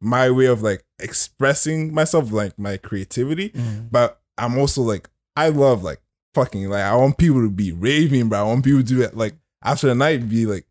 my 0.00 0.30
way 0.30 0.46
of 0.46 0.62
like 0.62 0.84
expressing 0.98 1.92
myself, 1.94 2.30
like 2.32 2.58
my 2.58 2.76
creativity. 2.76 3.50
Mhm. 3.50 3.88
But 3.90 4.20
I'm 4.36 4.58
also 4.58 4.82
like, 4.82 5.08
I 5.36 5.48
love 5.48 5.82
like 5.82 6.00
fucking 6.34 6.68
like 6.68 6.82
I 6.82 6.94
want 6.96 7.16
people 7.18 7.40
to 7.40 7.50
be 7.50 7.72
raving, 7.72 8.28
bro. 8.28 8.40
I 8.40 8.42
want 8.42 8.64
people 8.64 8.80
to 8.80 8.86
do 8.86 9.00
it 9.02 9.16
like 9.16 9.34
after 9.62 9.86
the 9.86 9.94
night 9.94 10.28
be 10.28 10.44
like, 10.46 10.66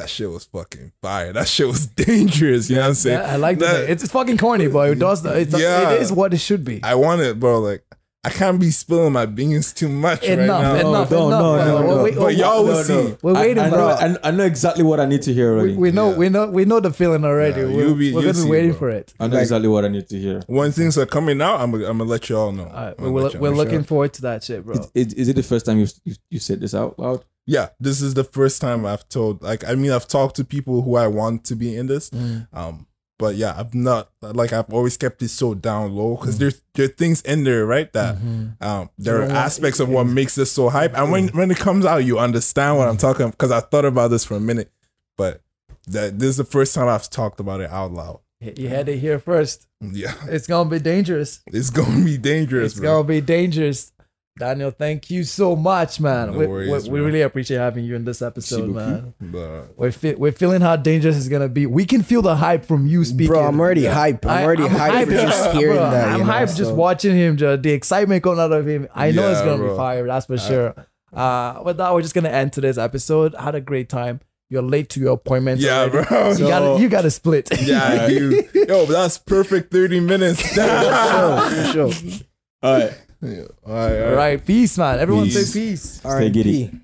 that 0.00 0.08
shit 0.08 0.30
was 0.30 0.44
fucking 0.44 0.92
fire. 1.02 1.32
That 1.32 1.48
shit 1.48 1.66
was 1.66 1.86
dangerous. 2.06 2.68
You 2.70 2.76
know 2.76 2.82
what 2.82 2.88
I'm 2.88 2.94
saying? 2.94 3.20
Yeah, 3.20 3.32
I 3.32 3.36
like 3.36 3.58
that. 3.58 3.72
That- 3.72 3.90
It's, 3.90 4.02
it's 4.04 4.12
fucking 4.12 4.38
corny, 4.38 4.68
but 4.68 4.90
it 4.90 4.98
does. 4.98 5.24
It's, 5.24 5.58
Yeah. 5.58 5.90
It 5.92 6.02
is 6.02 6.12
what 6.12 6.32
it 6.34 6.38
should 6.38 6.64
be. 6.64 6.80
I 6.82 6.94
want 6.94 7.20
it, 7.20 7.38
bro. 7.38 7.60
Like 7.60 7.84
I 8.24 8.30
can't 8.30 8.60
be 8.60 8.70
spilling 8.72 9.12
my 9.12 9.26
beans 9.26 9.72
too 9.72 9.88
much 9.88 10.24
Enough, 10.24 10.38
right 10.38 10.82
now. 10.82 10.88
enough, 10.90 11.10
No, 11.10 11.28
enough. 11.28 11.40
no, 11.40 11.56
bro. 11.56 11.64
no, 11.64 11.86
We're 11.88 11.94
no. 11.96 12.02
wait- 12.02 12.14
But 12.16 12.36
y'all 12.36 12.64
will 12.64 12.72
no, 12.74 12.82
see. 12.82 13.16
We're 13.22 13.36
I- 13.36 13.40
waiting, 13.40 13.58
I, 13.62 13.70
know, 13.70 13.76
bro. 13.76 13.88
I, 13.88 14.16
I 14.24 14.30
know 14.32 14.44
exactly 14.44 14.82
what 14.82 14.98
I 14.98 15.06
need 15.06 15.22
to 15.22 15.32
hear 15.32 15.52
We, 15.54 15.58
already. 15.60 15.76
we 15.76 15.90
know, 15.92 16.10
Yeah. 16.10 16.16
we 16.16 16.28
know, 16.28 16.46
we 16.50 16.64
know 16.64 16.80
the 16.80 16.92
feeling 16.92 17.24
already. 17.24 17.60
Yeah, 17.60 17.66
we're 17.68 17.86
you'll 17.86 17.94
be- 17.94 18.12
we're 18.12 18.22
you'll 18.22 18.32
gonna 18.32 18.44
be 18.44 18.50
waiting 18.50 18.70
bro. 18.72 18.78
for 18.80 18.88
it. 18.90 19.14
I 19.20 19.28
know 19.28 19.38
exactly 19.38 19.68
what 19.68 19.84
I 19.84 19.88
need 19.88 20.08
to 20.08 20.18
hear. 20.18 20.42
When 20.48 20.72
things 20.72 20.98
are 20.98 21.06
coming 21.06 21.40
out, 21.40 21.60
I'm, 21.60 21.72
I'm 21.74 21.80
gonna 21.98 22.04
let 22.04 22.28
y'all 22.28 22.50
know. 22.52 22.64
All 22.64 22.68
right, 22.72 22.94
I'm 22.98 23.04
gonna 23.04 23.10
we're, 23.12 23.30
we're 23.38 23.50
know. 23.50 23.56
looking 23.56 23.84
forward 23.84 24.12
to 24.14 24.22
that 24.22 24.42
shit, 24.42 24.66
bro. 24.66 24.74
Is, 24.74 24.90
is, 24.94 25.14
is 25.14 25.28
it 25.28 25.36
the 25.36 25.42
first 25.44 25.64
time 25.64 25.78
you 25.78 25.86
you, 26.04 26.14
you 26.28 26.38
said 26.40 26.60
this 26.60 26.74
out 26.74 26.98
loud? 26.98 27.24
Yeah, 27.50 27.70
this 27.80 28.02
is 28.02 28.12
the 28.12 28.24
first 28.24 28.60
time 28.60 28.84
I've 28.84 29.08
told. 29.08 29.42
Like, 29.42 29.66
I 29.66 29.74
mean, 29.74 29.90
I've 29.90 30.06
talked 30.06 30.36
to 30.36 30.44
people 30.44 30.82
who 30.82 30.96
I 30.96 31.06
want 31.06 31.44
to 31.46 31.56
be 31.56 31.74
in 31.74 31.86
this. 31.86 32.10
Mm. 32.10 32.46
Um, 32.52 32.86
but 33.18 33.36
yeah, 33.36 33.54
I've 33.56 33.74
not 33.74 34.10
like 34.20 34.52
I've 34.52 34.70
always 34.70 34.98
kept 34.98 35.22
it 35.22 35.30
so 35.30 35.54
down 35.54 35.92
low 35.96 36.16
because 36.16 36.36
there's 36.38 36.60
there 36.74 36.84
are 36.84 36.88
things 36.88 37.22
in 37.22 37.44
there, 37.44 37.64
right? 37.64 37.90
That 37.94 38.16
Mhm. 38.18 38.62
um, 38.62 38.90
there 38.98 39.22
are 39.22 39.30
aspects 39.30 39.80
of 39.80 39.88
what 39.88 40.04
makes 40.04 40.34
this 40.34 40.52
so 40.52 40.68
hype. 40.68 40.94
And 40.96 41.10
when 41.10 41.28
when 41.28 41.50
it 41.50 41.56
comes 41.56 41.86
out, 41.86 42.04
you 42.04 42.18
understand 42.18 42.76
what 42.76 42.86
I'm 42.86 42.98
talking. 42.98 43.30
Because 43.30 43.50
I 43.50 43.60
thought 43.60 43.86
about 43.86 44.08
this 44.10 44.24
for 44.26 44.36
a 44.36 44.40
minute, 44.40 44.70
but 45.16 45.40
that 45.86 46.18
this 46.18 46.28
is 46.28 46.36
the 46.36 46.44
first 46.44 46.74
time 46.74 46.86
I've 46.86 47.08
talked 47.08 47.40
about 47.40 47.60
it 47.62 47.70
out 47.70 47.92
loud. 47.92 48.20
You 48.40 48.68
had 48.68 48.88
it 48.90 48.98
here 48.98 49.18
first. 49.18 49.66
Yeah, 49.80 50.12
It's 50.28 50.46
gonna 50.46 50.68
be 50.70 50.78
dangerous. 50.78 51.40
it's 51.48 51.70
gonna 51.70 52.04
be 52.04 52.18
dangerous, 52.18 52.72
It's 52.72 52.80
bro. 52.80 52.98
gonna 53.02 53.08
be 53.08 53.20
dangerous. 53.20 53.90
Daniel, 54.38 54.70
thank 54.70 55.10
you 55.10 55.24
so 55.24 55.56
much, 55.56 56.00
man. 56.00 56.32
No 56.32 56.38
we, 56.38 56.46
worries, 56.46 56.88
we, 56.88 57.00
we 57.00 57.06
really 57.06 57.22
appreciate 57.22 57.58
having 57.58 57.84
you 57.84 57.96
in 57.96 58.04
this 58.04 58.22
episode, 58.22 58.70
Sibuki. 58.70 58.74
man. 58.74 59.14
But 59.20 59.76
We're 59.78 59.92
fe- 59.92 60.14
we're 60.14 60.32
feeling 60.32 60.60
how 60.60 60.76
dangerous 60.76 61.16
it's 61.16 61.28
gonna 61.28 61.48
be. 61.48 61.66
We 61.66 61.84
can 61.84 62.02
feel 62.02 62.22
the 62.22 62.36
hype 62.36 62.64
from 62.64 62.86
you 62.86 63.04
speaking. 63.04 63.28
Bro, 63.32 63.44
I'm 63.46 63.58
already 63.58 63.84
hype. 63.86 64.24
I'm 64.24 64.30
I- 64.30 64.44
already 64.44 64.64
I'm 64.64 64.70
hyped 64.70 65.04
for 65.06 65.10
just 65.12 65.50
hearing 65.56 65.76
bro. 65.76 65.90
that. 65.90 66.08
I'm 66.08 66.18
you 66.20 66.24
know, 66.24 66.32
hyped 66.32 66.56
just 66.56 66.72
watching 66.72 67.16
him. 67.16 67.36
Just 67.36 67.62
the 67.62 67.70
excitement 67.72 68.22
coming 68.22 68.38
out 68.40 68.52
of 68.52 68.66
him. 68.66 68.88
I 68.94 69.10
know 69.10 69.30
it's 69.30 69.40
gonna 69.42 69.68
be 69.68 69.76
fire. 69.76 70.06
That's 70.06 70.26
for 70.26 70.38
sure. 70.38 70.74
Uh, 71.12 71.62
with 71.64 71.78
that, 71.78 71.92
we're 71.94 72.02
just 72.02 72.14
gonna 72.14 72.28
end 72.28 72.52
today's 72.52 72.78
episode. 72.78 73.34
Had 73.34 73.54
a 73.54 73.60
great 73.60 73.88
time. 73.88 74.20
You're 74.50 74.62
late 74.62 74.88
to 74.90 75.00
your 75.00 75.12
appointment. 75.14 75.60
yeah, 75.60 75.80
already. 75.82 76.06
bro. 76.08 76.30
You 76.32 76.38
gotta 76.48 76.82
you 76.82 76.88
gotta 76.88 77.10
split. 77.10 77.48
yeah, 77.62 78.02
I 78.04 78.08
do. 78.08 78.42
Yo, 78.68 78.86
that's 78.86 79.18
perfect. 79.18 79.70
Thirty 79.72 80.00
minutes. 80.00 80.40
For 80.40 81.72
sure. 81.72 81.90
All 82.62 82.78
right. 82.78 82.92
Yeah. 83.20 83.42
All 83.66 83.74
right, 83.74 83.96
all 83.98 84.02
All 84.04 84.08
right. 84.10 84.14
right, 84.14 84.46
peace, 84.46 84.78
man. 84.78 84.98
Everyone 85.00 85.24
Peace. 85.24 85.52
say 85.52 85.60
peace. 85.60 85.82
Stay 86.00 86.30
giddy. 86.30 86.64
R.I.P. 86.64 86.80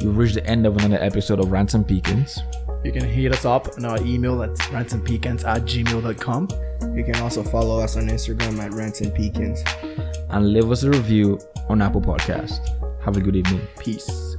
You've 0.00 0.16
reached 0.18 0.34
the 0.34 0.46
end 0.46 0.66
of 0.66 0.76
another 0.76 1.02
episode 1.02 1.40
of 1.40 1.50
Ransom 1.50 1.84
Peakins. 1.84 2.38
You 2.84 2.92
can 2.92 3.02
hit 3.08 3.32
us 3.32 3.44
up 3.44 3.66
on 3.78 3.84
our 3.84 4.00
email 4.02 4.42
at 4.42 4.50
ransompeakins 4.70 5.44
at 5.44 5.62
gmail.com. 5.62 6.48
You 6.96 7.02
can 7.04 7.16
also 7.16 7.42
follow 7.42 7.80
us 7.80 7.96
on 7.96 8.08
Instagram 8.08 8.58
at 8.60 8.72
Rants 8.74 9.00
and 9.00 9.12
And 10.30 10.52
leave 10.52 10.70
us 10.70 10.82
a 10.82 10.90
review 10.90 11.40
on 11.68 11.82
Apple 11.82 12.02
Podcast. 12.02 12.60
Have 13.02 13.16
a 13.16 13.20
good 13.20 13.34
evening. 13.36 13.66
Peace. 13.78 14.36